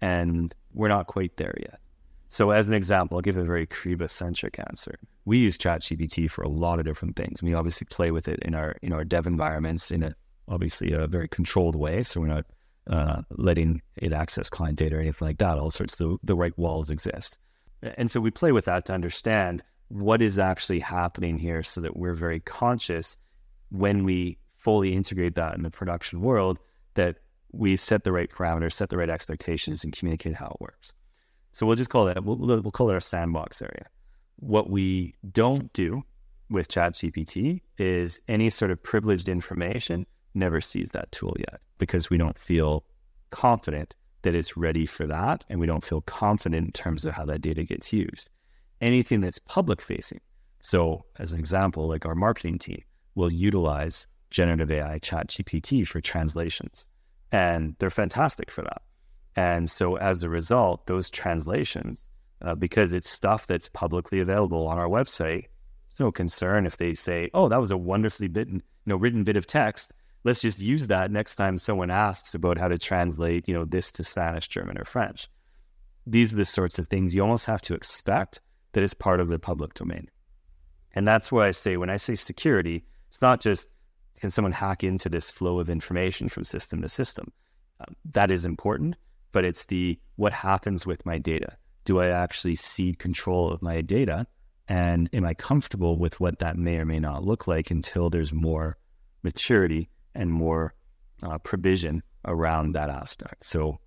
And 0.00 0.54
we're 0.74 0.88
not 0.88 1.06
quite 1.06 1.36
there 1.38 1.54
yet. 1.58 1.80
So, 2.28 2.50
as 2.50 2.68
an 2.68 2.74
example, 2.74 3.16
I'll 3.16 3.22
give 3.22 3.38
a 3.38 3.44
very 3.44 3.66
Kyriba 3.66 4.10
centric 4.10 4.58
answer. 4.58 4.98
We 5.24 5.38
use 5.38 5.56
ChatGPT 5.56 6.30
for 6.30 6.42
a 6.42 6.48
lot 6.48 6.78
of 6.78 6.84
different 6.84 7.16
things. 7.16 7.42
We 7.42 7.54
obviously 7.54 7.86
play 7.90 8.10
with 8.10 8.28
it 8.28 8.40
in 8.42 8.54
our 8.54 8.76
in 8.82 8.92
our 8.92 9.04
dev 9.04 9.26
environments 9.26 9.90
in 9.90 10.02
a 10.02 10.14
obviously 10.48 10.92
a 10.92 11.06
very 11.06 11.28
controlled 11.28 11.74
way. 11.74 12.02
So 12.02 12.20
we're 12.20 12.26
not 12.26 12.44
uh, 12.88 13.22
letting 13.30 13.80
it 13.96 14.12
access 14.12 14.50
client 14.50 14.78
data 14.78 14.96
or 14.96 15.00
anything 15.00 15.26
like 15.26 15.38
that. 15.38 15.58
All 15.58 15.70
sorts 15.70 15.98
of 15.98 15.98
the, 15.98 16.18
the 16.22 16.36
right 16.36 16.56
walls 16.58 16.90
exist. 16.90 17.38
And 17.82 18.10
so 18.10 18.20
we 18.20 18.30
play 18.30 18.52
with 18.52 18.66
that 18.66 18.84
to 18.86 18.94
understand 18.94 19.62
what 19.88 20.20
is 20.20 20.38
actually 20.38 20.80
happening 20.80 21.38
here 21.38 21.62
so 21.62 21.80
that 21.80 21.96
we're 21.96 22.14
very 22.14 22.40
conscious 22.40 23.16
when 23.70 24.04
we 24.04 24.38
fully 24.66 24.94
integrate 24.94 25.36
that 25.36 25.54
in 25.54 25.62
the 25.62 25.70
production 25.70 26.20
world 26.20 26.58
that 26.94 27.18
we've 27.52 27.80
set 27.80 28.02
the 28.02 28.10
right 28.10 28.28
parameters, 28.28 28.72
set 28.72 28.88
the 28.88 28.96
right 28.96 29.08
expectations, 29.08 29.84
and 29.84 29.96
communicate 29.96 30.34
how 30.34 30.46
it 30.46 30.60
works. 30.60 30.92
So 31.52 31.66
we'll 31.66 31.76
just 31.76 31.88
call 31.88 32.04
that, 32.06 32.24
we'll, 32.24 32.36
we'll 32.36 32.72
call 32.72 32.90
it 32.90 32.94
our 32.94 32.98
sandbox 33.00 33.62
area. 33.62 33.86
What 34.40 34.68
we 34.68 35.14
don't 35.30 35.72
do 35.72 36.02
with 36.50 36.66
ChatGPT 36.66 37.60
is 37.78 38.20
any 38.26 38.50
sort 38.50 38.72
of 38.72 38.82
privileged 38.82 39.28
information 39.28 40.04
never 40.34 40.60
sees 40.60 40.90
that 40.90 41.12
tool 41.12 41.36
yet 41.38 41.60
because 41.78 42.10
we 42.10 42.18
don't 42.18 42.36
feel 42.36 42.82
confident 43.30 43.94
that 44.22 44.34
it's 44.34 44.56
ready 44.56 44.84
for 44.84 45.06
that. 45.06 45.44
And 45.48 45.60
we 45.60 45.68
don't 45.68 45.84
feel 45.84 46.00
confident 46.00 46.66
in 46.66 46.72
terms 46.72 47.04
of 47.04 47.14
how 47.14 47.24
that 47.26 47.40
data 47.40 47.62
gets 47.62 47.92
used. 47.92 48.30
Anything 48.80 49.20
that's 49.20 49.38
public 49.38 49.80
facing. 49.80 50.20
So, 50.60 51.04
as 51.20 51.32
an 51.32 51.38
example, 51.38 51.86
like 51.86 52.04
our 52.04 52.16
marketing 52.16 52.58
team 52.58 52.82
will 53.14 53.32
utilize 53.32 54.08
generative 54.36 54.70
AI 54.70 54.98
ChatGPT 55.00 55.86
for 55.86 56.00
translations, 56.00 56.86
and 57.32 57.74
they're 57.78 57.90
fantastic 57.90 58.50
for 58.50 58.62
that. 58.62 58.82
And 59.34 59.68
so, 59.70 59.96
as 59.96 60.22
a 60.22 60.28
result, 60.28 60.86
those 60.86 61.10
translations, 61.10 62.08
uh, 62.42 62.54
because 62.54 62.92
it's 62.92 63.08
stuff 63.08 63.46
that's 63.46 63.68
publicly 63.68 64.20
available 64.20 64.66
on 64.66 64.78
our 64.78 64.88
website, 64.88 65.46
no 65.98 66.12
concern 66.12 66.66
if 66.66 66.76
they 66.76 66.94
say, 66.94 67.30
"Oh, 67.34 67.48
that 67.48 67.60
was 67.60 67.70
a 67.70 67.76
wonderfully 67.76 68.28
bitten, 68.28 68.56
you 68.56 68.90
know, 68.90 68.96
written 68.96 69.24
bit 69.24 69.36
of 69.36 69.46
text 69.46 69.92
let's 70.26 70.40
just 70.40 70.60
use 70.60 70.88
that 70.88 71.12
next 71.12 71.36
time 71.36 71.56
someone 71.56 71.90
asks 71.90 72.34
about 72.34 72.58
how 72.58 72.66
to 72.66 72.76
translate, 72.76 73.46
you 73.46 73.54
know, 73.54 73.64
this 73.64 73.92
to 73.92 74.02
Spanish, 74.02 74.48
German, 74.48 74.76
or 74.76 74.84
French. 74.84 75.28
These 76.04 76.32
are 76.32 76.36
the 76.36 76.44
sorts 76.44 76.80
of 76.80 76.88
things 76.88 77.14
you 77.14 77.22
almost 77.22 77.46
have 77.46 77.62
to 77.62 77.74
expect 77.74 78.40
that 78.72 78.82
is 78.82 78.92
part 78.92 79.20
of 79.20 79.28
the 79.28 79.38
public 79.38 79.74
domain. 79.74 80.10
And 80.94 81.06
that's 81.06 81.30
why 81.30 81.46
I 81.46 81.52
say 81.52 81.76
when 81.76 81.90
I 81.90 81.96
say 81.96 82.16
security, 82.16 82.84
it's 83.08 83.22
not 83.22 83.40
just 83.40 83.68
can 84.20 84.30
someone 84.30 84.52
hack 84.52 84.84
into 84.84 85.08
this 85.08 85.30
flow 85.30 85.58
of 85.58 85.70
information 85.70 86.28
from 86.28 86.44
system 86.44 86.82
to 86.82 86.88
system. 86.88 87.32
Um, 87.80 87.94
that 88.12 88.30
is 88.30 88.44
important, 88.44 88.96
but 89.32 89.44
it's 89.44 89.66
the 89.66 89.98
what 90.16 90.32
happens 90.32 90.86
with 90.86 91.04
my 91.04 91.18
data. 91.18 91.56
Do 91.84 92.00
I 92.00 92.08
actually 92.08 92.54
cede 92.54 92.98
control 92.98 93.52
of 93.52 93.62
my 93.62 93.80
data? 93.80 94.26
And 94.68 95.08
am 95.12 95.24
I 95.24 95.34
comfortable 95.34 95.98
with 95.98 96.18
what 96.18 96.40
that 96.40 96.56
may 96.56 96.78
or 96.78 96.84
may 96.84 96.98
not 96.98 97.24
look 97.24 97.46
like 97.46 97.70
until 97.70 98.10
there's 98.10 98.32
more 98.32 98.76
maturity 99.22 99.88
and 100.14 100.30
more 100.30 100.74
uh, 101.22 101.38
provision 101.38 102.02
around 102.24 102.72
that 102.72 102.90
aspect. 102.90 103.44
So 103.44 103.78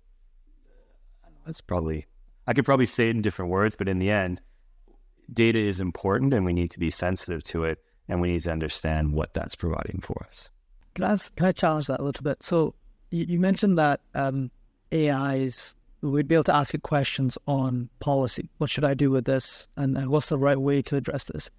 that's 1.44 1.60
probably, 1.60 2.06
I 2.46 2.52
could 2.52 2.64
probably 2.64 2.86
say 2.86 3.08
it 3.08 3.16
in 3.16 3.22
different 3.22 3.50
words, 3.50 3.76
but 3.76 3.88
in 3.88 3.98
the 3.98 4.10
end, 4.10 4.40
data 5.32 5.58
is 5.58 5.80
important 5.80 6.34
and 6.34 6.44
we 6.44 6.52
need 6.52 6.70
to 6.72 6.78
be 6.78 6.90
sensitive 6.90 7.44
to 7.44 7.64
it 7.64 7.78
and 8.08 8.20
we 8.20 8.32
need 8.32 8.42
to 8.42 8.52
understand 8.52 9.12
what 9.12 9.34
that's 9.34 9.54
providing 9.54 10.00
for 10.00 10.24
us. 10.26 10.50
Can 10.94 11.04
I, 11.04 11.16
can 11.36 11.46
I 11.46 11.52
challenge 11.52 11.86
that 11.86 12.00
a 12.00 12.02
little 12.02 12.24
bit? 12.24 12.42
So 12.42 12.74
you, 13.10 13.26
you 13.28 13.40
mentioned 13.40 13.78
that 13.78 14.00
um, 14.14 14.50
AIs 14.92 15.76
we'd 16.02 16.28
be 16.28 16.34
able 16.34 16.44
to 16.44 16.54
ask 16.54 16.74
it 16.74 16.82
questions 16.82 17.36
on 17.46 17.90
policy. 18.00 18.48
What 18.58 18.70
should 18.70 18.84
I 18.84 18.94
do 18.94 19.10
with 19.10 19.24
this? 19.24 19.66
And, 19.76 19.96
and 19.96 20.10
what's 20.10 20.28
the 20.28 20.38
right 20.38 20.58
way 20.58 20.82
to 20.82 20.96
address 20.96 21.24
this? 21.24 21.50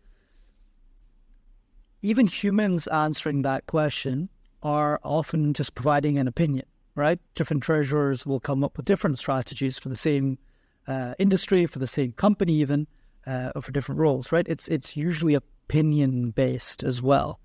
Even 2.01 2.25
humans 2.25 2.87
answering 2.87 3.43
that 3.43 3.67
question 3.67 4.29
are 4.63 4.99
often 5.03 5.53
just 5.53 5.75
providing 5.75 6.17
an 6.17 6.27
opinion, 6.27 6.65
right? 6.95 7.19
Different 7.35 7.61
treasurers 7.61 8.25
will 8.25 8.39
come 8.39 8.63
up 8.63 8.77
with 8.77 8.85
different 8.85 9.19
strategies 9.19 9.77
for 9.77 9.89
the 9.89 9.95
same 9.95 10.39
uh, 10.87 11.13
industry, 11.19 11.67
for 11.67 11.79
the 11.79 11.87
same 11.87 12.11
company, 12.13 12.53
even, 12.53 12.87
uh, 13.27 13.51
or 13.55 13.61
for 13.61 13.71
different 13.71 14.01
roles, 14.01 14.31
right? 14.31 14.45
It's 14.47 14.67
it's 14.67 14.97
usually 14.97 15.35
opinion 15.71 16.31
based 16.31 16.83
as 16.83 17.01
well. 17.01 17.39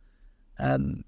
Um, 0.59 1.05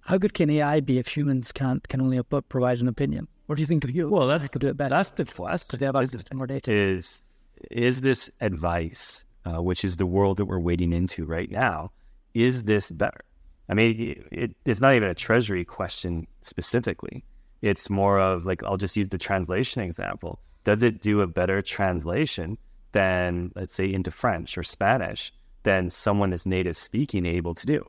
how 0.00 0.18
good 0.18 0.34
can 0.34 0.50
AI 0.50 0.80
be 0.80 0.98
if 0.98 1.16
humans 1.16 1.52
can't 1.52 1.86
can 1.88 2.00
only 2.00 2.20
provide 2.48 2.80
an 2.80 2.88
opinion? 2.88 3.28
What 3.46 3.56
do 3.56 3.62
you 3.62 3.66
think 3.66 3.84
of 3.84 3.90
you? 3.90 4.08
Well, 4.08 4.26
that's 4.26 4.48
could 4.48 4.62
do 4.62 4.68
it 4.68 4.76
better. 4.76 4.94
That's 4.94 5.10
the 5.10 5.24
question. 5.24 5.78
They 5.78 5.86
have 5.86 5.94
access 5.96 6.24
to 6.24 6.34
more 6.34 6.46
data. 6.46 6.72
Is 6.72 7.22
is 7.70 8.00
this 8.00 8.30
advice, 8.40 9.24
uh, 9.44 9.62
which 9.62 9.84
is 9.84 9.96
the 9.96 10.06
world 10.06 10.38
that 10.38 10.46
we're 10.46 10.58
wading 10.58 10.92
into 10.92 11.24
right 11.24 11.50
now, 11.50 11.92
is 12.34 12.64
this 12.64 12.90
better? 12.90 13.20
I 13.68 13.74
mean, 13.74 14.24
it, 14.30 14.54
it's 14.64 14.80
not 14.80 14.94
even 14.94 15.08
a 15.08 15.14
treasury 15.14 15.64
question 15.64 16.26
specifically. 16.40 17.24
It's 17.62 17.88
more 17.88 18.20
of 18.20 18.44
like, 18.46 18.62
I'll 18.62 18.76
just 18.76 18.96
use 18.96 19.08
the 19.08 19.18
translation 19.18 19.82
example. 19.82 20.38
Does 20.64 20.82
it 20.82 21.00
do 21.00 21.20
a 21.20 21.26
better 21.26 21.62
translation 21.62 22.58
than, 22.92 23.50
let's 23.56 23.74
say, 23.74 23.92
into 23.92 24.10
French 24.10 24.58
or 24.58 24.62
Spanish 24.62 25.32
than 25.66 25.90
someone 25.90 26.30
that's 26.30 26.46
native 26.46 26.76
speaking 26.76 27.26
able 27.26 27.52
to 27.52 27.66
do? 27.66 27.84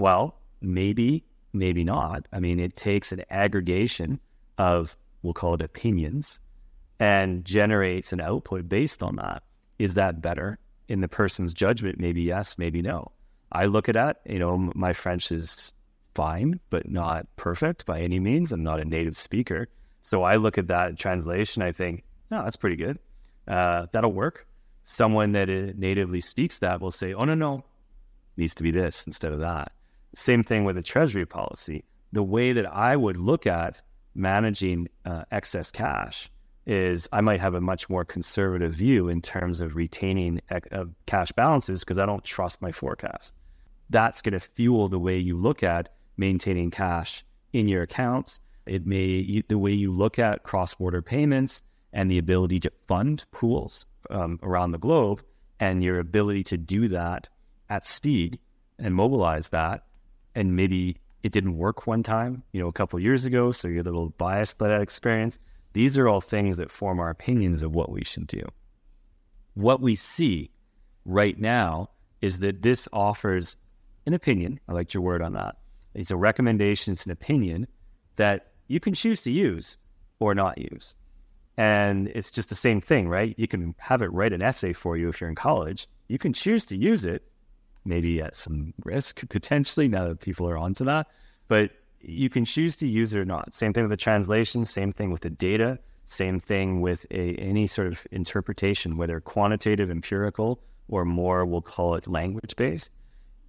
Well, 0.00 0.34
maybe, 0.60 1.24
maybe 1.52 1.84
not. 1.84 2.26
I 2.32 2.40
mean, 2.40 2.58
it 2.58 2.74
takes 2.74 3.12
an 3.12 3.22
aggregation 3.30 4.18
of, 4.58 4.96
we'll 5.22 5.32
call 5.32 5.54
it 5.54 5.62
opinions, 5.62 6.40
and 6.98 7.44
generates 7.44 8.12
an 8.12 8.20
output 8.20 8.68
based 8.68 9.00
on 9.00 9.14
that. 9.14 9.44
Is 9.78 9.94
that 9.94 10.20
better? 10.20 10.58
In 10.88 11.00
the 11.00 11.06
person's 11.08 11.54
judgment, 11.54 12.00
maybe 12.00 12.22
yes, 12.22 12.58
maybe 12.58 12.82
no. 12.82 13.12
I 13.52 13.66
look 13.66 13.88
at 13.88 13.94
that. 13.94 14.20
You 14.26 14.40
know, 14.40 14.72
my 14.74 14.92
French 14.92 15.30
is 15.30 15.74
fine, 16.16 16.58
but 16.68 16.88
not 16.88 17.28
perfect 17.36 17.86
by 17.86 18.00
any 18.00 18.18
means. 18.18 18.50
I'm 18.50 18.64
not 18.64 18.80
a 18.80 18.84
native 18.84 19.16
speaker. 19.16 19.68
So 20.02 20.24
I 20.24 20.34
look 20.34 20.58
at 20.58 20.66
that 20.66 20.98
translation, 20.98 21.62
I 21.62 21.70
think, 21.70 22.02
no, 22.28 22.42
that's 22.42 22.56
pretty 22.56 22.76
good. 22.76 22.98
Uh, 23.46 23.86
that'll 23.92 24.12
work. 24.12 24.48
Someone 24.84 25.32
that 25.32 25.48
natively 25.48 26.20
speaks 26.20 26.58
that 26.58 26.80
will 26.80 26.90
say, 26.90 27.14
oh, 27.14 27.24
no, 27.24 27.34
no, 27.34 27.64
needs 28.36 28.54
to 28.56 28.62
be 28.62 28.70
this 28.70 29.06
instead 29.06 29.32
of 29.32 29.40
that. 29.40 29.72
Same 30.14 30.42
thing 30.42 30.64
with 30.64 30.76
a 30.76 30.82
treasury 30.82 31.26
policy. 31.26 31.84
The 32.12 32.22
way 32.22 32.52
that 32.52 32.66
I 32.66 32.96
would 32.96 33.16
look 33.16 33.46
at 33.46 33.80
managing 34.14 34.88
uh, 35.04 35.24
excess 35.30 35.70
cash 35.70 36.30
is 36.66 37.08
I 37.12 37.20
might 37.20 37.40
have 37.40 37.54
a 37.54 37.60
much 37.60 37.88
more 37.88 38.04
conservative 38.04 38.74
view 38.74 39.08
in 39.08 39.20
terms 39.20 39.60
of 39.60 39.74
retaining 39.74 40.40
uh, 40.50 40.84
cash 41.06 41.32
balances 41.32 41.80
because 41.80 41.98
I 41.98 42.06
don't 42.06 42.22
trust 42.22 42.62
my 42.62 42.70
forecast. 42.70 43.34
That's 43.90 44.22
going 44.22 44.34
to 44.34 44.40
fuel 44.40 44.88
the 44.88 44.98
way 44.98 45.18
you 45.18 45.36
look 45.36 45.62
at 45.62 45.88
maintaining 46.16 46.70
cash 46.70 47.24
in 47.52 47.68
your 47.68 47.82
accounts. 47.82 48.40
It 48.66 48.86
may 48.86 49.42
the 49.48 49.58
way 49.58 49.72
you 49.72 49.90
look 49.90 50.18
at 50.18 50.44
cross 50.44 50.74
border 50.74 51.02
payments 51.02 51.62
and 51.92 52.10
the 52.10 52.18
ability 52.18 52.60
to 52.60 52.72
fund 52.86 53.24
pools 53.32 53.86
um, 54.10 54.38
around 54.42 54.72
the 54.72 54.78
globe 54.78 55.22
and 55.60 55.82
your 55.82 55.98
ability 55.98 56.42
to 56.44 56.56
do 56.56 56.88
that 56.88 57.28
at 57.70 57.86
speed 57.86 58.38
and 58.78 58.94
mobilize 58.94 59.50
that. 59.50 59.84
And 60.34 60.56
maybe 60.56 60.96
it 61.22 61.32
didn't 61.32 61.56
work 61.56 61.86
one 61.86 62.02
time, 62.02 62.42
you 62.52 62.60
know, 62.60 62.68
a 62.68 62.72
couple 62.72 62.98
years 62.98 63.24
ago, 63.24 63.52
so 63.52 63.68
you're 63.68 63.82
a 63.82 63.84
little 63.84 64.10
biased 64.10 64.58
by 64.58 64.68
that 64.68 64.80
experience 64.80 65.38
these 65.72 65.96
are 65.96 66.08
all 66.08 66.20
things 66.20 66.56
that 66.58 66.70
form 66.70 67.00
our 67.00 67.10
opinions 67.10 67.62
of 67.62 67.74
what 67.74 67.90
we 67.90 68.04
should 68.04 68.26
do. 68.26 68.46
What 69.54 69.80
we 69.80 69.96
see 69.96 70.50
right 71.04 71.38
now 71.38 71.90
is 72.20 72.40
that 72.40 72.62
this 72.62 72.88
offers 72.92 73.56
an 74.06 74.14
opinion. 74.14 74.60
I 74.68 74.72
liked 74.72 74.94
your 74.94 75.02
word 75.02 75.22
on 75.22 75.32
that. 75.34 75.56
It's 75.94 76.10
a 76.10 76.16
recommendation, 76.16 76.92
it's 76.92 77.06
an 77.06 77.12
opinion 77.12 77.66
that 78.16 78.52
you 78.68 78.80
can 78.80 78.94
choose 78.94 79.22
to 79.22 79.30
use 79.30 79.76
or 80.20 80.34
not 80.34 80.58
use. 80.58 80.94
And 81.56 82.08
it's 82.08 82.30
just 82.30 82.48
the 82.48 82.54
same 82.54 82.80
thing, 82.80 83.08
right? 83.08 83.34
You 83.38 83.46
can 83.46 83.74
have 83.78 84.02
it 84.02 84.12
write 84.12 84.32
an 84.32 84.42
essay 84.42 84.72
for 84.72 84.96
you 84.96 85.08
if 85.08 85.20
you're 85.20 85.30
in 85.30 85.36
college. 85.36 85.86
You 86.08 86.18
can 86.18 86.32
choose 86.32 86.64
to 86.66 86.76
use 86.76 87.04
it, 87.04 87.22
maybe 87.84 88.20
at 88.22 88.36
some 88.36 88.72
risk 88.84 89.28
potentially 89.28 89.88
now 89.88 90.06
that 90.08 90.20
people 90.20 90.48
are 90.48 90.56
onto 90.56 90.84
that. 90.84 91.08
But 91.48 91.72
you 92.00 92.30
can 92.30 92.44
choose 92.44 92.76
to 92.76 92.86
use 92.86 93.12
it 93.14 93.20
or 93.20 93.24
not. 93.24 93.54
Same 93.54 93.72
thing 93.72 93.84
with 93.84 93.90
the 93.90 93.96
translation, 93.96 94.64
same 94.64 94.92
thing 94.92 95.10
with 95.10 95.20
the 95.20 95.30
data, 95.30 95.78
same 96.04 96.40
thing 96.40 96.80
with 96.80 97.06
a, 97.10 97.34
any 97.36 97.66
sort 97.66 97.88
of 97.88 98.06
interpretation, 98.10 98.96
whether 98.96 99.20
quantitative, 99.20 99.90
empirical, 99.90 100.60
or 100.88 101.04
more, 101.04 101.44
we'll 101.44 101.62
call 101.62 101.94
it 101.94 102.06
language 102.08 102.56
based. 102.56 102.92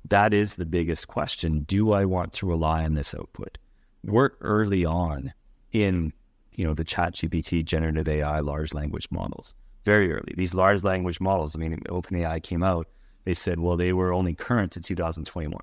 That 0.10 0.34
is 0.34 0.56
the 0.56 0.66
biggest 0.66 1.08
question. 1.08 1.62
Do 1.62 1.94
I 1.94 2.06
want 2.06 2.34
to 2.34 2.46
rely 2.46 2.84
on 2.84 2.94
this 2.94 3.16
output? 3.16 3.58
We're 4.04 4.32
early 4.42 4.86
on 4.86 5.34
in 5.72 6.14
you 6.56 6.66
know 6.66 6.74
the 6.74 6.86
ChatGPT 6.86 7.64
generative 7.66 8.08
ai 8.08 8.40
large 8.40 8.74
language 8.74 9.08
models 9.12 9.56
very 9.86 10.12
early 10.12 10.34
these 10.38 10.54
large 10.54 10.84
language 10.84 11.20
models 11.20 11.56
i 11.56 11.60
mean 11.60 11.80
openai 11.90 12.42
came 12.42 12.64
out 12.64 12.88
they 13.26 13.34
said 13.34 13.60
well 13.60 13.78
they 13.78 13.94
were 13.94 14.14
only 14.14 14.34
current 14.34 14.72
to 14.72 14.82
2021 14.82 15.60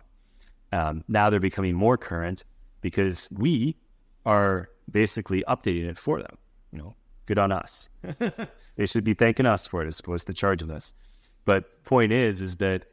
um, 0.73 1.05
now 1.09 1.31
they're 1.31 1.41
becoming 1.41 1.75
more 1.75 1.97
current 1.97 2.45
because 2.81 3.29
we 3.33 3.77
are 4.25 4.69
basically 4.91 5.43
updating 5.49 5.89
it 5.89 5.99
for 5.99 6.21
them. 6.21 6.37
You 6.73 6.79
know, 6.79 6.95
good 7.27 7.39
on 7.39 7.53
us. 7.53 7.91
they 8.77 8.87
should 8.87 9.05
be 9.05 9.15
thanking 9.15 9.47
us 9.47 9.67
for 9.67 9.83
it 9.83 9.89
as 9.89 10.01
opposed 10.01 10.27
to 10.29 10.35
charging 10.35 10.71
us. 10.71 10.95
But 11.45 11.85
point 11.85 12.13
is, 12.13 12.41
is 12.41 12.57
that 12.59 12.87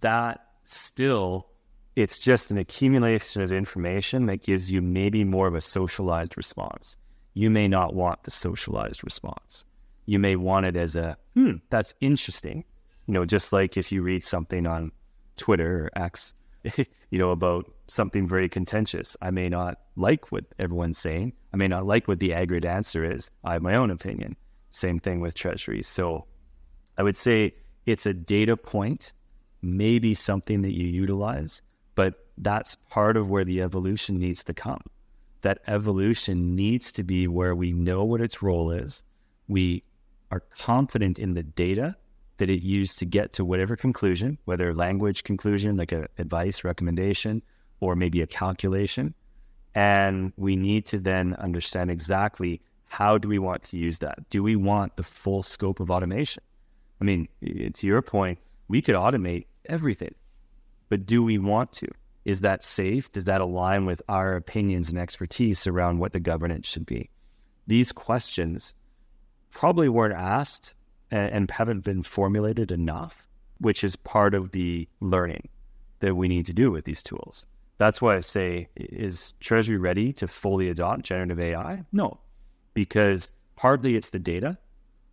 that 0.00 0.44
still 0.64 1.48
it's 1.94 2.18
just 2.18 2.50
an 2.50 2.56
accumulation 2.56 3.42
of 3.42 3.52
information 3.52 4.26
that 4.26 4.42
gives 4.42 4.72
you 4.72 4.80
maybe 4.80 5.24
more 5.24 5.46
of 5.46 5.54
a 5.54 5.60
socialized 5.60 6.36
response. 6.36 6.96
You 7.34 7.50
may 7.50 7.68
not 7.68 7.94
want 7.94 8.24
the 8.24 8.30
socialized 8.30 9.04
response. 9.04 9.64
You 10.06 10.18
may 10.18 10.36
want 10.36 10.66
it 10.66 10.76
as 10.76 10.96
a, 10.96 11.16
hmm, 11.34 11.56
that's 11.70 11.94
interesting. 12.00 12.64
You 13.06 13.14
know, 13.14 13.24
just 13.24 13.52
like 13.52 13.76
if 13.76 13.90
you 13.90 14.02
read 14.02 14.24
something 14.24 14.66
on 14.66 14.92
Twitter 15.36 15.84
or 15.84 16.02
X, 16.02 16.34
you 16.76 17.18
know, 17.18 17.30
about 17.30 17.70
something 17.88 18.28
very 18.28 18.48
contentious. 18.48 19.16
I 19.20 19.30
may 19.30 19.48
not 19.48 19.78
like 19.96 20.32
what 20.32 20.44
everyone's 20.58 20.98
saying. 20.98 21.32
I 21.52 21.56
may 21.56 21.68
not 21.68 21.86
like 21.86 22.08
what 22.08 22.20
the 22.20 22.32
aggregate 22.32 22.70
answer 22.70 23.04
is. 23.04 23.30
I 23.44 23.54
have 23.54 23.62
my 23.62 23.74
own 23.74 23.90
opinion. 23.90 24.36
Same 24.70 24.98
thing 24.98 25.20
with 25.20 25.34
treasuries. 25.34 25.86
So 25.86 26.26
I 26.96 27.02
would 27.02 27.16
say 27.16 27.54
it's 27.86 28.06
a 28.06 28.14
data 28.14 28.56
point, 28.56 29.12
maybe 29.60 30.14
something 30.14 30.62
that 30.62 30.72
you 30.72 30.86
utilize, 30.86 31.62
but 31.94 32.26
that's 32.38 32.74
part 32.74 33.16
of 33.16 33.28
where 33.28 33.44
the 33.44 33.60
evolution 33.62 34.18
needs 34.18 34.44
to 34.44 34.54
come. 34.54 34.82
That 35.42 35.58
evolution 35.66 36.56
needs 36.56 36.92
to 36.92 37.04
be 37.04 37.28
where 37.28 37.54
we 37.54 37.72
know 37.72 38.04
what 38.04 38.20
its 38.20 38.42
role 38.42 38.70
is. 38.70 39.04
We 39.48 39.84
are 40.30 40.40
confident 40.40 41.18
in 41.18 41.34
the 41.34 41.42
data 41.42 41.96
that 42.38 42.48
it 42.48 42.62
used 42.62 42.98
to 43.00 43.04
get 43.04 43.34
to 43.34 43.44
whatever 43.44 43.76
conclusion, 43.76 44.38
whether 44.46 44.74
language 44.74 45.24
conclusion, 45.24 45.76
like 45.76 45.92
a 45.92 46.08
advice, 46.18 46.64
recommendation, 46.64 47.42
or 47.80 47.94
maybe 47.94 48.22
a 48.22 48.26
calculation. 48.26 49.14
And 49.74 50.32
we 50.36 50.56
need 50.56 50.86
to 50.86 50.98
then 50.98 51.34
understand 51.34 51.90
exactly 51.90 52.60
how 52.86 53.18
do 53.18 53.28
we 53.28 53.38
want 53.38 53.62
to 53.64 53.78
use 53.78 53.98
that? 54.00 54.28
Do 54.30 54.42
we 54.42 54.54
want 54.54 54.96
the 54.96 55.02
full 55.02 55.42
scope 55.42 55.80
of 55.80 55.90
automation? 55.90 56.42
I 57.00 57.04
mean, 57.04 57.28
to 57.42 57.86
your 57.86 58.02
point, 58.02 58.38
we 58.68 58.82
could 58.82 58.94
automate 58.94 59.46
everything, 59.66 60.14
but 60.88 61.06
do 61.06 61.22
we 61.22 61.38
want 61.38 61.72
to? 61.74 61.88
Is 62.24 62.40
that 62.42 62.62
safe? 62.62 63.10
Does 63.10 63.24
that 63.24 63.40
align 63.40 63.86
with 63.86 64.00
our 64.08 64.36
opinions 64.36 64.88
and 64.88 64.98
expertise 64.98 65.66
around 65.66 65.98
what 65.98 66.12
the 66.12 66.20
governance 66.20 66.68
should 66.68 66.86
be? 66.86 67.10
These 67.66 67.92
questions 67.92 68.74
probably 69.50 69.88
weren't 69.88 70.14
asked 70.14 70.74
and, 71.10 71.30
and 71.30 71.50
haven't 71.50 71.84
been 71.84 72.02
formulated 72.02 72.70
enough, 72.70 73.26
which 73.58 73.82
is 73.84 73.96
part 73.96 74.34
of 74.34 74.52
the 74.52 74.88
learning 75.00 75.48
that 76.00 76.14
we 76.14 76.28
need 76.28 76.46
to 76.46 76.52
do 76.52 76.70
with 76.70 76.84
these 76.84 77.02
tools. 77.02 77.46
That's 77.78 78.00
why 78.00 78.16
I 78.16 78.20
say, 78.20 78.68
is 78.76 79.32
Treasury 79.40 79.78
ready 79.78 80.12
to 80.14 80.28
fully 80.28 80.68
adopt 80.68 81.02
generative 81.02 81.40
AI? 81.40 81.84
No, 81.92 82.20
because 82.74 83.32
partly 83.56 83.96
it's 83.96 84.10
the 84.10 84.18
data, 84.18 84.58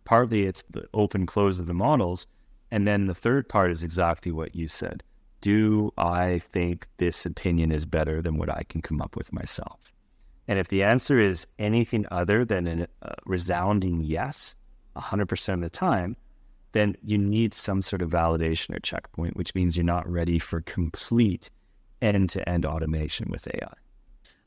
partly 0.04 0.46
it's 0.46 0.62
the 0.62 0.86
open 0.94 1.26
close 1.26 1.58
of 1.58 1.66
the 1.66 1.74
models. 1.74 2.26
And 2.72 2.86
then 2.86 3.06
the 3.06 3.14
third 3.14 3.48
part 3.48 3.72
is 3.72 3.82
exactly 3.82 4.30
what 4.30 4.54
you 4.54 4.68
said. 4.68 5.02
Do 5.40 5.92
I 5.96 6.38
think 6.38 6.86
this 6.98 7.24
opinion 7.24 7.72
is 7.72 7.86
better 7.86 8.20
than 8.20 8.36
what 8.36 8.50
I 8.50 8.62
can 8.68 8.82
come 8.82 9.00
up 9.00 9.16
with 9.16 9.32
myself? 9.32 9.92
And 10.46 10.58
if 10.58 10.68
the 10.68 10.82
answer 10.82 11.18
is 11.18 11.46
anything 11.58 12.06
other 12.10 12.44
than 12.44 12.86
a 13.02 13.14
resounding 13.24 14.00
yes, 14.00 14.56
100% 14.96 15.54
of 15.54 15.60
the 15.60 15.70
time, 15.70 16.16
then 16.72 16.96
you 17.04 17.18
need 17.18 17.54
some 17.54 17.82
sort 17.82 18.02
of 18.02 18.10
validation 18.10 18.74
or 18.76 18.80
checkpoint, 18.80 19.36
which 19.36 19.54
means 19.54 19.76
you're 19.76 19.84
not 19.84 20.08
ready 20.10 20.38
for 20.38 20.60
complete 20.60 21.50
end 22.02 22.30
to 22.30 22.48
end 22.48 22.64
automation 22.64 23.28
with 23.30 23.48
AI. 23.48 23.72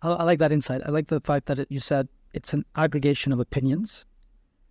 I, 0.02 0.24
like 0.24 0.40
that 0.40 0.52
insight. 0.52 0.82
I 0.86 0.90
like 0.90 1.08
the 1.08 1.22
fact 1.22 1.46
that 1.48 1.60
it, 1.60 1.68
you 1.70 1.80
said 1.80 2.08
it's 2.34 2.54
an 2.54 2.66
aggregation 2.76 3.32
of 3.32 3.40
opinions, 3.40 4.06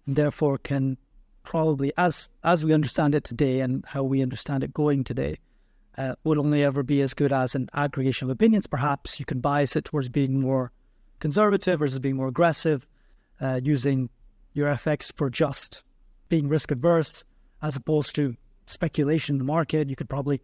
and 0.06 0.16
therefore 0.16 0.58
can 0.58 0.98
probably, 1.42 1.92
as 1.96 2.28
as 2.44 2.64
we 2.64 2.72
understand 2.72 3.14
it 3.14 3.24
today 3.24 3.60
and 3.60 3.84
how 3.86 4.02
we 4.02 4.22
understand 4.22 4.62
it 4.62 4.74
going 4.74 5.04
today, 5.04 5.38
uh, 5.98 6.14
would 6.24 6.38
only 6.38 6.64
ever 6.64 6.82
be 6.82 7.02
as 7.02 7.14
good 7.14 7.32
as 7.32 7.54
an 7.54 7.68
aggregation 7.74 8.26
of 8.26 8.30
opinions. 8.32 8.66
Perhaps 8.66 9.18
you 9.18 9.26
can 9.26 9.40
bias 9.40 9.76
it 9.76 9.84
towards 9.84 10.08
being 10.08 10.40
more 10.40 10.72
conservative 11.20 11.78
versus 11.78 11.98
being 11.98 12.16
more 12.16 12.28
aggressive, 12.28 12.86
uh, 13.40 13.60
using 13.62 14.08
your 14.54 14.68
FX 14.68 15.12
for 15.16 15.30
just 15.30 15.82
being 16.28 16.48
risk 16.48 16.70
adverse 16.70 17.24
as 17.62 17.76
opposed 17.76 18.14
to 18.16 18.36
speculation 18.66 19.34
in 19.34 19.38
the 19.38 19.44
market. 19.44 19.88
You 19.88 19.96
could 19.96 20.08
probably 20.08 20.40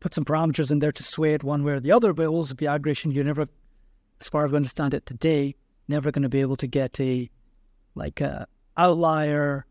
put 0.00 0.14
some 0.14 0.24
parameters 0.24 0.70
in 0.70 0.78
there 0.78 0.92
to 0.92 1.02
sway 1.02 1.34
it 1.34 1.44
one 1.44 1.64
way 1.64 1.74
or 1.74 1.80
the 1.80 1.92
other, 1.92 2.12
but 2.12 2.24
it 2.24 2.28
will 2.28 2.38
also 2.38 2.54
be 2.54 2.66
aggregation. 2.66 3.12
You're 3.12 3.24
never, 3.24 3.46
as 4.20 4.28
far 4.28 4.44
as 4.44 4.52
we 4.52 4.56
understand 4.56 4.94
it 4.94 5.06
today, 5.06 5.54
never 5.88 6.10
going 6.10 6.22
to 6.22 6.28
be 6.28 6.40
able 6.40 6.56
to 6.56 6.66
get 6.66 6.98
a 7.00 7.30
like 7.94 8.20
a 8.20 8.46
outlier, 8.76 9.66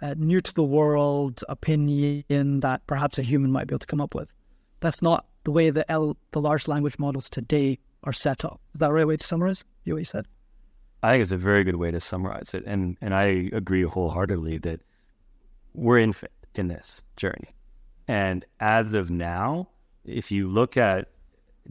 a 0.00 0.14
new 0.14 0.40
to 0.40 0.54
the 0.54 0.62
world 0.62 1.42
opinion 1.48 2.60
that 2.60 2.86
perhaps 2.86 3.18
a 3.18 3.22
human 3.22 3.50
might 3.50 3.66
be 3.66 3.72
able 3.72 3.80
to 3.80 3.86
come 3.86 4.00
up 4.00 4.14
with. 4.14 4.32
That's 4.84 5.00
not 5.00 5.24
the 5.44 5.50
way 5.50 5.70
the 5.70 5.90
L, 5.90 6.14
the 6.32 6.42
large 6.42 6.68
language 6.68 6.98
models 6.98 7.30
today 7.30 7.78
are 8.02 8.12
set 8.12 8.44
up. 8.44 8.60
Is 8.74 8.80
that 8.80 8.88
the 8.88 8.92
right 8.92 9.06
way 9.06 9.16
to 9.16 9.26
summarize 9.26 9.64
what 9.86 9.96
you 9.96 10.04
said? 10.04 10.26
I 11.02 11.12
think 11.12 11.22
it's 11.22 11.32
a 11.32 11.38
very 11.38 11.64
good 11.64 11.76
way 11.76 11.90
to 11.90 12.00
summarize 12.00 12.52
it. 12.52 12.64
And 12.66 12.98
and 13.00 13.14
I 13.14 13.48
agree 13.54 13.84
wholeheartedly 13.84 14.58
that 14.58 14.80
we're 15.72 16.00
in 16.00 16.12
in 16.54 16.68
this 16.68 17.02
journey. 17.16 17.54
And 18.08 18.44
as 18.60 18.92
of 18.92 19.10
now, 19.10 19.70
if 20.04 20.30
you 20.30 20.48
look 20.48 20.76
at 20.76 21.08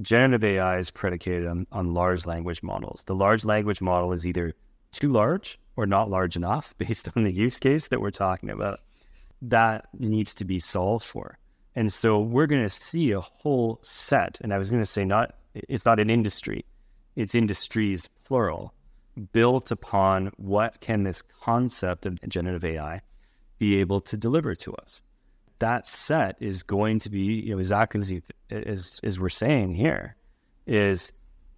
generative 0.01 0.43
AI 0.43 0.80
is 0.80 0.89
predicated 0.89 1.45
on, 1.45 1.68
on 1.72 1.93
large 1.93 2.26
language 2.26 2.64
models. 2.64 3.03
The 3.03 3.14
large 3.14 3.45
language 3.45 3.80
model 3.80 4.11
is 4.14 4.26
either 4.26 4.55
too 4.91 5.11
large 5.11 5.59
or 5.76 5.86
not 5.86 6.09
large 6.09 6.36
enough 6.36 6.74
based 6.80 7.07
on 7.16 7.26
the 7.26 7.32
use 7.32 7.59
case 7.59 7.89
that 7.89 8.01
we're 8.01 8.09
talking 8.09 8.49
about. 8.49 8.80
That 9.39 9.88
needs 9.93 10.34
to 10.34 10.45
be 10.45 10.57
solved 10.57 11.05
for. 11.05 11.38
And 11.76 11.91
so 11.91 12.19
we're 12.19 12.47
going 12.47 12.63
to 12.63 12.69
see 12.69 13.11
a 13.11 13.21
whole 13.21 13.80
set. 13.82 14.39
And 14.41 14.53
I 14.53 14.57
was 14.57 14.69
going 14.69 14.82
to 14.82 14.88
say, 14.88 15.05
not, 15.05 15.36
it's 15.53 15.86
not 15.86 15.99
an 15.99 16.09
industry, 16.09 16.65
it's 17.15 17.36
industries 17.36 18.07
plural 18.26 18.74
built 19.32 19.69
upon 19.71 20.32
what 20.38 20.80
can 20.82 21.03
this 21.03 21.21
concept 21.21 22.05
of 22.05 22.19
generative 22.28 22.65
AI 22.65 23.01
be 23.59 23.80
able 23.80 24.01
to 24.01 24.17
deliver 24.17 24.55
to 24.55 24.74
us. 24.76 25.03
That 25.59 25.88
set 25.88 26.36
is 26.39 26.63
going 26.63 26.99
to 26.99 27.09
be, 27.09 27.19
you 27.19 27.53
know, 27.53 27.59
exactly 27.59 27.99
as, 27.99 28.11
you, 28.11 28.21
as, 28.49 28.99
as 29.03 29.19
we're 29.19 29.30
saying 29.30 29.76
here, 29.76 30.15
is 30.65 31.13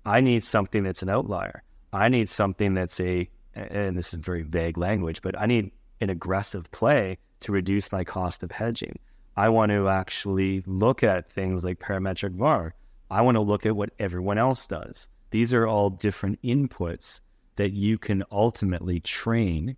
I 0.06 0.22
need 0.22 0.44
something 0.44 0.84
that's 0.84 1.02
an 1.02 1.10
outlier. 1.10 1.64
I 1.94 2.10
need 2.10 2.28
something 2.28 2.74
that's 2.74 3.00
a 3.00 3.30
and 3.56 3.98
this 3.98 4.14
is 4.14 4.20
very 4.20 4.42
vague 4.42 4.78
language, 4.78 5.22
but 5.22 5.40
I 5.40 5.46
need 5.46 5.72
an 6.02 6.10
aggressive 6.10 6.70
play 6.72 7.18
to 7.40 7.52
reduce 7.52 7.92
my 7.92 8.04
cost 8.04 8.44
of 8.44 8.52
hedging. 8.52 9.00
I 9.38 9.50
want 9.50 9.72
to 9.72 9.90
actually 9.90 10.64
look 10.66 11.04
at 11.04 11.30
things 11.30 11.66
like 11.66 11.80
parametric 11.80 12.32
VAR. 12.36 12.74
I 13.12 13.22
want 13.22 13.36
to 13.36 13.42
look 13.42 13.66
at 13.66 13.76
what 13.76 13.92
everyone 14.00 14.38
else 14.38 14.68
does. 14.68 15.10
These 15.32 15.54
are 15.54 15.68
all 15.68 15.90
different 15.90 16.42
inputs 16.42 17.22
that 17.58 17.72
you 17.72 17.98
can 17.98 18.24
ultimately 18.32 19.00
train 19.02 19.76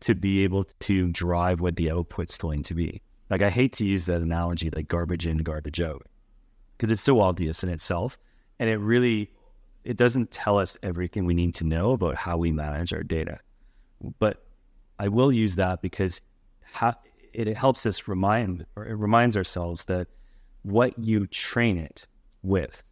to 0.00 0.14
be 0.14 0.44
able 0.44 0.64
to 0.64 1.08
drive 1.12 1.60
what 1.60 1.76
the 1.76 1.90
output's 1.90 2.36
going 2.36 2.62
to 2.64 2.74
be. 2.74 3.00
Like 3.30 3.42
I 3.42 3.50
hate 3.50 3.72
to 3.74 3.86
use 3.86 4.04
that 4.06 4.20
analogy 4.20 4.70
like 4.70 4.88
garbage 4.88 5.26
in, 5.26 5.38
garbage 5.38 5.80
out, 5.80 6.06
because 6.76 6.90
it's 6.90 7.00
so 7.00 7.20
obvious 7.20 7.62
in 7.62 7.70
itself. 7.70 8.18
And 8.58 8.68
it 8.68 8.76
really 8.76 9.30
it 9.84 9.96
doesn't 9.96 10.30
tell 10.30 10.58
us 10.58 10.76
everything 10.82 11.24
we 11.24 11.34
need 11.34 11.54
to 11.56 11.64
know 11.64 11.92
about 11.92 12.16
how 12.16 12.36
we 12.36 12.52
manage 12.52 12.92
our 12.92 13.02
data. 13.02 13.38
But 14.18 14.44
I 14.98 15.08
will 15.08 15.32
use 15.32 15.56
that 15.56 15.82
because 15.82 16.20
it 17.34 17.56
helps 17.56 17.86
us 17.86 18.08
remind 18.08 18.66
or 18.76 18.86
it 18.86 18.94
reminds 18.94 19.36
ourselves 19.36 19.84
that 19.86 20.08
what 20.62 20.98
you 20.98 21.26
train 21.26 21.76
it 21.76 22.06
with 22.42 22.82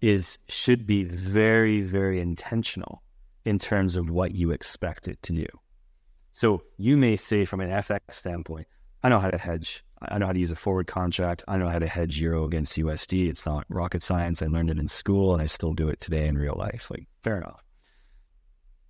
is 0.00 0.38
should 0.48 0.86
be 0.86 1.04
very 1.04 1.80
very 1.80 2.20
intentional 2.20 3.02
in 3.44 3.58
terms 3.58 3.96
of 3.96 4.10
what 4.10 4.34
you 4.34 4.50
expect 4.50 5.08
it 5.08 5.22
to 5.22 5.32
do. 5.32 5.46
So 6.32 6.62
you 6.78 6.96
may 6.96 7.16
say 7.16 7.44
from 7.44 7.60
an 7.60 7.70
FX 7.70 8.00
standpoint, 8.10 8.66
I 9.02 9.08
know 9.08 9.18
how 9.18 9.30
to 9.30 9.38
hedge. 9.38 9.84
I 10.00 10.18
know 10.18 10.26
how 10.26 10.32
to 10.32 10.38
use 10.38 10.50
a 10.50 10.56
forward 10.56 10.86
contract. 10.86 11.44
I 11.46 11.58
know 11.58 11.68
how 11.68 11.78
to 11.78 11.86
hedge 11.86 12.20
euro 12.20 12.44
against 12.44 12.76
USD. 12.76 13.28
It's 13.28 13.46
not 13.46 13.66
rocket 13.68 14.02
science. 14.02 14.42
I 14.42 14.46
learned 14.46 14.70
it 14.70 14.78
in 14.78 14.88
school 14.88 15.32
and 15.32 15.42
I 15.42 15.46
still 15.46 15.74
do 15.74 15.88
it 15.88 16.00
today 16.00 16.26
in 16.26 16.38
real 16.38 16.56
life. 16.56 16.90
Like, 16.90 17.06
fair 17.22 17.36
enough. 17.36 17.62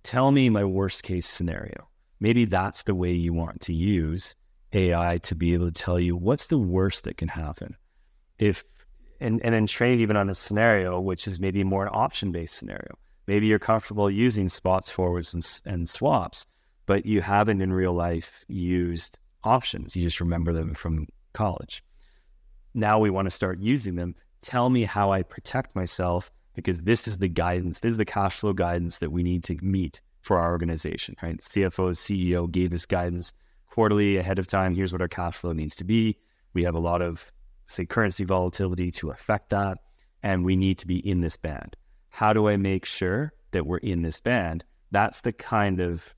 Tell 0.03 0.31
me 0.31 0.49
my 0.49 0.63
worst 0.63 1.03
case 1.03 1.27
scenario. 1.27 1.89
Maybe 2.19 2.45
that's 2.45 2.83
the 2.83 2.95
way 2.95 3.11
you 3.11 3.33
want 3.33 3.61
to 3.61 3.73
use 3.73 4.35
AI 4.73 5.19
to 5.19 5.35
be 5.35 5.53
able 5.53 5.67
to 5.67 5.71
tell 5.71 5.99
you 5.99 6.15
what's 6.15 6.47
the 6.47 6.57
worst 6.57 7.03
that 7.03 7.17
can 7.17 7.27
happen. 7.27 7.75
If 8.39 8.63
and, 9.19 9.43
and 9.43 9.53
then 9.53 9.67
train 9.67 9.99
even 9.99 10.17
on 10.17 10.29
a 10.29 10.35
scenario 10.35 10.99
which 10.99 11.27
is 11.27 11.39
maybe 11.39 11.63
more 11.63 11.83
an 11.83 11.91
option 11.93 12.31
based 12.31 12.55
scenario. 12.55 12.97
Maybe 13.27 13.47
you're 13.47 13.59
comfortable 13.59 14.09
using 14.09 14.49
spots, 14.49 14.89
forwards, 14.89 15.33
and, 15.33 15.45
and 15.65 15.87
swaps, 15.87 16.45
but 16.85 17.05
you 17.05 17.21
haven't 17.21 17.61
in 17.61 17.71
real 17.71 17.93
life 17.93 18.43
used 18.49 19.17
options. 19.43 19.95
You 19.95 20.03
just 20.03 20.19
remember 20.19 20.51
them 20.51 20.73
from 20.73 21.07
college. 21.33 21.83
Now 22.73 22.99
we 22.99 23.09
want 23.09 23.27
to 23.27 23.31
start 23.31 23.59
using 23.59 23.95
them. 23.95 24.15
Tell 24.41 24.69
me 24.69 24.83
how 24.83 25.11
I 25.11 25.23
protect 25.23 25.75
myself 25.75 26.31
because 26.53 26.83
this 26.83 27.07
is 27.07 27.17
the 27.17 27.29
guidance, 27.29 27.79
this 27.79 27.91
is 27.91 27.97
the 27.97 28.05
cash 28.05 28.39
flow 28.39 28.53
guidance 28.53 28.99
that 28.99 29.11
we 29.11 29.23
need 29.23 29.43
to 29.45 29.57
meet 29.61 30.01
for 30.21 30.37
our 30.37 30.51
organization, 30.51 31.15
right? 31.23 31.39
CFO, 31.41 31.91
CEO 31.91 32.51
gave 32.51 32.73
us 32.73 32.85
guidance 32.85 33.33
quarterly 33.73 34.17
ahead 34.17 34.37
of 34.37 34.45
time. 34.45 34.75
Here's 34.75 34.93
what 34.93 35.01
our 35.01 35.07
cash 35.07 35.35
flow 35.35 35.51
needs 35.51 35.75
to 35.77 35.83
be. 35.83 36.15
We 36.53 36.63
have 36.63 36.75
a 36.75 36.79
lot 36.79 37.01
of, 37.01 37.31
say, 37.65 37.87
currency 37.87 38.23
volatility 38.23 38.91
to 38.91 39.09
affect 39.09 39.49
that, 39.49 39.79
and 40.21 40.45
we 40.45 40.55
need 40.55 40.77
to 40.77 40.85
be 40.85 40.99
in 40.99 41.21
this 41.21 41.37
band. 41.37 41.75
How 42.09 42.33
do 42.33 42.47
I 42.47 42.55
make 42.55 42.85
sure 42.85 43.33
that 43.49 43.65
we're 43.65 43.77
in 43.77 44.03
this 44.03 44.21
band? 44.21 44.63
That's 44.91 45.21
the 45.21 45.33
kind 45.33 45.79
of 45.79 46.13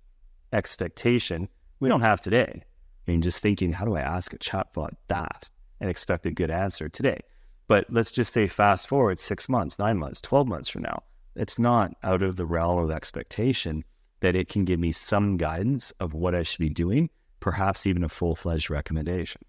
expectation 0.52 1.48
we 1.80 1.88
don't 1.88 2.02
have 2.02 2.20
today. 2.20 2.62
I 3.08 3.12
mean, 3.12 3.22
just 3.22 3.42
thinking, 3.42 3.72
how 3.72 3.86
do 3.86 3.96
I 3.96 4.02
ask 4.02 4.34
a 4.34 4.38
chatbot 4.38 4.92
that 5.08 5.50
and 5.80 5.90
expect 5.90 6.26
a 6.26 6.32
good 6.32 6.52
answer 6.52 6.90
today? 6.90 7.22
But 7.70 7.86
let's 7.90 8.12
just 8.12 8.34
say 8.34 8.48
fast 8.48 8.90
forward 8.90 9.18
six 9.18 9.48
months, 9.48 9.80
nine 9.80 9.98
months, 9.98 10.20
12 10.20 10.46
months 10.46 10.68
from 10.68 10.82
now. 10.82 11.04
It's 11.38 11.58
not 11.58 11.94
out 12.04 12.22
of 12.22 12.36
the 12.36 12.46
realm 12.46 12.80
of 12.80 12.92
expectation 12.92 13.86
that 14.20 14.36
it 14.36 14.50
can 14.50 14.66
give 14.66 14.82
me 14.82 14.92
some 14.92 15.38
guidance 15.38 15.92
of 16.02 16.14
what 16.14 16.36
I 16.36 16.44
should 16.44 16.60
be 16.60 16.70
doing, 16.70 17.10
perhaps 17.46 17.86
even 17.86 18.04
a 18.04 18.10
full 18.10 18.34
fledged 18.34 18.72
recommendation. 18.72 19.40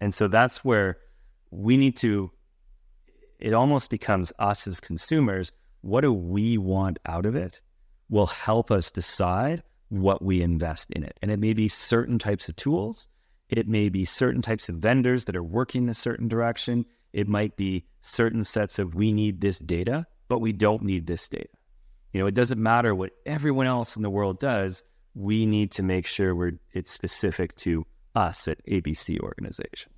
And 0.00 0.14
so 0.14 0.28
that's 0.28 0.64
where 0.64 0.96
we 1.50 1.76
need 1.76 1.94
to, 1.98 2.30
it 3.38 3.52
almost 3.52 3.90
becomes 3.90 4.32
us 4.38 4.66
as 4.66 4.80
consumers. 4.80 5.52
What 5.82 6.00
do 6.00 6.10
we 6.10 6.56
want 6.56 6.98
out 7.04 7.26
of 7.26 7.36
it? 7.36 7.60
Will 8.08 8.28
help 8.28 8.70
us 8.70 8.90
decide 8.90 9.62
what 9.90 10.24
we 10.24 10.40
invest 10.40 10.90
in 10.92 11.04
it. 11.04 11.18
And 11.20 11.30
it 11.30 11.38
may 11.38 11.52
be 11.52 11.68
certain 11.68 12.18
types 12.18 12.48
of 12.48 12.56
tools, 12.56 13.08
it 13.50 13.68
may 13.68 13.90
be 13.90 14.06
certain 14.06 14.40
types 14.40 14.70
of 14.70 14.76
vendors 14.76 15.26
that 15.26 15.36
are 15.36 15.42
working 15.42 15.82
in 15.82 15.88
a 15.90 15.94
certain 15.94 16.28
direction. 16.28 16.86
It 17.12 17.28
might 17.28 17.58
be 17.58 17.84
certain 18.00 18.42
sets 18.42 18.78
of 18.78 18.94
we 18.94 19.12
need 19.12 19.42
this 19.42 19.58
data, 19.58 20.06
but 20.28 20.38
we 20.38 20.54
don't 20.54 20.82
need 20.82 21.06
this 21.06 21.28
data. 21.28 21.50
You 22.14 22.20
know, 22.22 22.26
it 22.26 22.34
doesn't 22.34 22.62
matter 22.62 22.94
what 22.94 23.10
everyone 23.26 23.66
else 23.66 23.96
in 23.96 24.02
the 24.02 24.08
world 24.08 24.40
does. 24.40 24.82
We 25.14 25.46
need 25.46 25.70
to 25.72 25.82
make 25.82 26.06
sure 26.06 26.34
we're 26.34 26.58
it's 26.72 26.90
specific 26.90 27.54
to 27.56 27.84
us 28.14 28.48
at 28.48 28.64
ABC 28.66 29.20
organization. 29.20 29.91